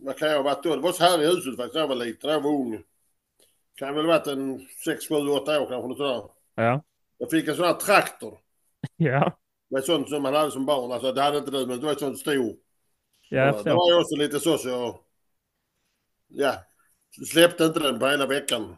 Vad 0.03 0.17
kan 0.17 0.27
jag 0.29 0.35
ha 0.35 0.43
varit 0.43 0.63
då? 0.63 0.75
Det 0.75 0.81
var 0.81 0.91
så 0.91 1.03
här 1.03 1.21
i 1.21 1.25
huset 1.27 1.55
faktiskt 1.57 1.73
när 1.73 1.81
jag 1.81 1.87
var 1.87 1.95
liten, 1.95 2.27
när 2.27 2.33
jag 2.33 2.41
var 2.41 2.51
ung. 2.51 2.83
Kan 3.75 3.95
väl 3.95 4.05
ha 4.05 4.13
varit 4.17 4.27
en 4.27 4.67
6, 4.85 5.07
7, 5.07 5.15
8 5.15 5.61
år 5.61 5.65
kanske. 5.69 5.87
Något 5.87 5.97
sådär. 5.97 6.23
Ja. 6.55 6.83
Jag 7.17 7.29
fick 7.29 7.47
en 7.47 7.55
sån 7.55 7.65
här 7.65 7.73
traktor. 7.73 8.37
Ja, 8.97 9.37
Det 9.69 9.75
var 9.75 9.81
sånt 9.81 10.09
som 10.09 10.23
man 10.23 10.33
hade 10.35 10.51
som 10.51 10.65
barn. 10.65 10.91
Alltså, 10.91 11.11
det 11.11 11.21
hade 11.21 11.37
inte 11.37 11.51
du, 11.51 11.65
men 11.65 11.79
det 11.79 11.85
var 11.85 11.95
sånt 11.95 12.19
stor. 12.19 12.55
ja 13.29 13.45
jag 13.45 13.63
det 13.65 13.73
var 13.73 13.91
ju 13.91 13.99
också 13.99 14.15
lite 14.15 14.39
så 14.39 14.57
så 14.57 14.69
jag... 14.69 14.99
Ja. 16.27 16.53
Släppte 17.31 17.65
inte 17.65 17.79
den 17.79 17.99
på 17.99 18.07
hela 18.07 18.25
veckan. 18.27 18.75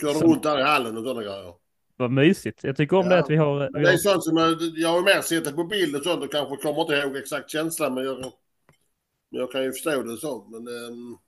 Körde 0.00 0.14
Som- 0.18 0.30
runt 0.30 0.42
där 0.42 0.58
i 0.58 0.62
hallen 0.62 0.96
och 0.96 1.02
sådana 1.04 1.22
grejer. 1.22 1.54
Vad 1.96 2.10
mysigt. 2.10 2.64
Jag 2.64 2.76
tycker 2.76 2.96
om 2.96 3.04
Ja. 3.06 3.10
det 3.16 3.18
att 3.18 3.30
vi 3.30 3.36
har... 3.36 3.70
Vi 3.74 3.84
det 3.84 3.92
är 3.92 3.96
sånt 3.96 4.24
som 4.24 4.36
jag, 4.36 4.56
jag 4.60 4.88
har 4.88 5.02
mer 5.02 5.20
sett 5.20 5.44
det 5.44 5.52
på 5.52 5.64
bild 5.64 5.96
och 5.96 6.02
sånt 6.02 6.24
och 6.24 6.32
kanske 6.32 6.56
kommer 6.56 6.80
inte 6.80 6.94
ihåg 6.94 7.16
exakt 7.16 7.50
känslan 7.50 7.94
men 7.94 8.04
jag, 8.04 8.32
jag 9.30 9.52
kan 9.52 9.62
ju 9.64 9.72
förstå 9.72 10.02
det 10.02 10.16
så. 10.16 10.46
Men 10.50 10.68
um, 10.68 11.18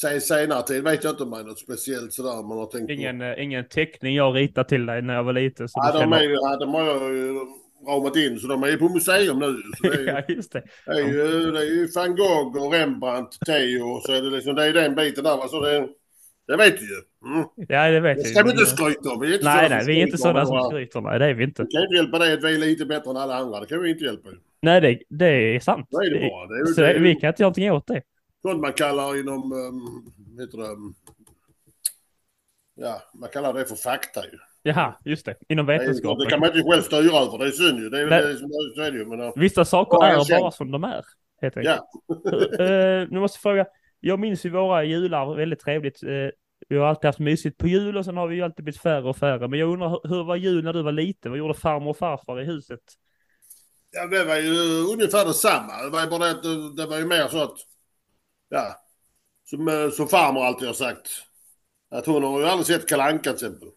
sen 0.00 0.20
senare 0.20 0.62
tid 0.62 0.84
vet 0.84 1.04
jag 1.04 1.12
inte 1.12 1.22
om 1.22 1.30
det 1.30 1.38
är 1.38 1.44
något 1.44 1.58
speciellt 1.58 2.12
sådär 2.12 2.48
man 2.48 2.58
har 2.58 2.66
tänkt 2.66 2.86
på. 2.86 2.92
ingen, 2.92 3.20
eh, 3.20 3.42
ingen 3.42 3.68
teckning 3.68 4.14
jag 4.14 4.36
ritade 4.36 4.68
till 4.68 4.86
dig 4.86 5.02
när 5.02 5.14
jag 5.14 5.24
var 5.24 5.32
liten. 5.32 5.68
Så 5.68 5.80
Ja, 5.82 6.00
de, 6.00 6.12
är 6.12 6.22
ju, 6.22 6.32
ja, 6.32 6.56
de 6.56 6.74
har 6.74 6.84
jag 6.84 7.12
ju 7.16 7.34
ramat 7.88 8.16
in 8.16 8.38
så 8.38 8.46
de 8.46 8.62
är 8.62 8.68
ju 8.68 8.76
på 8.76 8.88
museum 8.88 9.38
nu. 9.38 9.62
Så 9.76 9.82
det, 9.88 9.94
är, 9.94 10.06
ja, 10.14 10.22
ju- 10.28 10.34
just 10.34 10.52
det. 10.52 10.62
det, 10.86 10.92
är 10.92 11.08
ju, 11.08 11.50
det 11.50 11.58
är 11.60 11.64
ju 11.64 11.88
van 11.94 12.16
Gogh 12.16 12.64
och 12.66 12.72
Rembrandt, 12.72 13.38
Theo 13.46 13.82
och 13.88 14.02
så 14.02 14.12
är 14.12 14.22
det 14.22 14.30
liksom, 14.30 14.54
det 14.54 14.64
är 14.64 14.72
den 14.72 14.94
biten 14.94 15.24
där. 15.24 15.36
va. 15.36 15.48
Så 15.48 15.60
det, 15.60 15.88
det 16.46 16.56
vet 16.56 16.78
du 16.78 16.84
ju. 16.84 17.00
Mm. 17.34 17.48
Ja, 17.68 17.90
det 17.90 18.00
vet 18.00 18.16
Det 18.16 18.22
jag 18.22 18.30
ska 18.30 18.44
vi 18.44 18.50
inte 18.50 18.66
skryta 18.66 19.10
om. 19.10 19.20
Vi 19.20 19.28
är 19.30 19.32
inte 19.34 19.44
Nej, 19.44 19.68
nej, 19.70 19.84
vi 19.86 20.00
är 20.00 20.06
inte 20.06 20.18
sådana 20.18 20.46
som 20.46 20.70
skryter. 20.70 21.00
Nej, 21.00 21.18
det 21.18 21.26
är 21.26 21.34
vi 21.34 21.44
inte. 21.44 21.62
Vi 21.62 21.68
kan 21.72 21.82
inte 21.82 21.94
hjälpa 21.96 22.18
det 22.18 22.32
att 22.32 22.44
vi 22.44 22.54
är 22.54 22.58
lite 22.58 22.86
bättre 22.86 23.10
än 23.10 23.16
alla 23.16 23.34
andra. 23.36 23.60
Det 23.60 23.66
kan 23.66 23.82
vi 23.82 23.90
inte 23.90 24.04
hjälpa. 24.04 24.28
Nej, 24.62 24.80
det, 24.80 24.98
det 25.08 25.26
är 25.56 25.60
sant. 25.60 25.86
Det 25.90 25.96
är 25.96 26.10
det 26.10 26.18
Det-. 26.18 26.54
Det 26.54 26.70
är, 26.70 26.74
Så 26.74 26.80
det 26.80 26.92
är, 26.92 27.00
vi 27.00 27.14
kan 27.14 27.28
inte 27.28 27.42
göra 27.42 27.48
någonting 27.48 27.72
åt 27.72 27.86
det. 27.86 28.02
sånt 28.42 28.60
man 28.60 28.72
kallar 28.72 29.20
inom, 29.20 29.52
um, 29.52 30.12
heter 30.40 30.58
det, 30.58 30.64
um, 30.68 30.94
ja, 32.74 33.02
man 33.14 33.28
kallar 33.32 33.52
det 33.54 33.64
för 33.64 33.76
fakta 33.76 34.20
ju. 34.24 34.38
Jaha, 34.62 34.94
just 35.04 35.26
det. 35.26 35.34
Inom 35.48 35.66
Det, 35.66 35.78
vetenskapen. 35.78 36.24
det 36.24 36.30
kan 36.30 36.40
man 36.40 36.48
inte 36.56 36.70
själv 36.70 36.82
styra 36.82 37.00
över, 37.18 37.38
det 37.38 37.44
är 37.46 37.50
synd 37.50 37.78
ju. 37.78 37.88
Det 37.88 38.00
är, 38.00 38.06
Nej. 38.06 38.20
det, 38.76 38.82
är- 38.86 38.90
det 38.90 38.98
ju. 38.98 39.06
Men, 39.06 39.20
uh, 39.20 39.32
Vissa 39.36 39.64
saker 39.64 39.98
Ja, 40.00 40.06
är 40.06 40.24
känner- 40.24 40.40
bara 40.40 40.50
som 40.50 40.70
de 40.70 40.84
är. 40.84 41.04
Helt 41.42 41.56
enkelt. 41.56 41.80
ja. 42.58 42.64
Eh, 42.64 43.08
nu 43.10 43.20
måste 43.20 43.36
jag 43.36 43.42
fråga. 43.42 43.66
Jag 44.00 44.20
minns 44.20 44.46
ju 44.46 44.50
våra 44.50 44.84
jular 44.84 45.34
väldigt 45.34 45.60
trevligt. 45.60 46.02
Eh, 46.02 46.08
vi 46.68 46.76
har 46.76 46.86
alltid 46.86 47.04
haft 47.08 47.18
mysigt 47.18 47.58
på 47.58 47.66
jul 47.66 47.96
och 47.96 48.04
sen 48.04 48.16
har 48.16 48.26
vi 48.28 48.36
ju 48.36 48.42
alltid 48.42 48.64
blivit 48.64 48.80
färre 48.80 49.08
och 49.08 49.16
färre. 49.16 49.48
Men 49.48 49.58
jag 49.58 49.68
undrar 49.72 49.88
hur, 49.88 50.08
hur 50.16 50.24
var 50.24 50.36
jul 50.36 50.64
när 50.64 50.72
du 50.72 50.82
var 50.82 50.92
liten? 50.92 51.30
Vad 51.32 51.38
gjorde 51.38 51.54
farmor 51.54 51.90
och 51.90 51.96
farfar 51.96 52.40
i 52.40 52.44
huset? 52.44 52.80
Ja, 53.90 54.06
det 54.06 54.24
var 54.24 54.36
ju 54.36 54.82
ungefär 54.92 55.24
detsamma. 55.24 55.82
Det 55.82 55.90
var 55.90 56.02
ju 56.04 56.10
bara 56.10 56.24
det 56.24 56.30
att 56.30 56.42
det, 56.42 56.74
det 56.74 56.86
var 56.86 56.98
ju 56.98 57.04
mer 57.04 57.28
så 57.28 57.42
att, 57.42 57.56
ja, 58.48 58.76
som, 59.44 59.68
eh, 59.68 59.90
som 59.90 60.08
farmor 60.08 60.44
alltid 60.44 60.66
har 60.66 60.74
sagt. 60.74 61.08
Att 61.90 62.06
hon 62.06 62.22
har 62.22 62.40
ju 62.40 62.46
aldrig 62.46 62.66
sett 62.66 62.88
Kalle 62.88 63.02
Anka 63.02 63.22
till 63.22 63.32
exempel. 63.32 63.68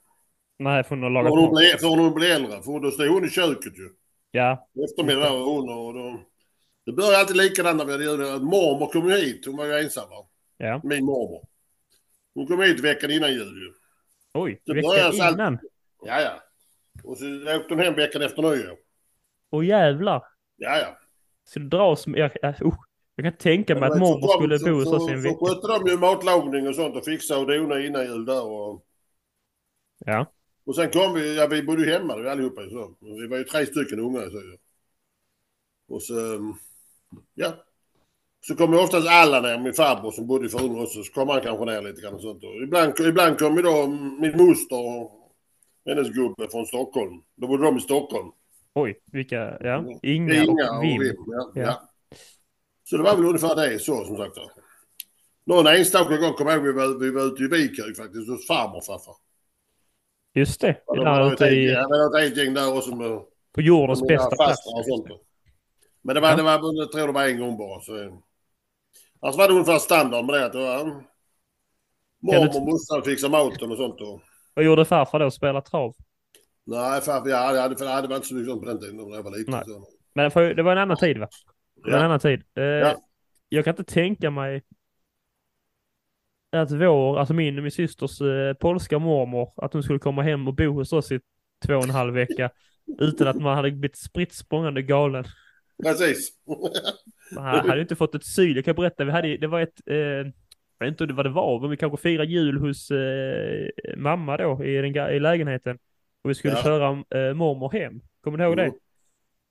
Nej, 0.59 0.84
för 0.84 0.89
hon 0.89 1.03
har 1.03 1.09
lagat 1.09 1.32
hon, 1.32 1.41
mat. 1.41 1.51
blev, 1.51 1.78
förrän 1.78 1.99
hon 1.99 2.14
blev 2.14 2.32
äldre. 2.32 2.61
För 2.61 2.80
då 2.80 2.91
stod 2.91 3.07
hon 3.07 3.26
i 3.26 3.30
köket 3.30 3.78
ju. 3.78 3.89
Ja, 4.32 4.70
eftermiddag 4.89 5.32
och 5.32 5.45
hon 5.45 5.70
och 5.70 5.93
då... 5.93 6.20
Det 6.86 6.91
började 6.91 7.18
alltid 7.18 7.38
likadant 7.38 7.78
när 7.78 7.86
vi 7.86 7.91
hade 7.91 8.03
jul. 8.03 8.41
Mormor 8.41 8.88
kom 8.88 9.09
ju 9.09 9.16
hit. 9.16 9.45
Hon 9.45 9.57
var 9.57 9.66
ju 9.66 9.74
ensam 9.74 10.09
va? 10.09 10.28
ja. 10.57 10.82
Min 10.84 11.05
mormor. 11.05 11.45
Hon 12.34 12.47
kom 12.47 12.61
hit 12.61 12.80
veckan 12.80 13.11
innan 13.11 13.34
jul 13.34 13.57
ju. 13.61 13.74
Oj, 14.34 14.61
veckan 14.66 15.14
innan. 15.14 15.59
Ja, 16.05 16.22
ja. 16.22 16.43
Och 17.03 17.18
så 17.18 17.26
åkte 17.55 17.74
hon 17.74 17.80
hem 17.80 17.93
veckan 17.93 18.22
efter 18.22 18.41
nyår. 18.41 18.78
Åh 19.53 19.65
jävlar. 19.65 20.23
Ja, 20.57 20.77
ja. 20.77 20.97
Så 21.43 21.59
det 21.59 21.67
dras 21.67 22.07
med... 22.07 22.19
Jag, 22.19 22.31
jag, 22.41 22.61
uh, 22.65 22.73
jag 23.15 23.25
kan 23.25 23.37
tänka 23.37 23.75
mig 23.75 23.83
att 23.83 23.93
så 23.93 23.99
mormor 23.99 24.27
skulle 24.27 24.59
så- 24.59 24.65
bo 24.65 24.73
hos 24.73 24.83
så- 24.83 24.95
oss 24.95 25.09
i 25.09 25.13
en 25.13 25.21
Så 25.21 25.27
vecka. 25.29 25.45
skötte 25.45 25.67
de 25.85 25.91
ju 25.91 25.97
matlagning 25.97 26.67
och 26.67 26.75
sånt 26.75 26.95
och 26.95 27.05
fixade 27.05 27.39
och 27.41 27.47
donade 27.47 27.87
innan 27.87 28.05
jul 28.05 28.25
där 28.25 28.45
och... 28.45 28.85
Ja. 30.05 30.25
Och 30.65 30.75
sen 30.75 30.89
kom 30.89 31.13
vi, 31.13 31.37
ja 31.37 31.47
vi 31.47 31.63
bodde 31.63 31.83
ju 31.85 31.91
hemma 31.91 32.15
då 32.15 32.29
allihopa 32.29 32.61
så. 32.69 32.95
Vi 32.99 33.27
var 33.27 33.37
ju 33.37 33.43
tre 33.43 33.65
stycken 33.65 33.99
unga 33.99 34.21
så. 34.21 34.41
Och 35.89 36.03
så, 36.03 36.13
um, 36.13 36.55
ja. 37.33 37.53
Så 38.47 38.55
kom 38.55 38.73
ju 38.73 38.79
oftast 38.79 39.07
alla 39.07 39.41
ner, 39.41 39.59
min 39.59 39.73
farbror 39.73 40.11
som 40.11 40.27
bodde 40.27 40.45
i 40.45 40.49
Frun 40.49 40.81
också, 40.81 41.03
så 41.03 41.13
kom 41.13 41.29
han 41.29 41.41
kanske 41.41 41.65
ner 41.65 41.81
lite 41.81 42.01
grann 42.01 42.13
och 42.13 42.21
sånt. 42.21 42.43
Och 42.43 42.55
ibland, 42.63 42.99
ibland 42.99 43.39
kom 43.39 43.55
ju 43.55 43.61
då 43.61 43.87
min 44.19 44.37
moster 44.37 44.79
och 45.01 45.31
hennes 45.85 46.09
gubbe 46.09 46.47
från 46.51 46.65
Stockholm. 46.65 47.21
Då 47.35 47.47
bodde 47.47 47.63
de 47.65 47.77
i 47.77 47.81
Stockholm. 47.81 48.31
Oj, 48.76 48.99
vilka... 49.11 49.57
Ja. 49.59 49.86
Inga, 50.03 50.34
Inga 50.43 50.69
och 50.71 50.78
och 50.78 50.84
Vim. 50.84 51.01
Vim. 51.01 51.15
Ja, 51.28 51.51
Ja. 51.55 51.61
ja. 51.61 51.82
Så 52.84 52.97
det 52.97 53.03
var 53.03 53.15
väl 53.15 53.26
ungefär 53.26 53.55
det 53.55 53.80
så 53.80 54.05
som 54.05 54.17
sagt. 54.17 54.38
Någon 55.45 55.67
enstaka 55.67 56.17
gång 56.17 56.34
kom 56.34 56.47
jag 56.47 56.55
ihåg 56.55 56.65
vi 56.65 56.71
var, 56.74 56.99
vi 56.99 57.11
var 57.11 57.21
ute 57.24 57.43
i 57.43 57.47
Vikhög 57.47 57.97
faktiskt 57.97 58.30
hos 58.30 58.47
farmor 58.47 58.78
och 58.78 58.86
farfar. 58.86 59.15
Just 60.36 60.61
det. 60.61 60.82
Ja, 60.88 60.93
Det 60.95 61.01
var 61.01 61.34
ett 61.34 61.41
i, 61.41 61.67
ett 61.69 62.21
helt 62.24 62.38
gäng 62.38 62.53
där 62.53 62.78
också 62.78 62.95
med 62.95 63.19
på 63.55 63.61
jordens 63.61 64.01
med 64.01 64.07
bästa 64.07 64.36
plats. 64.36 64.49
fastrar 64.49 64.80
och 64.80 64.86
sånt. 64.86 65.21
Men 66.01 66.15
det 66.15 66.21
var, 66.21 66.30
Ja. 66.30 66.36
det 66.36 66.43
var, 66.43 66.51
jag 66.80 66.91
tror 66.91 67.07
det 67.07 67.13
var 67.13 67.28
en 67.28 67.39
gång 67.39 67.57
bara. 67.57 67.82
Så. 67.82 68.21
Alltså 69.19 69.38
var 69.39 69.47
det 69.47 69.53
ungefär 69.53 69.80
standard 69.80 70.26
med 70.26 70.36
det 70.36 70.45
att 70.45 70.51
det 70.53 70.59
var 70.59 71.03
mormor 72.21 72.55
och 72.57 72.61
morsan 72.67 73.03
fixade 73.05 73.32
maten 73.32 73.71
och 73.71 73.78
sånt. 73.78 74.01
Och, 74.01 74.21
Vad 74.53 74.65
gjorde 74.65 74.86
farfar 74.86 75.19
då? 75.19 75.32
Spela 75.32 75.61
trav? 75.61 75.95
Nej, 76.66 77.01
farfar, 77.01 77.30
ja, 77.30 77.53
det, 77.53 77.61
hade, 77.61 78.01
det 78.01 78.07
var 78.07 78.16
inte 78.16 78.28
så 78.28 78.36
mycket 78.36 78.49
sånt 78.49 78.61
på 78.61 78.68
den 78.70 78.80
tiden 78.80 78.95
när 78.97 79.16
jag 79.16 79.24
var 79.24 79.38
liten. 79.38 79.66
Så. 79.66 79.88
Men 80.16 80.32
för, 80.32 80.53
det 80.53 80.64
var 80.64 80.72
en 80.72 80.78
annan 80.78 80.97
tid 80.97 81.18
va? 81.18 81.28
Det 81.76 81.91
var 81.91 81.97
en 81.97 81.99
Ja. 81.99 82.05
annan 82.05 82.20
tid. 82.20 82.43
Eh, 82.55 82.93
Jag 83.49 83.66
kan 83.66 83.72
inte 83.72 83.93
tänka 83.93 84.32
mig 84.32 84.61
att 86.51 86.72
vår, 86.72 87.20
alltså 87.20 87.34
min 87.34 87.57
och 87.57 87.64
min 87.64 87.72
systers 87.72 88.22
eh, 88.22 88.53
polska 88.53 88.99
mormor, 88.99 89.53
att 89.57 89.74
hon 89.74 89.84
skulle 89.84 89.99
komma 89.99 90.22
hem 90.22 90.47
och 90.47 90.53
bo 90.55 90.74
hos 90.74 90.93
oss 90.93 91.11
i 91.11 91.20
två 91.68 91.76
och 91.76 91.84
en 91.84 91.89
halv 91.89 92.14
vecka 92.14 92.49
utan 92.99 93.28
att 93.28 93.41
man 93.41 93.55
hade 93.55 93.72
blivit 93.72 93.97
spritt 93.97 94.34
språngande 94.34 94.82
galen. 94.82 95.26
Precis. 95.84 96.30
Man 97.36 97.70
hade 97.70 97.82
inte 97.82 97.95
fått 97.95 98.16
ett 98.16 98.26
syl. 98.26 98.55
Jag 98.55 98.66
kan 98.66 98.76
berätta, 98.76 99.03
vi 99.03 99.11
hade, 99.11 99.38
det 99.38 99.47
var 99.47 99.61
ett, 99.61 99.82
eh, 99.86 99.95
jag 100.78 100.86
vet 100.91 101.01
inte 101.01 101.14
vad 101.14 101.26
det 101.26 101.30
var, 101.30 101.59
men 101.59 101.70
vi 101.70 101.78
kanske 101.78 101.97
firade 102.01 102.32
jul 102.32 102.57
hos 102.57 102.91
eh, 102.91 103.68
mamma 103.97 104.38
då 104.38 104.64
i, 104.66 104.76
den, 104.76 105.11
i 105.14 105.20
lägenheten. 105.20 105.78
Och 106.24 106.30
vi 106.30 106.36
skulle 106.36 106.53
Ja. 106.53 106.63
köra 106.63 106.89
eh, 107.19 107.34
mormor 107.34 107.71
hem. 107.71 108.01
Kommer 108.21 108.38
du 108.38 108.43
ihåg 108.43 108.57
det? 108.57 108.63
Mm. 108.63 108.76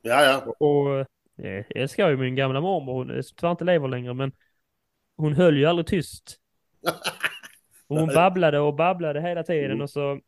Ja, 0.03 0.25
ja. 0.25 0.55
Och 0.67 0.99
eh, 0.99 1.07
jag 1.37 1.65
älskar 1.77 2.09
ju 2.11 2.17
min 2.17 2.35
gamla 2.37 2.61
mormor, 2.61 2.93
hon 2.93 3.11
är 3.11 3.23
tyvärr 3.23 3.51
inte 3.51 3.65
lever 3.65 3.89
längre, 3.89 4.15
men 4.15 4.33
hon 5.17 5.33
höll 5.35 5.57
ju 5.59 5.67
aldrig 5.67 5.87
tyst. 5.87 6.39
Och 7.87 7.99
hon 7.99 8.09
babblade 8.15 8.59
och 8.61 8.75
babblade 8.75 9.21
hela 9.21 9.43
tiden 9.43 9.71
Mm. 9.71 9.81
och 9.81 9.91
så 9.91 10.21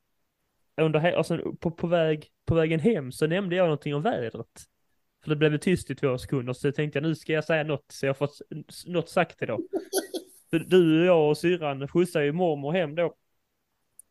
under 0.77 1.17
och 1.19 1.27
sen 1.27 1.57
på, 1.57 1.71
på, 1.71 1.87
väg, 1.87 2.27
på 2.45 2.55
vägen 2.55 2.81
hem 2.81 3.13
så 3.13 3.27
nämnde 3.27 3.57
jag 3.57 3.65
någonting 3.65 3.95
om 3.95 4.03
vädret. 4.03 4.47
För 5.23 5.31
det 5.31 5.37
blev 5.37 5.59
tyst 5.59 5.91
i 5.91 5.95
två 5.95 6.19
sekunder 6.19 6.53
så 6.53 6.67
jag 6.67 6.75
tänkte 6.75 7.01
nu 7.01 7.15
ska 7.15 7.33
jag 7.33 7.45
säga 7.45 7.65
något 7.65 7.85
så 7.89 8.07
jag 8.07 8.17
s- 8.23 8.87
något 8.87 9.09
sagt 9.09 9.43
idag. 9.43 9.61
Du 10.67 11.01
och 11.01 11.07
jag 11.07 11.29
och 11.31 11.39
syrran 11.39 11.89
skjutsar 11.89 12.21
ju 12.21 12.33
mormor 12.33 12.73
hem 12.73 12.95
då. 12.95 13.15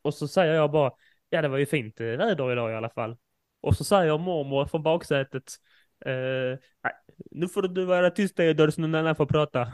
Och 0.02 0.14
så 0.14 0.28
säger 0.28 0.54
jag 0.54 0.72
bara, 0.72 0.92
ja 1.34 1.42
det 1.42 1.48
var 1.48 1.58
ju 1.58 1.66
fint 1.66 2.00
eh, 2.00 2.06
väder 2.06 2.52
idag 2.52 2.72
i 2.72 2.76
alla 2.76 2.90
fall. 2.90 3.18
Och 3.62 3.76
så 3.76 3.84
säger 3.84 4.18
mormor 4.18 4.66
från 4.66 4.84
baksätet, 4.84 5.44
eh, 6.06 6.60
nu 7.32 7.48
får 7.48 7.62
du 7.62 7.86
vara 7.86 8.10
tyst 8.10 8.38
där 8.38 8.70
så 8.70 8.82
någon 8.82 8.96
annan 8.96 9.16
får 9.16 9.26
prata. 9.26 9.68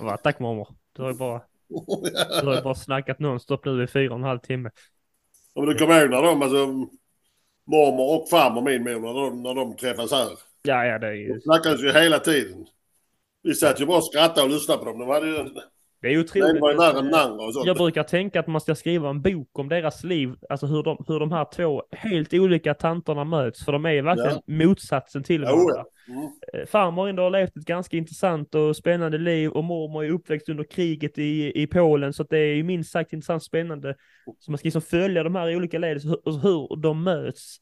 Bara, 0.00 0.16
tack 0.16 0.38
mormor. 0.38 0.68
Du 0.92 1.02
har 1.02 1.10
ju 1.10 1.16
bara, 1.18 1.42
du 2.40 2.46
har 2.46 2.62
bara 2.62 2.74
snackat 2.74 3.18
nonstop 3.18 3.64
nu 3.64 3.84
i 3.84 3.86
fyra 3.86 4.12
och 4.12 4.18
en 4.18 4.24
halv 4.24 4.38
timme. 4.38 4.70
Om 5.54 5.66
du 5.66 5.74
kommer 5.74 6.00
ihåg 6.00 6.10
när 6.10 6.22
de, 6.22 6.42
alltså 6.42 6.66
mormor 7.64 8.22
och 8.22 8.28
farmor 8.28 8.62
min 8.62 8.82
mor, 8.82 9.00
när 9.00 9.14
de, 9.14 9.42
när 9.42 9.54
de 9.54 9.76
träffas 9.76 10.12
här. 10.12 10.28
Ja, 10.62 10.84
ja, 10.84 10.98
det 10.98 11.06
är 11.06 11.12
ju... 11.12 11.34
De 11.34 11.40
snackades 11.40 11.82
ju 11.82 11.92
hela 11.92 12.18
tiden. 12.18 12.66
Vi 13.42 13.54
satt 13.54 13.80
ju 13.80 13.86
bara 13.86 13.98
och 13.98 14.04
skrattade 14.04 14.42
och 14.42 14.50
lyssnade 14.50 14.78
på 14.78 14.84
dem. 14.84 14.98
De 14.98 15.08
hade 15.08 15.26
ju... 15.26 15.50
Det 16.04 16.08
är 16.08 16.12
ju 16.12 16.20
otroligt. 16.20 16.62
och. 17.56 17.66
Jag 17.66 17.76
brukar 17.76 18.02
tänka 18.02 18.40
att 18.40 18.46
man 18.46 18.60
ska 18.60 18.74
skriva 18.74 19.10
en 19.10 19.22
bok 19.22 19.58
om 19.58 19.68
deras 19.68 20.04
liv, 20.04 20.34
alltså 20.48 20.66
hur 20.66 20.82
de, 20.82 21.04
hur 21.08 21.20
de 21.20 21.32
här 21.32 21.46
två 21.54 21.82
helt 21.90 22.34
olika 22.34 22.74
tanterna 22.74 23.24
möts, 23.24 23.64
för 23.64 23.72
de 23.72 23.84
är 23.84 23.90
ju 23.90 24.02
verkligen 24.02 24.40
motsatsen 24.46 25.22
till 25.22 25.44
varandra. 25.44 25.74
ja. 25.76 25.84
Mm. 26.08 26.28
Eh, 26.52 26.66
Farmor 26.66 27.08
ändå 27.08 27.22
har 27.22 27.30
levt 27.30 27.56
ett 27.56 27.64
ganska 27.64 27.96
intressant 27.96 28.54
och 28.54 28.76
spännande 28.76 29.18
liv 29.18 29.50
och 29.50 29.64
mormor 29.64 30.04
är 30.04 30.10
uppväxt 30.10 30.48
under 30.48 30.64
kriget 30.64 31.18
i, 31.18 31.62
i 31.62 31.66
Polen 31.66 32.12
så 32.12 32.22
det 32.22 32.38
är 32.38 32.54
ju 32.54 32.62
minst 32.62 32.92
sagt 32.92 33.12
intressant 33.12 33.40
och 33.40 33.46
spännande. 33.46 33.94
Så 34.38 34.50
man 34.50 34.58
ska 34.58 34.66
liksom 34.66 34.82
följa 34.82 35.22
de 35.22 35.34
här 35.34 35.56
olika 35.56 35.78
leden, 35.78 36.00
så 36.00 36.08
hur, 36.08 36.40
hur 36.42 36.76
de 36.76 37.04
möts. 37.04 37.56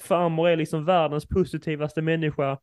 Farmor 0.00 0.48
är 0.48 0.56
liksom 0.56 0.84
världens 0.84 1.28
positivaste 1.28 2.02
människa 2.02 2.58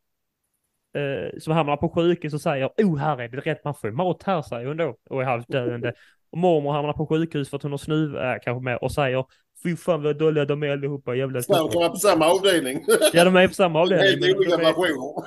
eh, 0.94 1.38
som 1.38 1.52
hamnar 1.52 1.76
på 1.76 1.88
sjukhus 1.88 2.34
och 2.34 2.40
säger 2.40 2.66
oh 2.66 2.98
här 2.98 3.20
är 3.20 3.28
det 3.28 3.40
rätt, 3.40 3.64
man 3.64 3.74
får 3.74 3.90
ju 3.90 3.96
mat 3.96 4.22
här 4.22 4.42
säger 4.42 4.66
hon 4.66 4.76
då 4.76 4.96
och 5.10 5.22
är 5.22 5.26
halvt 5.26 5.48
döende. 5.48 5.92
Och 6.32 6.38
mormor 6.38 6.72
hamnar 6.72 6.92
på 6.92 7.06
sjukhus 7.06 7.50
för 7.50 7.56
att 7.56 7.62
hon 7.62 7.72
har 7.72 7.78
snuva, 7.78 8.34
äh, 8.34 8.40
kanske 8.44 8.64
mer, 8.64 8.84
och 8.84 8.92
säger 8.92 9.24
fy 9.62 9.76
fan 9.76 10.02
vad 10.02 10.18
dåliga 10.18 10.44
de 10.44 10.62
är 10.62 10.70
allihopa, 10.70 11.14
jävla 11.14 11.40
de 11.40 11.54
kan 11.70 11.80
vara 11.80 11.88
på 11.88 11.96
samma 11.96 12.26
avdelning. 12.26 12.84
Ja 13.12 13.24
de 13.24 13.36
är 13.36 13.48
på 13.48 13.54
samma 13.54 13.80
avdelning. 13.80 14.06
Helt 14.06 14.36
olika 14.38 14.54
är- 14.54 14.58
versioner. 14.58 15.24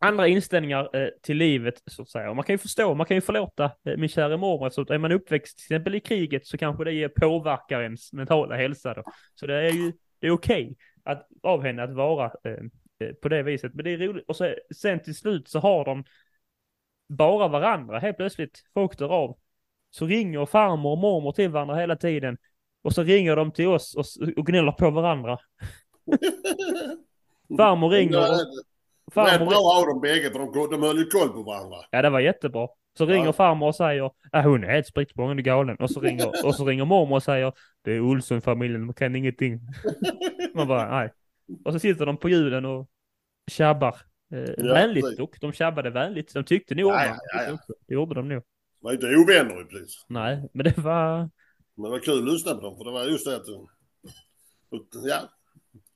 andra 0.00 0.28
inställningar 0.28 0.96
eh, 0.96 1.08
till 1.22 1.36
livet 1.36 1.74
så 1.86 2.02
att 2.02 2.08
säga. 2.08 2.30
Och 2.30 2.36
man 2.36 2.44
kan 2.44 2.54
ju 2.54 2.58
förstå, 2.58 2.94
man 2.94 3.06
kan 3.06 3.16
ju 3.16 3.20
förlåta 3.20 3.64
eh, 3.64 3.96
min 3.96 4.08
kära 4.08 4.36
mormor. 4.36 4.70
Så 4.70 4.80
att 4.80 4.90
är 4.90 4.98
man 4.98 5.12
uppväxt 5.12 5.58
till 5.58 5.64
exempel 5.64 5.94
i 5.94 6.00
kriget 6.00 6.46
så 6.46 6.58
kanske 6.58 6.84
det 6.84 7.08
påverkar 7.08 7.82
ens 7.82 8.12
mentala 8.12 8.56
hälsa 8.56 8.94
då. 8.94 9.02
Så 9.34 9.46
det 9.46 9.54
är 9.54 9.70
ju, 9.70 9.92
det 10.20 10.26
är 10.26 10.30
okej 10.30 10.76
att, 11.04 11.26
av 11.42 11.62
henne 11.62 11.82
att 11.82 11.94
vara 11.94 12.24
eh, 12.24 12.52
eh, 12.52 12.58
på 13.22 13.28
det 13.28 13.42
viset. 13.42 13.74
Men 13.74 13.84
det 13.84 13.90
är 13.90 13.98
roligt. 13.98 14.24
Och 14.28 14.36
så, 14.36 14.54
sen 14.76 15.02
till 15.02 15.14
slut 15.14 15.48
så 15.48 15.58
har 15.58 15.84
de 15.84 16.04
bara 17.08 17.48
varandra 17.48 17.98
helt 17.98 18.16
plötsligt. 18.16 18.62
Folk 18.74 18.98
dör 18.98 19.08
av. 19.08 19.36
Så 19.90 20.06
ringer 20.06 20.46
farmor 20.46 20.92
och 20.92 20.98
mormor 20.98 21.32
till 21.32 21.50
varandra 21.50 21.76
hela 21.76 21.96
tiden. 21.96 22.38
Och 22.82 22.92
så 22.92 23.02
ringer 23.02 23.36
de 23.36 23.52
till 23.52 23.68
oss 23.68 23.96
och, 23.96 24.04
och 24.36 24.46
gnäller 24.46 24.72
på 24.72 24.90
varandra. 24.90 25.38
Farmor 27.56 27.90
ringer 27.90 28.18
och... 28.18 28.24
Farmor, 29.14 29.46
bra 29.46 29.80
av 29.80 29.86
dem 29.86 30.00
bägge 30.00 30.30
för 30.30 30.38
de, 30.38 30.70
de 30.70 30.82
höll 30.82 30.98
ju 30.98 31.04
koll 31.04 31.28
på 31.28 31.42
varandra. 31.42 31.76
Ja, 31.90 32.02
det 32.02 32.10
var 32.10 32.20
jättebra. 32.20 32.68
Så 32.98 33.06
ringer 33.06 33.26
Ja. 33.26 33.32
farmor 33.32 33.66
och 33.66 33.74
säger 33.74 34.10
att 34.32 34.44
hon 34.44 34.64
är 34.64 34.68
helt 34.68 34.86
spritt 34.86 35.12
hon 35.14 35.38
är 35.38 35.42
galen. 35.42 35.76
Och 35.76 35.90
så, 35.90 36.00
ringer, 36.00 36.46
och 36.46 36.54
så 36.54 36.64
ringer 36.64 36.84
mormor 36.84 37.16
och 37.16 37.22
säger 37.22 37.52
det 37.84 37.92
är 37.92 38.00
Olsson-familjen, 38.00 38.86
de 38.86 38.94
kan 38.94 39.16
ingenting. 39.16 39.60
Man 40.54 40.68
bara, 40.68 40.90
nej. 40.90 41.10
Och 41.64 41.72
så 41.72 41.78
sitter 41.78 42.06
de 42.06 42.16
på 42.16 42.28
julen 42.28 42.64
och 42.64 42.89
tjabbar. 43.50 43.96
Eh, 44.32 44.54
Ja, 44.56 44.74
vänligt 44.74 45.16
dock. 45.18 45.40
De 45.40 45.52
tjabbade 45.52 45.90
vänligt. 45.90 46.34
De 46.34 46.44
tyckte 46.44 46.74
nog 46.74 46.86
om 46.86 46.92
Ja, 46.92 47.06
ja, 47.06 47.16
ja, 47.32 47.42
ja. 47.48 47.74
Det 47.88 47.94
gjorde 47.94 48.14
de 48.14 48.28
nog. 48.28 48.38
De 48.38 48.44
var 48.80 48.92
inte 48.92 49.06
ovänner 49.06 49.58
ju 49.58 49.64
precis. 49.64 50.04
Nej, 50.08 50.48
men 50.52 50.64
det 50.64 50.78
var... 50.78 51.18
Men 51.74 51.84
det 51.84 51.90
var 51.90 51.98
kul 51.98 52.18
att 52.18 52.32
lyssna 52.32 52.54
på 52.54 52.60
dem 52.60 52.76
för 52.76 52.84
det 52.84 52.90
var 52.90 53.04
just 53.04 53.26
det 53.26 53.36
att... 53.36 53.46
Ja, 55.04 55.28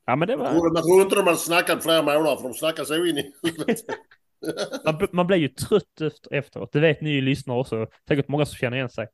Ja, 0.06 0.16
men 0.16 0.28
det 0.28 0.32
jag 0.32 0.38
var... 0.38 0.52
trodde, 0.52 0.72
man 0.72 0.82
trodde 0.82 1.02
inte 1.02 1.16
de 1.16 1.26
hade 1.26 1.36
snackat 1.38 1.82
flera 1.82 2.02
månader 2.02 2.36
för 2.36 2.42
de 2.42 2.54
snackade 2.54 2.86
så 2.86 3.04
in 3.06 3.18
i... 3.18 3.32
Man, 4.84 5.08
man 5.12 5.26
blir 5.26 5.36
ju 5.36 5.48
trött 5.48 6.00
efter, 6.00 6.34
efteråt. 6.34 6.72
Det 6.72 6.80
vet 6.80 7.00
ni 7.00 7.10
ju 7.10 7.20
lyssnare 7.20 7.58
också. 7.58 7.86
Säkert 8.08 8.28
många 8.28 8.46
som 8.46 8.56
känner 8.56 8.76
igen 8.76 8.88
sig. 8.88 9.06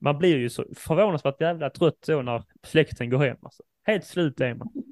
Man 0.00 0.18
blir 0.18 0.36
ju 0.36 0.50
så 0.50 0.64
förvånansvärt 0.76 1.40
jävla 1.40 1.70
trött 1.70 1.98
så 2.06 2.22
när 2.22 2.42
släkten 2.66 3.10
går 3.10 3.18
hem. 3.18 3.36
Alltså. 3.42 3.62
Helt 3.82 4.04
slut 4.04 4.40
är 4.40 4.54
man. 4.54 4.68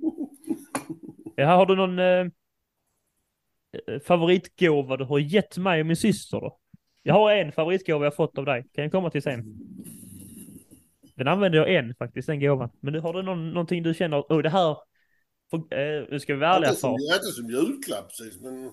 Ja, 1.37 1.47
har 1.47 1.67
du 1.67 1.77
någon 1.77 1.99
eh, 1.99 2.05
eh, 2.07 2.27
favoritgåva 4.07 4.97
du 4.97 5.05
har 5.05 5.19
gett 5.19 5.57
mig 5.59 5.81
och 5.81 5.87
min 5.87 5.97
syster 5.97 6.41
då? 6.41 6.59
Jag 7.03 7.15
har 7.15 7.33
en 7.33 7.53
favoritgåva 7.53 8.05
jag 8.05 8.17
fått 8.17 8.39
av 8.39 8.45
dig. 8.45 8.65
Kan 8.75 8.85
jag 8.85 8.93
komma 8.93 9.11
till 9.11 9.23
sen? 9.23 9.45
Den 11.17 11.29
använder 11.29 11.59
jag 11.59 11.75
en 11.75 11.95
faktiskt, 11.95 12.27
den 12.27 12.41
gåvan. 12.41 12.71
Men 12.81 12.93
du, 12.93 13.01
har 13.01 13.13
du 13.13 13.23
någon, 13.23 13.51
någonting 13.51 13.83
du 13.83 13.95
känner, 13.95 14.21
oh 14.21 14.43
det 14.43 14.49
här, 14.49 14.77
för, 15.51 15.57
eh, 15.59 16.05
nu 16.11 16.21
ska 16.21 16.35
vi 16.35 16.41
vara 16.41 16.55
ärliga 16.57 16.73
far. 16.73 16.91
inte 17.15 17.27
som 17.27 17.47
julklapp 17.51 18.09
precis 18.09 18.41
men... 18.41 18.71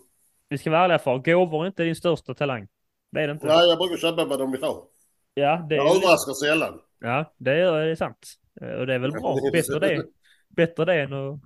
Vi 0.49 0.57
ska 0.57 0.69
vara 0.71 0.83
ärliga 0.83 0.99
far, 0.99 1.17
gåvor 1.17 1.63
är 1.63 1.67
inte 1.67 1.83
din 1.83 1.95
största 1.95 2.33
talang. 2.33 2.67
Det 3.11 3.21
är 3.21 3.27
det 3.27 3.33
inte. 3.33 3.47
Nej, 3.47 3.69
jag 3.69 3.77
brukar 3.77 3.97
köpa 3.97 4.25
vad 4.25 4.39
de 4.39 4.51
vill 4.51 4.63
ha. 4.63 4.87
Ja, 5.33 5.65
det 5.69 5.75
Jag 5.75 5.85
är, 5.85 5.89
överraskar 5.97 6.33
sällan. 6.33 6.79
ja, 6.99 7.33
det 7.37 7.51
är, 7.51 7.85
det 7.85 7.91
är 7.91 7.95
sant. 7.95 8.33
Eh, 8.61 8.67
Och 8.67 8.87
det 8.87 8.93
är 8.93 8.99
väl 8.99 9.11
bra. 9.11 9.37
Bättre 9.53 9.79
det, 9.79 10.03
bättre 10.49 10.85
det 10.85 10.93
än 11.01 11.13
att- 11.13 11.39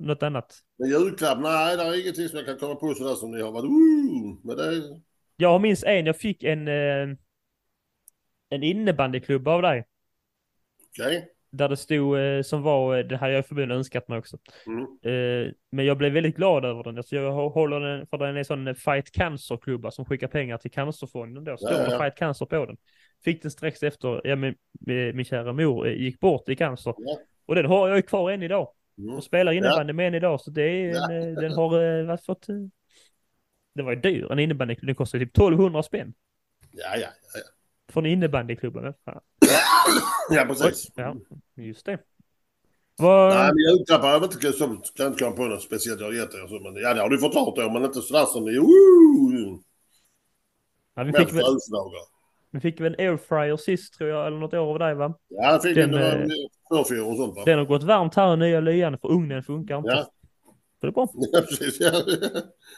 något 0.00 0.22
annat. 0.22 0.58
Men 0.78 0.88
julklapp, 0.88 1.38
nej 1.40 1.76
det 1.76 1.82
är 1.82 2.00
ingenting 2.02 2.28
som 2.28 2.36
jag 2.36 2.46
kan 2.46 2.58
komma 2.58 2.74
på 2.74 2.94
sådär 2.94 3.14
som 3.14 3.30
ni 3.30 3.42
har 3.42 3.52
varit! 3.52 3.70
Men 4.44 4.56
det. 4.56 5.00
Jag 5.36 5.60
minns 5.60 5.84
en, 5.84 6.06
jag 6.06 6.16
fick 6.16 6.42
en, 6.42 6.68
eh, 6.68 7.16
en 8.48 8.62
innebandyklubb 8.62 9.48
av 9.48 9.62
dig. 9.62 9.86
Okej. 10.88 11.28
Där 11.50 11.68
det 11.68 11.76
stod, 11.76 12.18
eh, 12.18 12.42
som 12.42 12.62
var, 12.62 12.98
eh, 12.98 13.04
det 13.04 13.16
hade 13.16 13.32
jag 13.32 13.46
förmodligen 13.46 13.78
önskat 13.78 14.08
mig 14.08 14.18
också. 14.18 14.38
Mm. 14.66 15.54
Men 15.70 15.84
jag 15.84 15.98
blev 15.98 16.12
väldigt 16.12 16.36
glad 16.36 16.64
över 16.64 16.82
den. 16.82 16.96
Alltså 16.96 17.16
jag 17.16 17.50
håller 17.50 17.80
den, 17.80 18.06
för 18.06 18.18
den 18.18 18.36
är 18.36 18.44
sån 18.44 18.68
eh, 18.68 18.74
Fight 18.74 19.12
Cancer-klubba 19.12 19.90
som 19.90 20.04
skickar 20.04 20.28
pengar 20.28 20.58
till 20.58 20.70
Cancerfonden 20.70 21.44
då. 21.44 21.56
Står 21.56 21.72
Ja. 21.72 21.98
Fight 21.98 22.14
Cancer 22.14 22.46
på 22.46 22.66
den. 22.66 22.76
Fick 23.24 23.42
den 23.42 23.50
strax 23.50 23.82
efter, 23.82 24.20
ja 24.24 24.36
min, 24.36 24.54
min, 25.14 25.24
kära 25.24 25.52
mor 25.52 25.88
gick 25.88 26.20
bort 26.20 26.48
i 26.48 26.56
cancer. 26.56 26.94
Ja. 26.98 27.18
Och 27.46 27.54
den 27.54 27.66
har 27.66 27.88
jag 27.88 27.96
ju 27.96 28.02
kvar 28.02 28.30
än 28.30 28.42
idag. 28.42 28.68
Mm. 28.98 29.14
Och 29.14 29.24
spelar 29.24 29.52
innebandy 29.52 29.92
med 29.92 30.08
än 30.08 30.14
idag. 30.14 30.40
Så 30.40 30.50
det 30.50 30.62
är 30.62 30.94
Ja. 30.94 31.10
en, 31.10 31.28
eh, 31.28 31.42
den 31.42 31.52
har 31.52 31.98
eh, 32.00 32.06
vad 32.06 32.24
fått, 32.24 32.48
eh, 32.48 32.54
det 33.74 33.82
var 33.82 33.92
ju 33.92 34.00
dyr, 34.00 34.32
en 34.32 34.38
innebandyklubb. 34.38 34.86
Den 34.86 34.94
kostar 34.94 35.18
typ 35.18 35.32
1200 35.36 35.82
spänn. 35.82 36.14
Ja, 36.72 36.96
ja, 36.96 36.98
ja. 37.00 37.08
ja. 37.34 37.40
Från 37.92 38.06
innebandyklubben. 38.06 38.94
Ja, 39.04 39.20
Oj, 40.30 40.46
precis. 40.46 40.90
ja, 40.94 41.16
just 41.56 41.86
det. 41.86 41.98
Vad... 42.96 43.34
Nej, 43.34 43.48
men 43.54 43.58
julklappar 43.58 44.08
har 44.08 44.14
jag 44.14 44.24
inte, 44.24 44.52
som, 44.52 44.82
kan 44.96 45.06
inte 45.06 45.24
komma 45.24 45.36
på 45.36 45.44
något 45.44 45.62
speciellt 45.62 46.00
jag 46.00 46.06
har 46.06 46.14
gett 46.14 46.34
er. 46.34 46.46
Så, 46.48 46.60
men 46.60 46.82
ja, 46.82 46.94
det 46.94 47.00
har 47.00 47.08
du 47.08 47.18
fått 47.18 47.32
klart 47.32 47.56
då, 47.56 47.70
men 47.70 47.84
inte 47.84 48.00
sådär 48.00 48.24
som 48.24 48.44
ni... 48.44 48.52
Ja, 50.94 51.02
vi, 51.04 51.12
fick 51.12 51.32
väl, 51.32 51.44
vi 52.52 52.60
fick 52.60 52.80
väl 52.80 52.94
en 52.98 53.08
airfryer 53.08 53.56
sist 53.56 53.94
tror 53.94 54.10
jag, 54.10 54.26
eller 54.26 54.38
något 54.38 54.54
år 54.54 54.72
av 54.72 54.78
dig 54.78 54.94
va? 54.94 55.14
Ja, 55.28 55.52
jag 55.52 55.62
fick 55.62 55.74
Den, 55.74 55.94
en 55.94 56.22
eh, 56.22 56.28
förfyr 56.68 57.00
och 57.00 57.16
sånt 57.16 57.36
va? 57.36 57.42
Den 57.44 57.58
har 57.58 57.66
gått 57.66 57.82
varmt 57.82 58.14
här 58.14 58.34
i 58.34 58.36
nya 58.36 58.60
lyan 58.60 58.98
för 58.98 59.08
ugnen 59.08 59.42
funkar 59.42 59.78
inte. 59.78 59.90
Ja. 59.90 60.06
Så 60.80 60.86
det 60.86 60.90
är 60.90 60.92
bra. 60.92 61.08
Ja, 61.32 61.40
precis. 61.40 61.80
Ja. 61.80 62.02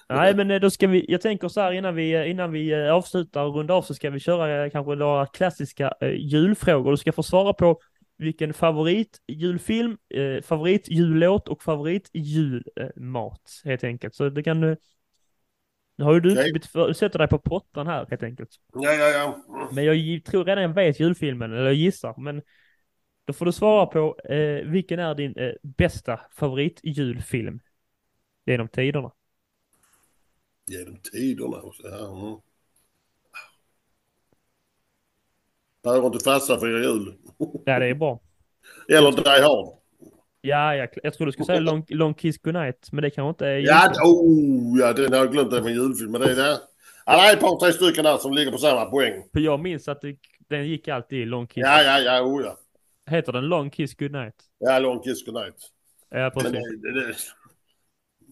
Nej 0.08 0.34
men 0.34 0.50
eh, 0.50 0.60
då 0.60 0.70
ska 0.70 0.86
vi, 0.86 1.04
jag 1.08 1.20
tänker 1.20 1.48
så 1.48 1.60
här 1.60 1.72
innan 1.72 1.94
vi, 1.94 2.14
eh, 2.14 2.30
innan 2.30 2.52
vi 2.52 2.74
avslutar 2.74 3.44
och 3.44 3.54
rundar 3.54 3.74
av 3.74 3.82
så 3.82 3.94
ska 3.94 4.10
vi 4.10 4.20
köra 4.20 4.70
kanske 4.70 4.94
några 4.94 5.26
klassiska 5.26 5.94
eh, 6.00 6.08
julfrågor. 6.08 6.90
Du 6.90 6.96
ska 6.96 7.12
få 7.12 7.22
svara 7.22 7.52
på 7.52 7.78
vilken 8.18 8.54
favoritjulfilm, 8.54 9.96
eh, 10.14 10.42
favoritjullåt 10.42 11.48
och 11.48 11.62
favoritjulmat 11.62 13.40
helt 13.64 13.84
enkelt. 13.84 14.14
Så 14.14 14.28
det 14.28 14.42
kan 14.42 14.60
du... 14.60 14.76
Nu 15.96 16.04
har 16.04 16.14
ju 16.14 16.20
du 16.20 16.32
okay. 16.32 16.60
för, 16.72 16.88
du 16.88 16.94
sätter 16.94 17.18
dig 17.18 17.28
på 17.28 17.38
pottan 17.38 17.86
här 17.86 18.06
helt 18.10 18.22
enkelt. 18.22 18.50
ja, 18.72 18.92
ja, 18.92 19.08
ja. 19.08 19.44
Men 19.72 19.84
jag 19.84 20.24
tror 20.24 20.44
redan 20.44 20.62
jag 20.62 20.74
vet 20.74 21.00
julfilmen, 21.00 21.52
eller 21.52 21.64
jag 21.64 21.74
gissar. 21.74 22.14
Men 22.18 22.42
då 23.24 23.32
får 23.32 23.46
du 23.46 23.52
svara 23.52 23.86
på 23.86 24.18
eh, 24.24 24.70
vilken 24.70 24.98
är 24.98 25.14
din 25.14 25.38
eh, 25.38 25.52
bästa 25.62 26.20
favoritjulfilm 26.36 27.60
genom 28.46 28.68
tiderna? 28.68 29.12
Genom 30.66 30.96
tiderna 31.12 31.56
här. 31.84 32.26
Mm. 32.26 32.40
Behöver 35.82 36.06
inte 36.06 36.24
fasta 36.24 36.58
för 36.58 36.66
jul. 36.66 37.14
Ja, 37.64 37.78
det 37.78 37.86
är 37.86 37.94
bra. 37.94 38.20
Eller 38.88 39.12
Die 39.12 39.42
Hard. 39.42 39.83
Ja, 40.46 40.76
jag, 40.76 40.88
jag 41.02 41.14
tror 41.14 41.26
du 41.26 41.32
skulle 41.32 41.46
säga 41.46 41.60
long, 41.60 41.84
long 41.88 42.14
Kiss 42.14 42.38
Goodnight, 42.38 42.88
men 42.92 43.02
det 43.02 43.10
kanske 43.10 43.28
inte 43.28 43.46
är 43.46 43.58
Ja, 43.58 43.92
oh, 44.02 44.78
ja, 44.80 44.92
den 44.92 45.12
har 45.12 45.18
jag 45.18 45.32
glömt. 45.32 45.50
Det 45.50 45.60
var 45.60 45.68
en 45.68 45.74
julfilm. 45.74 46.12
Men 46.12 46.20
det 46.20 46.30
är 46.30 46.36
det. 46.36 46.58
Ja, 47.06 47.22
det 47.22 47.28
är 47.28 47.32
ett 47.32 47.40
par, 47.40 47.60
tre 47.60 47.72
stycken 47.72 48.04
där 48.04 48.16
som 48.16 48.32
ligger 48.32 48.52
på 48.52 48.58
samma 48.58 48.84
poäng. 48.84 49.22
För 49.32 49.40
jag 49.40 49.60
minns 49.60 49.88
att 49.88 50.00
det, 50.00 50.16
den 50.48 50.68
gick 50.68 50.88
alltid 50.88 51.18
i 51.18 51.24
Long 51.24 51.46
Kiss. 51.46 51.62
Ja, 51.66 51.82
ja, 51.82 51.98
ja, 51.98 52.22
oh, 52.22 52.42
ja. 52.44 52.56
Heter 53.10 53.32
den 53.32 53.44
Long 53.44 53.70
Kiss 53.70 53.94
Goodnight? 53.94 54.34
Ja, 54.58 54.78
Long 54.78 55.02
Kiss 55.02 55.26
Goodnight. 55.26 55.56
Ja, 56.10 56.30
precis. 56.30 57.34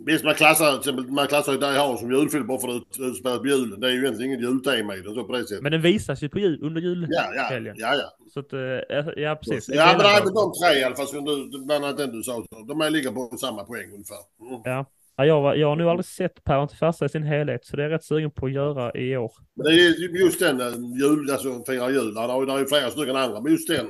Visst, 0.06 0.24
man 0.24 0.34
klassar, 0.34 0.70
till 0.70 0.78
exempel, 0.78 1.06
man 1.14 1.26
klassar 1.26 1.52
ju 1.52 1.58
Die 1.58 1.66
Hard 1.78 1.98
som 1.98 2.10
julfilm 2.12 2.46
bara 2.46 2.58
för 2.60 2.68
att 2.68 2.82
det 2.98 3.04
utspelas 3.04 3.38
på 3.38 3.46
julen. 3.46 3.80
Det 3.80 3.86
är 3.86 3.90
ju 3.92 3.98
egentligen 3.98 4.32
inget 4.32 4.44
jultema 4.44 4.96
i 4.96 5.00
den 5.00 5.14
så 5.14 5.24
på 5.24 5.32
det 5.32 5.42
sättet. 5.46 5.62
Men 5.62 5.72
den 5.72 5.82
visas 5.82 6.22
ju 6.22 6.28
på 6.28 6.38
jul, 6.38 6.58
under 6.62 6.80
julhelgen. 6.80 7.10
ja, 7.36 7.50
ja, 7.50 7.72
ja, 7.76 7.94
ja. 7.94 8.28
Så 8.34 8.40
att, 8.40 8.52
eh, 8.52 9.22
ja, 9.22 9.36
precis. 9.42 9.68
Ja, 9.76 9.86
men 9.86 9.98
det 9.98 10.04
är 10.04 10.24
väl 10.24 10.34
de 10.34 10.52
tre 10.62 10.80
i 10.80 10.84
alla 10.84 10.96
fall, 10.96 11.06
som 11.06 11.24
du, 11.24 11.64
bland 11.66 11.84
annat 11.84 11.96
den 11.96 12.12
du 12.12 12.22
sa. 12.22 12.44
De 12.68 12.92
ligger 12.92 13.10
på 13.10 13.36
samma 13.36 13.64
poäng 13.64 13.90
ungefär. 13.92 14.16
Mm. 14.48 14.60
Ja. 14.64 14.86
Ja, 15.16 15.24
jag, 15.26 15.40
var- 15.42 15.54
jag 15.54 15.68
har 15.68 15.76
nu 15.76 15.88
aldrig 15.88 16.04
sett 16.06 16.44
Päron 16.44 16.68
till 16.68 16.78
farsa 16.78 17.04
i 17.04 17.08
sin 17.08 17.22
helhet, 17.22 17.64
så 17.64 17.76
det 17.76 17.82
är 17.82 17.84
jag 17.88 17.94
rätt 17.94 18.04
sugen 18.04 18.30
på 18.30 18.46
att 18.46 18.52
göra 18.52 18.92
i 18.94 19.16
år. 19.16 19.32
Men 19.56 19.64
det 19.66 19.72
är 19.72 20.20
just 20.24 20.40
den, 20.40 20.60
eh, 20.60 20.66
jul, 21.00 21.30
alltså 21.30 21.64
fira 21.66 21.90
jul. 21.90 22.14
Där, 22.14 22.20
har- 22.28 22.46
där 22.46 22.54
är 22.54 22.58
ju 22.58 22.66
flera 22.66 22.90
stycken 22.90 23.16
andra, 23.16 23.40
men 23.40 23.52
just 23.52 23.68
den. 23.68 23.86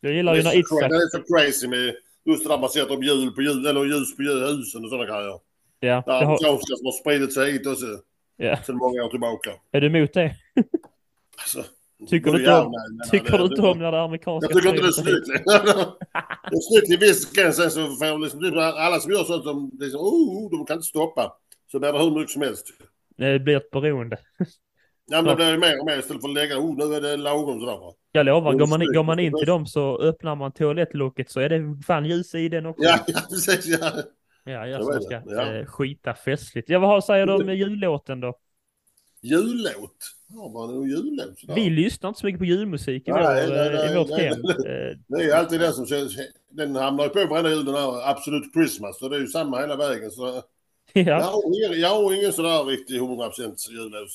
Jag 0.00 0.12
gillar 0.12 0.34
ju 0.34 0.42
när 0.42 0.58
Itzhak... 0.58 0.80
det 0.90 0.96
är 0.96 1.08
så 1.18 1.22
crazy 1.34 1.68
med 1.68 1.94
just 2.30 2.42
det 2.44 2.48
där 2.48 2.58
man 2.58 2.70
sätter 2.70 2.94
upp 2.96 3.04
jul 3.04 3.30
på 3.30 3.42
jul, 3.42 3.66
eller 3.66 3.84
ljus 3.84 4.16
på 4.16 4.22
jul, 4.22 4.42
husen 4.56 4.84
och 4.84 4.90
sådana 4.90 5.06
grejer. 5.06 5.40
Ja, 5.80 6.02
det 6.06 6.12
har, 6.12 6.22
amerikanska 6.24 6.76
som 6.76 6.86
har 6.86 6.92
spridit 6.92 7.34
sig 7.34 7.52
hit 7.52 7.66
och 7.66 7.78
så. 7.78 7.98
Ja. 8.36 8.56
Sedan 8.66 8.76
många 8.76 9.04
år 9.04 9.10
tillbaka. 9.10 9.50
Är 9.72 9.80
du 9.80 9.86
emot 9.86 10.12
det? 10.12 10.34
Alltså, 11.38 11.64
Tycker 12.08 12.32
du 12.32 12.44
ja 12.44 12.60
om, 12.60 12.66
och 12.66 12.72
nej, 12.72 12.80
men 12.98 13.08
tycker 13.10 13.32
det- 13.32 13.38
du 13.38 13.44
inte 13.44 13.62
om 13.62 13.78
när 13.78 13.92
det 13.92 14.00
amerikanska 14.02 14.50
Jag 14.50 14.56
tycker 14.62 14.68
inte 14.68 14.82
det 14.82 14.88
är 14.88 14.92
snyggt. 14.92 15.26
Det 16.50 16.56
är 16.56 16.60
snyggt 16.70 16.86
till 16.86 16.98
viss 16.98 17.32
gräns. 17.32 17.56
Sen 17.56 17.70
så 17.70 17.80
får 17.86 18.18
liksom, 18.18 18.58
alla 18.58 19.00
som 19.00 19.12
gör 19.12 19.24
sånt, 19.24 19.44
de, 19.44 19.70
liksom, 19.80 20.00
oh, 20.00 20.46
oh, 20.46 20.50
de 20.50 20.66
kan 20.66 20.74
inte 20.76 20.86
stoppa. 20.86 21.32
Så 21.72 21.78
blir 21.80 21.92
det 21.92 21.98
hur 21.98 22.10
mycket 22.10 22.30
som 22.30 22.42
helst. 22.42 22.66
Det 23.16 23.38
blir 23.38 23.56
ett 23.56 23.70
beroende. 23.70 24.16
Ja, 25.10 25.22
men 25.22 25.24
det 25.24 25.36
blir 25.36 25.56
mer 25.58 25.80
och 25.80 25.86
mer 25.86 25.98
istället 25.98 26.22
för 26.22 26.28
att 26.28 26.34
lägga, 26.34 26.58
oh, 26.58 26.76
nu 26.88 26.94
är 26.94 27.00
det 27.00 27.16
lagom 27.16 27.60
sådär. 27.60 27.72
va. 27.78 27.94
Jag 28.12 28.26
lovar, 28.26 28.52
går 28.54 28.66
man, 28.66 28.82
in- 28.82 28.92
går 28.92 29.02
man 29.04 29.18
in 29.18 29.32
till 29.38 29.46
dem 29.46 29.66
så 29.66 29.98
öppnar 29.98 30.34
man 30.36 30.52
toalettlocket 30.52 31.30
så 31.30 31.40
är 31.40 31.48
det 31.48 31.82
fan 31.86 32.04
ljus 32.04 32.34
i 32.34 32.48
den 32.48 32.66
också. 32.66 32.84
Ja, 32.84 32.98
ja, 33.06 33.20
precis. 33.30 33.66
Ja. 33.80 33.90
Ja, 34.44 34.66
jag 34.66 34.70
är 34.80 34.82
som 34.82 35.02
ska 35.02 35.20
ja. 35.26 35.52
eh, 35.54 35.66
skita 35.66 36.14
festligt. 36.14 36.68
Ja, 36.70 36.78
vad 36.78 36.88
har- 36.90 37.00
säger 37.00 37.26
du 37.26 37.32
om 37.32 37.54
jullåten 37.54 38.20
då? 38.20 38.34
Jullåt. 39.22 39.96
Har 40.30 40.50
man 40.50 40.76
en 40.82 40.88
jullåt? 40.90 41.38
sådär? 41.38 41.54
Vi 41.54 41.70
lyssnar 41.70 42.08
inte 42.08 42.20
så 42.20 42.26
mycket 42.26 42.38
på 42.38 42.44
julmusik 42.44 43.08
i, 43.08 43.10
Nej, 43.10 43.46
vår, 43.46 43.54
nej, 43.54 43.66
eh, 43.66 43.72
nej, 43.72 43.92
i 43.92 43.98
vårt 43.98 44.08
nej, 44.10 44.26
hem. 44.28 44.38
nej. 44.42 44.90
Eh, 44.90 44.96
Det 45.08 45.24
är 45.24 45.34
alltid 45.36 45.60
den 45.60 45.72
som 45.72 45.86
känns, 45.86 46.16
den 46.50 46.76
hamnar 46.76 47.04
ju 47.04 47.10
på 47.10 47.26
varenda 47.26 47.50
jul 47.50 47.64
den 47.64 47.74
här 47.74 48.10
Absolut 48.10 48.52
Christmas. 48.52 48.98
Så 48.98 49.08
det 49.08 49.16
är 49.16 49.20
ju 49.20 49.26
samma 49.26 49.60
hela 49.60 49.76
vägen. 49.76 50.10
Så 50.10 50.26
jag, 50.92 51.06
Ja, 51.06 51.20
har 51.22 51.42
ingen, 51.68 51.80
jag 51.80 51.88
har 51.88 52.14
ingen 52.14 52.32
sådär 52.32 52.64
riktig 52.64 53.00
100% 53.00 53.70
jullåt. 53.70 54.08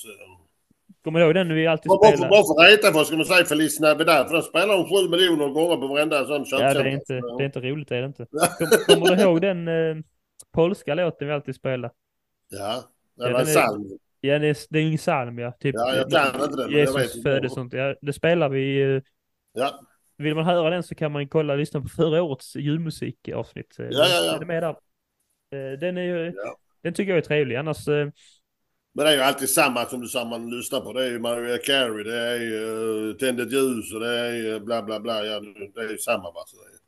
Kommer 1.04 1.20
du 1.20 1.26
ihåg 1.26 1.34
den 1.36 1.54
vi 1.54 1.68
alltid 1.68 1.90
Bara 1.90 2.08
spelade? 2.12 2.30
bara 2.30 2.44
för 2.44 2.64
att 2.64 2.72
reta 2.72 2.92
för 2.94 3.04
ska 3.04 3.16
man 3.18 3.26
säga 3.26 3.46
Feliz 3.46 3.80
Navidad. 3.80 4.28
För 4.28 4.34
den 4.34 4.44
spelar 4.44 4.74
de 4.78 4.84
sju 4.90 5.10
miljoner 5.10 5.48
gånger 5.50 5.78
på 5.78 5.88
varenda 5.88 6.26
sån 6.26 6.46
Ja, 6.52 6.74
det 6.74 6.80
är, 6.80 6.86
inte, 6.86 7.14
det 7.14 7.44
är 7.44 7.46
inte 7.46 7.60
roligt, 7.60 7.88
det 7.90 7.98
är 7.98 8.02
det 8.02 8.08
inte. 8.08 8.26
Kom, 8.88 8.96
kommer 8.96 9.16
du 9.16 9.22
ihåg 9.24 9.42
den 9.42 9.68
eh, 9.68 9.96
polska 10.54 10.96
låten 10.96 11.28
vi 11.28 11.34
alltid 11.34 11.56
spelade? 11.56 11.94
Ja, 12.50 12.84
Ja, 13.16 13.28
det 13.28 13.34
var 13.34 13.40
en 13.40 13.46
psalm. 13.46 13.84
Ja, 14.22 14.40
det 14.40 14.48
är, 14.50 14.58
det 14.70 14.80
är 14.80 14.92
en 14.92 14.98
psalm, 14.98 15.40
ja. 15.40 15.52
Typ, 15.52 15.76
Ja, 15.76 15.96
jag 15.96 16.12
kan 16.12 16.44
inte 16.50 16.64
vet 16.64 16.72
Jesus 16.72 17.24
föddes 17.24 17.54
sånt. 17.54 17.74
Ja, 17.74 17.96
det 18.02 18.14
spelar 18.14 18.50
vi. 18.50 18.82
eh, 18.96 19.02
Ja, 19.54 19.80
Vill 20.18 20.36
man 20.36 20.46
höra 20.46 20.70
den 20.70 20.84
så 20.84 20.96
kan 20.96 21.12
man 21.12 21.28
kolla 21.28 21.54
och 21.54 21.60
lyssna 21.60 21.82
på 21.82 21.88
förra 21.88 22.22
årets 22.24 22.56
julmusikavsnitt. 22.56 23.80
Eh, 23.80 23.86
Ja, 23.92 24.06
ja, 24.10 24.24
ja. 24.26 24.32
Den 24.34 24.42
är 24.42 24.46
med 24.46 24.64
där. 24.64 24.70
Eh, 25.74 25.80
Den, 25.80 25.98
är, 25.98 26.34
Ja. 26.36 26.56
den 26.84 26.94
tycker 26.94 27.10
jag 27.12 27.18
är 27.18 27.22
trevlig. 27.22 27.56
Annars, 27.56 27.88
eh, 27.88 28.08
men 28.96 29.06
det 29.06 29.12
är 29.12 29.16
ju 29.16 29.22
alltid 29.22 29.50
samma 29.50 29.86
som 29.86 30.02
du 30.02 30.08
sa 30.08 30.26
man 30.26 30.50
lyssnar 30.50 30.82
på. 30.82 30.94
Det 30.94 31.06
är 31.06 31.10
ju 31.10 31.20
Mariah 31.20 31.60
Carey, 31.66 32.04
det 32.04 32.20
är 32.20 32.40
ju 32.40 32.60
uh, 33.10 33.16
Tänd 33.16 33.40
ett 33.40 33.52
ljus 33.52 33.94
och 33.94 34.00
det 34.00 34.20
är 34.20 34.34
ju 34.34 34.60
bla 34.60 34.84
bla 34.84 35.00
bla. 35.00 35.26
Ja, 35.26 35.40
det 35.76 35.82
är 35.82 35.92
ju 35.92 35.98
samma 35.98 36.24
va. 36.24 36.44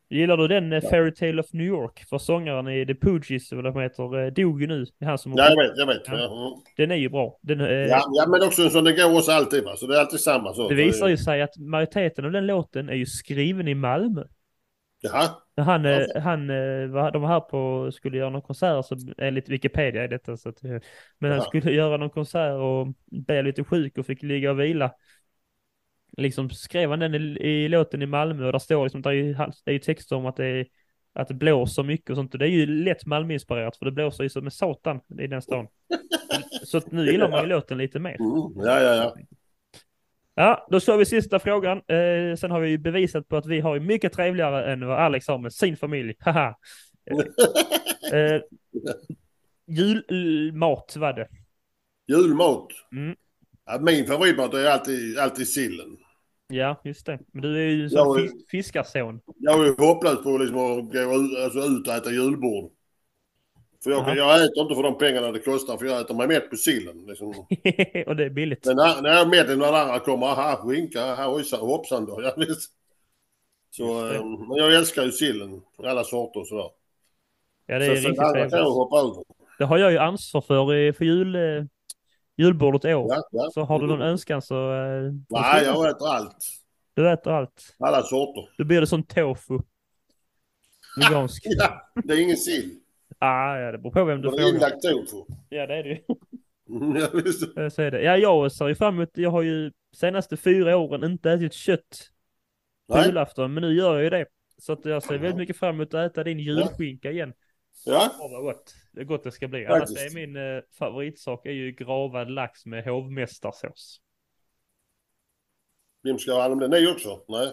Gillar 0.10 0.38
du 0.38 0.48
den 0.48 0.74
eh, 0.74 0.82
Fairy 0.82 1.14
Tale 1.14 1.42
of 1.42 1.54
New 1.54 1.66
York? 1.66 2.06
För 2.10 2.18
sångaren 2.18 2.68
i 2.68 2.86
The 2.86 2.96
Pooges, 2.96 3.52
eller 3.52 3.62
vad 3.62 3.74
de 3.74 3.82
heter, 3.82 4.26
eh, 4.26 4.34
dog 4.34 4.62
ju 4.62 4.68
nu. 4.68 4.86
Det 5.00 5.06
är 5.06 5.10
Han 5.10 5.18
som 5.18 5.34
Ja, 5.36 5.50
jag 5.50 5.68
vet, 5.68 5.78
jag 5.78 5.88
vet. 5.88 6.02
Ja. 6.06 6.18
Ja. 6.18 6.62
Den 6.78 6.92
är 6.92 6.96
ju 6.96 7.10
bra. 7.10 7.40
Den, 7.42 7.62
eh, 7.62 7.68
Ja, 7.68 8.06
ja, 8.12 8.28
men 8.28 8.44
också 8.44 8.62
en 8.62 8.70
sån, 8.70 8.84
det 8.84 8.94
går 8.94 9.18
också 9.18 9.32
alltid 9.32 9.64
va. 9.64 9.76
Så 9.76 9.88
det 9.88 9.96
är 9.96 10.00
alltid 10.00 10.20
samma. 10.20 10.54
Så. 10.54 10.70
Det 10.70 10.76
visar 10.76 11.08
ju 11.08 11.18
sig 11.18 11.42
att 11.42 11.58
majoriteten 11.58 12.26
av 12.26 12.32
den 12.32 12.48
låten 12.48 12.90
är 12.90 12.94
ju 12.96 13.06
skriven 13.06 13.68
i 13.68 13.76
Malmö. 13.76 14.24
Jaha, 15.02 15.30
Han, 15.58 15.86
eh, 15.86 16.06
han 16.22 16.50
eh, 16.50 16.88
var, 16.88 17.12
de 17.12 17.22
var 17.22 17.30
här 17.30 17.40
på, 17.40 17.92
skulle 17.92 18.18
göra 18.18 18.30
någon 18.30 18.42
konsert, 18.42 18.86
så, 18.86 18.96
enligt 19.18 19.50
Wikipedia 19.50 20.04
är 20.04 20.08
detta, 20.08 20.38
så 20.38 20.50
att, 20.50 20.64
eh, 20.64 20.80
men 21.20 21.32
han 21.32 21.40
Ja. 21.40 21.46
skulle 21.46 21.72
göra 21.72 21.98
någon 21.98 22.10
konsert 22.10 22.54
och 22.54 22.88
blev 23.12 23.46
lite 23.46 23.64
sjuk 23.64 23.98
och 23.98 24.06
fick 24.06 24.24
ligga 24.24 24.52
och 24.52 24.60
vila. 24.60 24.92
Liksom 26.18 26.50
skrev 26.50 26.90
han 26.90 27.00
den 27.00 27.16
i, 27.16 27.18
i 27.48 27.68
låten 27.68 28.02
i 28.02 28.06
Malmö 28.06 28.46
och 28.46 28.52
där 28.52 28.60
står 28.60 28.84
liksom, 28.84 29.02
där 29.02 29.10
är 29.10 29.14
ju, 29.14 29.34
det 29.34 29.72
är 29.72 29.74
ju 29.74 29.80
texter 29.80 30.16
om 30.16 30.26
att 30.26 30.36
det, 30.36 30.46
är, 30.46 30.66
att 31.14 31.28
det 31.28 31.34
blåser 31.34 31.84
mycket 31.84 32.10
och 32.10 32.16
sånt 32.16 32.34
och 32.34 32.40
det 32.40 32.46
är 32.46 32.50
ju 32.52 32.66
lätt 32.66 33.06
Malmöinspirerat 33.06 33.78
för 33.78 33.86
det 33.86 33.92
blåser 33.92 34.24
ju 34.24 34.30
som 34.30 34.46
en 34.46 34.52
satan 34.52 35.00
i 35.20 35.28
den 35.28 35.42
stan. 35.42 35.68
Så 36.66 36.82
nu 36.92 37.12
gillar 37.12 37.30
man 37.30 37.42
ju 37.42 37.48
låten 37.48 37.78
lite 37.78 38.00
mer. 38.00 38.16
mm. 38.20 38.66
ja, 38.66 38.82
ja, 38.82 38.96
ja. 38.96 39.16
Ja, 40.36 40.68
då 40.72 40.80
kör 40.80 40.98
vi 40.98 41.06
sista 41.06 41.40
frågan. 41.40 41.78
Eh, 41.78 42.36
sen 42.38 42.52
har 42.52 42.60
vi 42.60 42.70
ju 42.70 42.78
bevisat 42.78 43.28
på 43.28 43.38
att 43.38 43.46
vi 43.46 43.60
har 43.60 43.80
mycket 43.80 44.14
trevligare 44.14 44.74
än 44.74 44.88
vad 44.88 45.00
Alex 45.00 45.28
har 45.28 45.38
med 45.38 45.54
sin 45.54 45.78
familj. 45.78 46.16
Haha. 46.20 46.56
Eh, 48.14 48.42
julmat 49.68 50.96
var 50.96 51.14
det. 51.14 51.28
Julmat. 52.08 52.68
Mm. 52.92 53.16
Ja, 53.66 53.80
min 53.80 54.06
favoritmat 54.06 54.54
är 54.54 54.66
alltid, 54.66 55.18
alltid 55.18 55.48
sillen. 55.48 55.98
Ja, 56.48 56.82
just 56.84 57.06
det. 57.06 57.20
Men 57.32 57.42
du 57.42 57.58
är 57.58 57.70
ju 57.70 57.84
en 57.84 57.90
sån 57.90 58.30
fiskarson. 58.52 59.20
Jag 59.38 59.68
är 59.68 59.88
hopplös 59.88 60.24
på 60.24 60.38
liksom 60.38 60.58
att 60.58 60.92
gå 60.92 61.00
ut, 61.00 61.38
alltså 61.44 61.60
ut 61.60 61.88
och 61.88 61.94
äta 61.94 62.12
julbord. 62.12 62.72
För 63.86 63.92
jag, 63.92 64.18
jag 64.18 64.44
äter 64.46 64.62
inte 64.62 64.76
för 64.76 64.84
de 64.84 64.98
pengarna 64.98 65.32
det 65.32 65.40
kostar 65.40 65.78
för 65.78 65.86
jag 65.86 66.02
äter 66.02 66.16
mig 66.16 66.28
mätt 66.28 66.50
på 66.50 66.56
sillen. 66.56 67.06
Liksom. 67.08 67.28
och 68.08 68.16
det 68.16 68.26
är 68.26 68.30
billigt. 68.30 68.66
Men 68.66 68.76
när, 68.76 69.02
när 69.02 69.10
jag 69.10 69.22
är 69.22 69.26
mätt 69.26 69.58
när 69.58 69.74
andra 69.74 70.00
kommer, 70.00 70.28
aha 70.28 70.56
skinka, 70.56 71.02
aha 71.04 71.28
hojsan, 71.32 71.60
hoppsan 71.60 72.06
då. 72.06 72.22
Ja, 72.24 72.34
visst. 72.38 72.72
Så, 73.70 74.14
eh, 74.14 74.26
men 74.26 74.58
jag 74.58 74.76
älskar 74.76 75.04
ju 75.04 75.12
sillen, 75.12 75.62
alla 75.84 76.04
sorter 76.04 76.40
och 76.40 76.48
sådär. 76.48 76.70
Ja, 77.66 77.80
det 77.80 77.86
är 77.86 77.96
så, 77.96 78.08
riktigt 78.08 78.20
andra 78.20 78.34
kan 78.34 78.42
jag 78.42 78.52
trevligt. 78.52 78.74
hoppa 78.74 79.00
över. 79.00 79.24
Det 79.58 79.66
har 79.66 79.78
jag 79.78 79.92
ju 79.92 79.98
ansvar 79.98 80.42
för 80.42 80.92
för 80.94 81.06
jul, 81.06 81.36
eh, 81.36 81.66
julbordet 82.38 82.86
i 82.86 82.94
år. 82.94 83.08
Ja, 83.10 83.24
ja. 83.32 83.50
Så 83.54 83.62
har 83.64 83.80
du 83.80 83.88
någon 83.88 84.02
önskan 84.02 84.42
så... 84.42 84.56
eh, 84.74 85.12
Nej, 85.30 85.64
jag 85.64 85.90
äter 85.90 86.08
allt. 86.08 86.38
Du 86.94 87.12
äter 87.12 87.34
allt. 87.34 87.76
Alla 87.80 88.04
sorter. 88.04 88.50
Då 88.58 88.64
blir 88.64 88.82
det 88.82 88.88
som 88.88 89.04
tofu. 89.04 89.60
Vegansk. 90.98 91.44
Ja, 91.50 91.92
det 92.04 92.14
är 92.14 92.22
ingen 92.22 92.38
sill. 92.38 92.80
Ah, 93.20 93.58
ja, 93.58 93.72
det 93.72 93.78
beror 93.78 93.92
på 93.92 94.04
vem 94.06 94.22
du 94.22 94.30
frågar. 94.30 94.50
inlagt 94.50 94.82
tofu. 94.82 95.18
Ja, 95.50 95.68
det 95.68 95.76
är 95.76 95.84
det 95.84 95.90
ju. 95.90 96.00
Mm, 96.70 96.96
Ja, 96.96 97.08
visst. 97.24 97.58
Eh, 97.58 97.70
Så 97.70 97.82
är 97.82 97.92
det. 97.92 98.02
Ja, 98.02 98.18
jag 98.18 98.52
ser 98.52 98.68
ju 98.68 98.76
fram 98.76 98.96
emot, 98.96 99.10
jag 99.14 99.30
har 99.32 99.42
ju 99.42 99.72
senaste 99.96 100.38
fyra 100.38 100.78
åren 100.78 101.04
inte 101.12 101.32
ätit 101.32 101.54
kött 101.54 102.10
på 102.88 102.98
julafton, 103.06 103.54
men 103.54 103.62
nu 103.64 103.74
gör 103.74 103.94
jag 103.96 104.04
ju 104.04 104.10
det. 104.10 104.26
Så 104.58 104.74
att 104.74 104.86
jag 104.86 105.04
ser 105.04 105.18
väldigt 105.18 105.38
mycket 105.38 105.58
fram 105.58 105.76
emot 105.76 105.94
att 105.94 106.12
äta 106.12 106.24
din 106.24 106.40
julskinka 106.40 107.12
igen. 107.12 107.34
Ja, 107.86 108.12
Åh, 108.20 108.32
vad 108.32 108.44
gott. 108.44 108.74
Det 108.92 109.02
är 109.02 109.06
gott 109.06 109.24
det 109.24 109.32
ska 109.32 109.48
bli. 109.48 109.66
Annars 109.66 109.90
är 109.90 110.16
min 110.16 110.36
eh, 110.36 110.62
favoritsak 110.80 111.46
är 111.46 111.52
ju 111.52 111.72
gravad 111.72 112.32
lax 112.32 112.66
med 112.66 112.84
hovmästarsås. 112.86 114.02
vem 116.04 116.20
ska 116.20 116.34
ha 116.34 116.42
hand 116.42 116.54
om 116.54 116.60
det? 116.60 116.68
Ni 116.68 116.88
också? 116.92 117.20
Nej. 117.28 117.52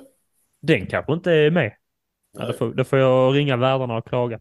Den 0.60 0.86
kanske 0.86 1.12
inte 1.12 1.32
är 1.32 1.50
med. 1.50 1.72
Ja, 2.32 2.46
då, 2.46 2.52
får, 2.52 2.74
då 2.74 2.84
får 2.84 2.98
jag 2.98 3.34
ringa 3.34 3.56
värdarna 3.56 3.96
och 3.96 4.06
klaga. 4.06 4.40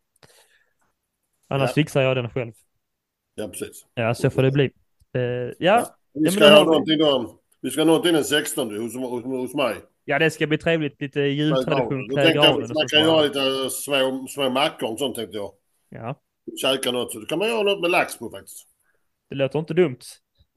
Annars 1.52 1.70
Ja. 1.70 1.74
fixar 1.74 2.02
jag 2.02 2.16
den 2.18 2.30
själv. 2.30 2.52
Ja, 3.36 3.48
precis. 3.48 3.86
Ja, 3.94 4.14
så 4.16 4.30
får 4.30 4.44
det 4.44 4.52
bli. 4.52 4.64
Eh, 5.16 5.22
ja, 5.22 5.54
Ja. 5.60 5.86
Vi 6.14 6.32
ska 6.32 6.44
har 6.50 6.58
ha 6.58 6.64
någonting 6.64 6.98
då. 7.00 7.40
Vi 7.62 7.70
ska 7.72 7.82
ha 7.82 7.86
någonting 7.86 8.14
den 8.14 8.24
16 8.24 8.78
hos, 8.82 8.96
hos, 8.96 9.24
hos 9.24 9.54
mig. 9.56 9.76
ja, 10.06 10.20
det 10.20 10.32
ska 10.32 10.48
bli 10.48 10.58
trevligt. 10.58 11.02
Lite 11.02 11.20
jultradition. 11.22 12.08
Då 12.08 12.16
tänkte 12.16 12.34
jag 12.34 12.60
man 12.60 12.88
kan 12.88 13.00
göra 13.00 13.22
lite 13.22 13.70
små, 13.70 14.28
små 14.30 14.50
mackor 14.50 14.92
och 14.92 15.00
sånt 15.00 15.16
tänkte 15.16 15.38
jag. 15.38 15.52
Ja, 15.90 16.16
Käka 16.62 16.92
något. 16.92 17.12
Så 17.12 17.20
då 17.20 17.26
kan 17.26 17.40
man 17.40 17.48
göra 17.48 17.64
något 17.64 17.82
med 17.82 17.92
lax 17.92 18.18
på 18.20 18.30
faktiskt. 18.30 18.68
det 19.30 19.36
låter 19.36 19.60
inte 19.60 19.74
dumt. 19.74 19.98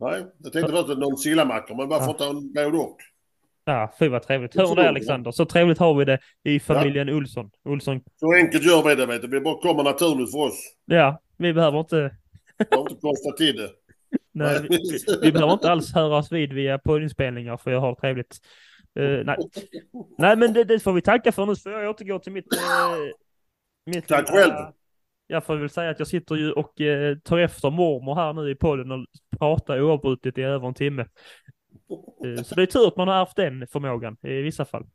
Nej, 0.00 0.24
jag 0.38 0.52
tänkte 0.52 0.72
först 0.72 0.88
att 0.90 0.98
någon 0.98 1.16
sillamackor, 1.16 1.74
men 1.76 1.88
bara 1.88 2.00
Ja. 2.18 2.30
en 2.30 2.52
både 2.52 2.78
och. 2.78 2.96
Ja, 3.64 3.94
fy 3.98 4.08
vad 4.08 4.22
trevligt. 4.22 4.56
Hör 4.56 4.66
du 4.66 4.82
det 4.82 4.88
Alexander? 4.88 5.30
Så 5.30 5.44
trevligt 5.44 5.78
har 5.78 5.94
vi 5.94 6.04
det 6.04 6.18
i 6.44 6.60
familjen 6.60 7.08
Olsson. 7.08 7.50
Olsson. 7.64 8.00
Så 8.16 8.34
enkelt 8.34 8.64
gör 8.64 8.82
vi 8.88 8.94
det, 8.94 9.06
vet 9.06 9.22
du. 9.22 9.28
Det 9.28 9.40
bara 9.40 9.60
kommer 9.60 9.82
naturligt 9.82 10.30
för 10.32 10.38
oss. 10.38 10.74
Ja, 10.84 11.22
vi 11.36 11.52
behöver 11.52 11.78
inte, 11.80 12.16
Jag 12.56 12.76
har 12.76 12.90
inte 12.90 13.00
konstat 13.00 13.36
till 13.36 13.56
det. 13.56 13.70
nej, 14.32 14.60
vi, 14.62 14.68
vi, 14.68 14.98
vi 15.22 15.32
behöver 15.32 15.52
inte 15.52 15.70
alls 15.70 15.94
höra 15.94 16.16
oss 16.16 16.32
vid 16.32 16.52
via 16.52 16.78
poddinspelningar 16.78 17.56
för 17.56 17.70
jag 17.70 17.80
har 17.80 17.94
trevligt. 17.94 18.38
Eh, 18.98 19.24
nej. 19.24 19.36
nej, 20.18 20.36
men 20.36 20.52
det, 20.52 20.64
det 20.64 20.80
får 20.80 20.92
vi 20.92 21.02
tacka 21.02 21.32
för 21.32 21.46
nu. 21.46 21.56
Så 21.56 21.62
får 21.62 21.72
jag 21.72 21.90
återgå 21.90 22.18
till 22.18 22.32
mitt... 22.32 22.52
eh, 22.52 22.58
mitt 23.86 24.08
Tack 24.08 24.28
själv. 24.28 24.52
Jag 25.26 25.44
får 25.44 25.56
väl 25.56 25.70
säga 25.70 25.90
att 25.90 25.98
jag 25.98 26.08
sitter 26.08 26.34
ju 26.34 26.52
och 26.52 26.80
eh, 26.80 27.18
tar 27.18 27.38
efter 27.38 27.70
mormor 27.70 28.14
här 28.14 28.32
nu 28.32 28.50
i 28.50 28.54
podden 28.54 28.92
och 28.92 29.06
pratar 29.38 29.80
oavbrutet 29.80 30.38
i 30.38 30.42
över 30.42 30.68
en 30.68 30.74
timme. 30.74 31.06
Eh, 32.24 32.42
så 32.42 32.54
det 32.54 32.62
är 32.62 32.66
tur 32.66 32.88
att 32.88 32.96
man 32.96 33.08
har 33.08 33.14
haft 33.14 33.36
den 33.36 33.66
förmågan 33.66 34.16
i 34.22 34.42
vissa 34.42 34.64
fall. 34.64 34.86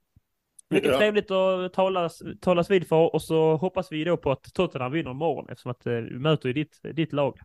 Mycket 0.70 0.91
Ja. 0.91 0.97
trevligt 0.97 1.32
att 1.32 1.74
talas, 1.74 2.22
talas 2.41 2.72
vid 2.72 2.88
för 2.88 3.14
och 3.16 3.22
så 3.22 3.56
hoppas 3.56 3.91
vi 3.91 4.04
då 4.04 4.18
på 4.18 4.32
att 4.32 4.43
Tottenham 4.54 4.91
vinner 4.91 5.12
imorgon 5.12 5.50
eftersom 5.50 5.72
att 5.72 5.86
eh, 5.86 5.93
vi 5.93 6.20
möter 6.20 6.47
ju 6.47 6.54
ditt, 6.54 6.80
ditt 6.93 7.14
lag. 7.14 7.39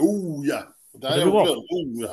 Oh 0.00 0.46
ja! 0.46 0.58
Har 1.02 1.24
går 1.30 1.34
jag 1.34 1.46
glömt. 1.46 1.58
Oh 1.58 2.10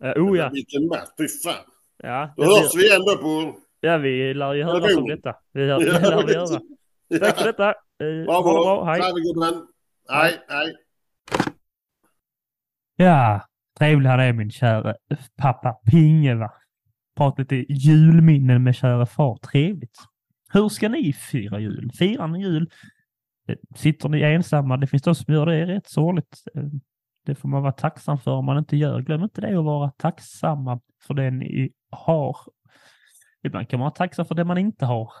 ja! 0.00 0.16
Uh, 0.16 0.24
oh 0.24 0.38
ja, 0.38 0.50
Vilken 0.52 0.86
match, 0.86 1.08
fy 1.18 1.28
fan. 1.28 1.64
ja, 1.96 2.34
Då 2.36 2.44
hörs 2.44 2.74
vi 2.74 2.94
ändå 2.94 3.16
på... 3.16 3.56
ja, 3.80 3.96
vi 3.98 4.34
lär 4.34 4.54
ju 4.54 4.64
höras 4.64 4.96
om 4.96 5.08
detta. 5.08 5.36
Det 5.52 5.66
lär, 5.66 5.78
det 5.78 6.10
lär 6.10 6.26
vi 6.26 6.32
göra. 6.32 6.60
Tack 7.20 7.38
för 7.38 7.44
detta. 7.44 7.68
Eh, 7.68 8.26
ha 8.26 8.36
det 8.36 8.42
bra, 8.42 8.84
hej. 8.84 9.00
Hej, 10.08 10.38
hej. 10.48 10.74
Ja, 12.96 13.40
trevlig 13.80 14.10
han 14.10 14.20
är 14.20 14.32
min 14.32 14.50
kära 14.50 14.94
pappa 15.36 15.72
Pinge 15.72 16.34
va. 16.34 16.52
Prata 17.16 17.42
lite 17.42 17.72
julminnen 17.72 18.62
med 18.62 18.74
kära 18.74 19.06
far. 19.06 19.36
Trevligt. 19.36 19.98
Hur 20.52 20.68
ska 20.68 20.88
ni 20.88 21.12
fira 21.12 21.60
jul? 21.60 21.90
Firar 21.98 22.28
ni 22.28 22.42
jul? 22.42 22.70
Eh, 23.48 23.56
sitter 23.76 24.08
ni 24.08 24.22
ensamma? 24.22 24.76
Det 24.76 24.86
finns 24.86 25.02
de 25.02 25.14
som 25.14 25.34
gör 25.34 25.46
det 25.46 25.66
rätt 25.66 25.88
sorgligt. 25.88 26.42
Eh, 26.54 26.64
det 27.26 27.34
får 27.34 27.48
man 27.48 27.62
vara 27.62 27.72
tacksam 27.72 28.18
för 28.18 28.30
om 28.30 28.44
man 28.44 28.58
inte 28.58 28.76
gör. 28.76 29.00
Glöm 29.00 29.22
inte 29.22 29.40
det 29.40 29.58
att 29.58 29.64
vara 29.64 29.90
tacksamma 29.90 30.80
för 31.06 31.14
det 31.14 31.30
ni 31.30 31.72
har. 31.90 32.36
Ibland 33.42 33.68
kan 33.68 33.78
man 33.78 33.84
vara 33.84 33.94
tacksam 33.94 34.26
för 34.26 34.34
det 34.34 34.44
man 34.44 34.58
inte 34.58 34.86
har. 34.86 35.12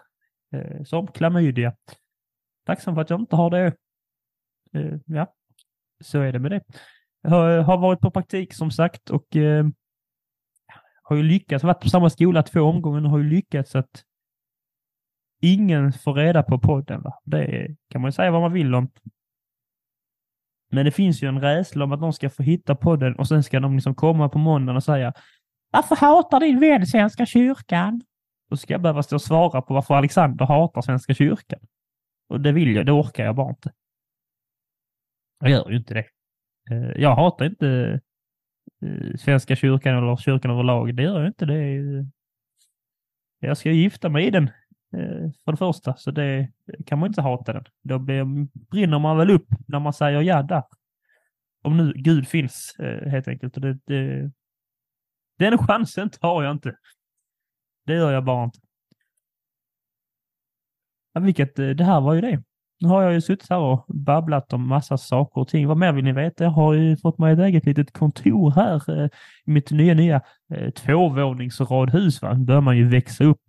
Eh, 0.52 0.82
som 0.84 1.06
klamydia. 1.06 1.74
Tacksam 2.66 2.94
för 2.94 3.02
att 3.02 3.10
jag 3.10 3.20
inte 3.20 3.36
har 3.36 3.50
det. 3.50 3.72
Ja, 5.06 5.34
så 6.00 6.20
är 6.20 6.32
det 6.32 6.38
med 6.38 6.50
det. 6.50 6.62
Jag 7.22 7.30
har, 7.30 7.58
har 7.58 7.78
varit 7.78 8.00
på 8.00 8.10
praktik 8.10 8.54
som 8.54 8.70
sagt 8.70 9.10
och 9.10 9.36
eh, 9.36 9.66
har 11.02 11.16
ju 11.16 11.22
lyckats, 11.22 11.64
varit 11.64 11.80
på 11.80 11.88
samma 11.88 12.10
skola 12.10 12.42
två 12.42 12.60
omgångar 12.60 13.04
och 13.04 13.10
har 13.10 13.18
ju 13.18 13.30
lyckats 13.30 13.74
att 13.74 14.04
ingen 15.40 15.92
får 15.92 16.14
reda 16.14 16.42
på 16.42 16.58
podden. 16.58 17.02
Va? 17.02 17.20
Det 17.24 17.76
kan 17.88 18.00
man 18.00 18.08
ju 18.08 18.12
säga 18.12 18.30
vad 18.30 18.40
man 18.40 18.52
vill 18.52 18.74
om. 18.74 18.90
Men 20.70 20.84
det 20.84 20.90
finns 20.90 21.22
ju 21.22 21.28
en 21.28 21.40
rädsla 21.40 21.84
om 21.84 21.92
att 21.92 22.00
någon 22.00 22.12
ska 22.12 22.30
få 22.30 22.42
hitta 22.42 22.74
podden 22.74 23.16
och 23.16 23.28
sen 23.28 23.42
ska 23.42 23.60
de 23.60 23.74
liksom 23.74 23.94
komma 23.94 24.28
på 24.28 24.38
måndagen 24.38 24.76
och 24.76 24.84
säga 24.84 25.12
Varför 25.70 25.96
hatar 25.96 26.40
din 26.40 26.60
vän 26.60 26.86
Svenska 26.86 27.26
kyrkan? 27.26 28.02
Då 28.50 28.56
ska 28.56 28.74
jag 28.74 28.82
behöva 28.82 29.02
stå 29.02 29.16
och 29.16 29.22
svara 29.22 29.62
på 29.62 29.74
varför 29.74 29.94
Alexander 29.94 30.46
hatar 30.46 30.82
Svenska 30.82 31.14
kyrkan. 31.14 31.60
Och 32.28 32.40
det 32.40 32.52
vill 32.52 32.74
jag, 32.74 32.86
det 32.86 32.92
orkar 32.92 33.24
jag 33.24 33.36
bara 33.36 33.50
inte. 33.50 33.72
Jag 35.40 35.50
gör 35.50 35.70
ju 35.70 35.76
inte 35.76 35.94
det. 35.94 36.04
Eh, 36.70 36.92
jag 36.96 37.16
hatar 37.16 37.44
inte 37.44 38.00
eh, 38.82 39.16
Svenska 39.16 39.56
kyrkan 39.56 39.96
eller 39.96 40.16
kyrkan 40.16 40.50
överlag. 40.50 40.94
Det 40.96 41.02
gör 41.02 41.18
jag 41.18 41.28
inte. 41.28 41.44
Det 41.46 42.06
jag 43.40 43.56
ska 43.56 43.70
gifta 43.70 44.08
mig 44.08 44.26
i 44.26 44.30
den 44.30 44.44
eh, 44.92 45.30
för 45.44 45.52
det 45.52 45.56
första, 45.56 45.96
så 45.96 46.10
det 46.10 46.52
kan 46.86 46.98
man 46.98 47.06
inte 47.06 47.22
hata 47.22 47.52
den. 47.52 47.64
Då 47.82 47.98
brinner 48.70 48.98
man 48.98 49.16
väl 49.16 49.30
upp 49.30 49.48
när 49.68 49.80
man 49.80 49.92
säger 49.92 50.20
ja 50.20 50.42
där. 50.42 50.62
Om 51.62 51.76
nu 51.76 51.92
Gud 51.96 52.28
finns 52.28 52.76
helt 53.06 53.28
enkelt. 53.28 53.56
Och 53.56 53.60
det, 53.60 53.78
det, 53.84 54.30
den 55.38 55.58
chansen 55.58 56.10
tar 56.10 56.42
jag 56.42 56.52
inte. 56.52 56.76
Det 57.86 57.94
gör 57.94 58.12
jag 58.12 58.24
bara 58.24 58.44
inte. 58.44 58.58
Ja, 61.12 61.20
vilket, 61.20 61.56
det 61.56 61.84
här 61.84 62.00
var 62.00 62.14
ju 62.14 62.20
det. 62.20 62.42
Nu 62.80 62.88
har 62.88 63.02
jag 63.02 63.12
ju 63.12 63.20
suttit 63.20 63.50
här 63.50 63.58
och 63.58 63.84
babblat 63.88 64.52
om 64.52 64.68
massa 64.68 64.98
saker 64.98 65.40
och 65.40 65.48
ting. 65.48 65.68
Vad 65.68 65.76
mer 65.76 65.92
vill 65.92 66.04
ni 66.04 66.12
veta? 66.12 66.44
Jag 66.44 66.50
har 66.50 66.74
ju 66.74 66.96
fått 66.96 67.18
mig 67.18 67.32
ett 67.32 67.38
eget 67.38 67.66
litet 67.66 67.92
kontor 67.92 68.50
här 68.50 69.02
eh, 69.02 69.08
i 69.46 69.50
mitt 69.50 69.70
nya, 69.70 69.94
nya 69.94 70.20
eh, 70.54 70.70
tvåvåningsradhus. 70.70 72.22
Va? 72.22 72.34
Nu 72.34 72.44
börjar 72.44 72.60
man 72.60 72.76
ju 72.76 72.88
växa 72.88 73.24
upp. 73.24 73.42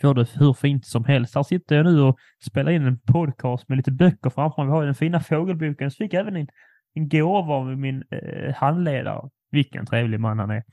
Får 0.00 0.14
det 0.14 0.30
hur 0.34 0.52
fint 0.52 0.86
som 0.86 1.04
helst. 1.04 1.34
Här 1.34 1.42
sitter 1.42 1.76
jag 1.76 1.86
nu 1.86 2.00
och 2.00 2.18
spelar 2.44 2.72
in 2.72 2.86
en 2.86 2.98
podcast 2.98 3.68
med 3.68 3.76
lite 3.76 3.90
böcker 3.90 4.30
framför 4.30 4.62
mig. 4.62 4.66
Vi 4.66 4.72
har 4.72 4.82
ju 4.82 4.86
den 4.86 4.94
fina 4.94 5.20
fågelboken. 5.20 5.90
Så 5.90 5.96
fick 5.96 6.12
jag 6.12 6.20
även 6.20 6.36
en, 6.36 6.48
en 6.94 7.08
gåva 7.08 7.54
av 7.54 7.78
min 7.78 8.04
eh, 8.10 8.54
handledare. 8.54 9.30
Vilken 9.50 9.86
trevlig 9.86 10.20
man 10.20 10.38
han 10.38 10.50
är. 10.50 10.64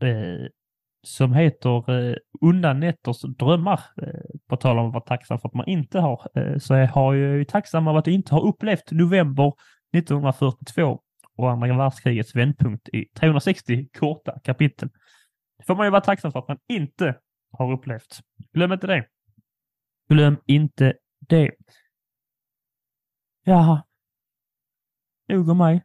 Eh, 0.00 0.48
som 1.04 1.32
heter 1.32 1.90
eh, 1.90 2.16
Undan 2.40 2.80
nätters 2.80 3.22
drömmar. 3.22 3.80
Eh, 4.02 4.38
på 4.48 4.56
tal 4.56 4.78
om 4.78 4.86
att 4.86 4.92
vara 4.92 5.04
tacksam 5.04 5.38
för 5.38 5.48
att 5.48 5.54
man 5.54 5.68
inte 5.68 5.98
har, 5.98 6.28
eh, 6.34 6.58
så 6.58 6.74
jag 6.74 6.88
har 6.88 7.12
ju 7.12 7.44
tacksam 7.44 7.88
av 7.88 7.96
att 7.96 8.06
jag 8.06 8.14
inte 8.14 8.34
har 8.34 8.46
upplevt 8.46 8.90
november 8.90 9.52
1942 9.96 11.00
och 11.36 11.50
andra 11.50 11.76
världskrigets 11.76 12.36
vändpunkt 12.36 12.88
i 12.88 13.04
360 13.14 13.88
korta 13.98 14.38
kapitel. 14.44 14.88
Det 15.58 15.64
får 15.66 15.74
man 15.76 15.86
ju 15.86 15.90
vara 15.90 16.00
tacksam 16.00 16.32
för 16.32 16.38
att 16.38 16.48
man 16.48 16.58
inte 16.68 17.14
har 17.50 17.72
upplevt. 17.72 18.20
Glöm 18.52 18.72
inte 18.72 18.86
det. 18.86 19.06
Glöm 20.08 20.36
inte 20.46 20.94
det. 21.28 21.50
Jaha. 23.44 23.82
Nog 25.28 25.48
om 25.48 25.58
mig. 25.58 25.84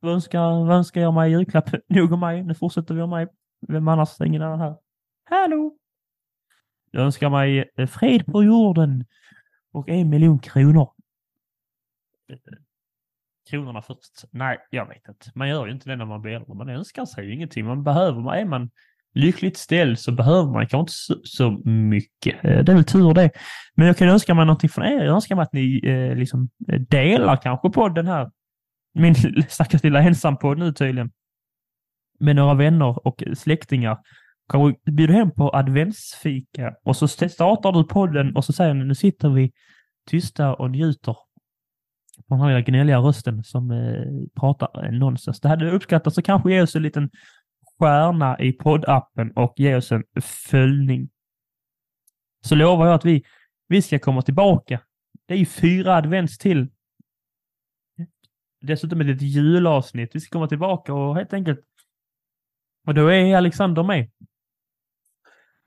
Vad 0.00 0.12
önskar, 0.12 0.66
vad 0.66 0.76
önskar 0.76 1.00
jag 1.00 1.14
mig 1.14 1.30
i 1.30 1.34
julklapp? 1.34 1.70
Nog 1.88 2.12
om 2.12 2.20
mig. 2.20 2.42
Nu 2.42 2.54
fortsätter 2.54 2.94
vi 2.94 3.02
om 3.02 3.10
mig. 3.10 3.28
Vem 3.68 3.88
annars? 3.88 4.20
Ingen 4.20 4.42
annan 4.42 4.60
här. 4.60 4.76
Hallå! 5.24 5.76
Jag 6.90 7.04
önskar 7.04 7.30
mig 7.30 7.70
eh, 7.76 7.86
fred 7.86 8.26
på 8.26 8.44
jorden 8.44 9.04
och 9.72 9.88
en 9.88 10.10
miljon 10.10 10.38
kronor. 10.38 10.90
Eh, 12.30 12.36
kronorna 13.50 13.82
först. 13.82 14.24
Nej, 14.30 14.58
jag 14.70 14.88
vet 14.88 15.08
inte. 15.08 15.30
Man 15.34 15.48
gör 15.48 15.66
ju 15.66 15.72
inte 15.72 15.90
det 15.90 15.96
när 15.96 16.04
man 16.04 16.22
blir 16.22 16.32
äldre. 16.32 16.54
Man 16.54 16.68
önskar 16.68 17.04
sig 17.04 17.24
ju 17.24 17.34
ingenting. 17.34 17.66
Man 17.66 17.84
behöver, 17.84 18.34
är 18.34 18.44
man 18.44 18.70
lyckligt 19.14 19.56
ställd 19.56 19.98
så 19.98 20.12
behöver 20.12 20.52
man 20.52 20.66
kanske 20.66 20.80
inte 20.80 20.92
så, 20.92 21.14
så, 21.24 21.50
mycket. 21.68 22.44
Eh, 22.44 22.64
det 22.64 22.72
är 22.72 22.76
väl 22.76 22.84
tur 22.84 23.14
det. 23.14 23.30
Men 23.74 23.86
jag 23.86 23.96
kan 23.96 24.08
önska 24.08 24.34
mig 24.34 24.46
någonting 24.46 24.70
från 24.70 24.84
er. 24.84 25.04
Jag 25.04 25.14
önskar 25.14 25.36
mig 25.36 25.42
att 25.42 25.52
ni 25.52 25.80
eh, 25.84 26.16
liksom 26.16 26.48
delar 26.88 27.36
kanske 27.36 27.70
på 27.70 27.88
den 27.88 28.06
här, 28.06 28.30
min 28.94 29.14
stackars 29.48 29.82
lilla 29.82 30.02
ensampodd 30.02 30.58
nu 30.58 30.72
tydligen 30.72 31.10
med 32.20 32.36
några 32.36 32.54
vänner 32.54 33.06
och 33.06 33.22
släktingar. 33.34 33.98
Kanske 34.48 34.92
bjuder 34.92 35.14
hem 35.14 35.30
på 35.30 35.50
adventsfika 35.56 36.74
och 36.84 36.96
så 36.96 37.08
startar 37.08 37.72
du 37.72 37.84
podden 37.84 38.36
och 38.36 38.44
så 38.44 38.52
säger 38.52 38.74
ni 38.74 38.84
nu 38.84 38.94
sitter 38.94 39.28
vi 39.28 39.52
tysta 40.06 40.54
och 40.54 40.70
njuter 40.70 41.16
på 42.28 42.34
den 42.34 42.40
här 42.40 42.60
gnälliga 42.60 42.98
rösten 42.98 43.44
som 43.44 43.70
eh, 43.70 44.40
pratar 44.40 44.90
nonsens. 44.90 45.40
Det 45.40 45.48
hade 45.48 45.70
uppskattats 45.70 46.16
så 46.16 46.22
kanske 46.22 46.52
ge 46.52 46.62
oss 46.62 46.76
en 46.76 46.82
liten 46.82 47.10
stjärna 47.78 48.40
i 48.40 48.52
poddappen 48.52 49.32
och 49.32 49.54
ge 49.56 49.76
oss 49.76 49.92
en 49.92 50.04
följning. 50.22 51.08
Så 52.44 52.54
lovar 52.54 52.86
jag 52.86 52.94
att 52.94 53.04
vi, 53.04 53.24
vi 53.68 53.82
ska 53.82 53.98
komma 53.98 54.22
tillbaka. 54.22 54.80
Det 55.26 55.34
är 55.34 55.38
ju 55.38 55.46
fyra 55.46 55.96
advents 55.96 56.38
till. 56.38 56.68
Dessutom 58.60 59.00
ett 59.00 59.22
julavsnitt. 59.22 60.10
Vi 60.14 60.20
ska 60.20 60.32
komma 60.32 60.48
tillbaka 60.48 60.94
och 60.94 61.16
helt 61.16 61.32
enkelt 61.32 61.60
och 62.86 62.94
då 62.94 63.08
är 63.08 63.36
Alexander 63.36 63.82
med. 63.82 64.10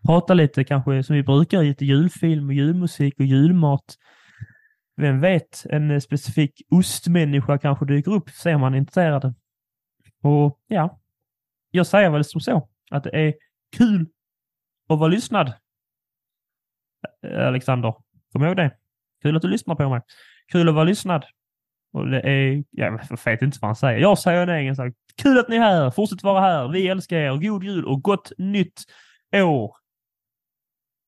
Prata 0.05 0.33
lite 0.33 0.63
kanske 0.63 1.03
som 1.03 1.15
vi 1.15 1.23
brukar, 1.23 1.63
lite 1.63 1.85
julfilm 1.85 2.47
och 2.47 2.53
julmusik 2.53 3.19
och 3.19 3.25
julmat. 3.25 3.95
Vem 4.95 5.21
vet, 5.21 5.65
en 5.69 6.01
specifik 6.01 6.61
ostmänniska 6.71 7.57
kanske 7.57 7.85
dyker 7.85 8.11
upp, 8.11 8.29
ser 8.29 8.57
man 8.57 8.75
intresserad. 8.75 9.33
Och 10.21 10.59
ja, 10.67 10.99
jag 11.71 11.87
säger 11.87 12.09
väl 12.09 12.23
som 12.23 12.41
så, 12.41 12.69
att 12.91 13.03
det 13.03 13.09
är 13.15 13.33
kul 13.77 14.05
att 14.89 14.99
vara 14.99 15.09
lyssnad. 15.09 15.53
Alexander, 17.23 17.95
kom 18.31 18.43
ihåg 18.43 18.55
det. 18.55 18.77
Kul 19.21 19.35
att 19.35 19.41
du 19.41 19.47
lyssnar 19.47 19.75
på 19.75 19.89
mig. 19.89 20.01
Kul 20.51 20.69
att 20.69 20.75
vara 20.75 20.83
lyssnad. 20.83 21.25
Och 21.93 22.07
det 22.07 22.21
är, 22.21 22.63
jag 22.71 22.91
vet 23.25 23.41
inte 23.41 23.57
vad 23.61 23.69
han 23.69 23.75
säger. 23.75 23.99
Jag 23.99 24.19
säger 24.19 24.43
en 24.43 24.49
egen 24.49 24.75
sak. 24.75 24.93
Kul 25.21 25.39
att 25.39 25.49
ni 25.49 25.55
är 25.55 25.59
här. 25.59 25.91
Fortsätt 25.91 26.23
vara 26.23 26.41
här. 26.41 26.67
Vi 26.67 26.87
älskar 26.87 27.17
er. 27.17 27.37
God 27.37 27.63
jul 27.63 27.85
och 27.85 28.01
gott 28.01 28.31
nytt 28.37 28.83
år. 29.33 29.75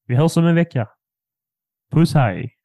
Vi 0.05 0.16
hörs 0.16 0.38
om 0.38 0.45
en 0.45 0.55
vecka. 0.55 0.88
Puss 1.91 2.14
hej! 2.14 2.59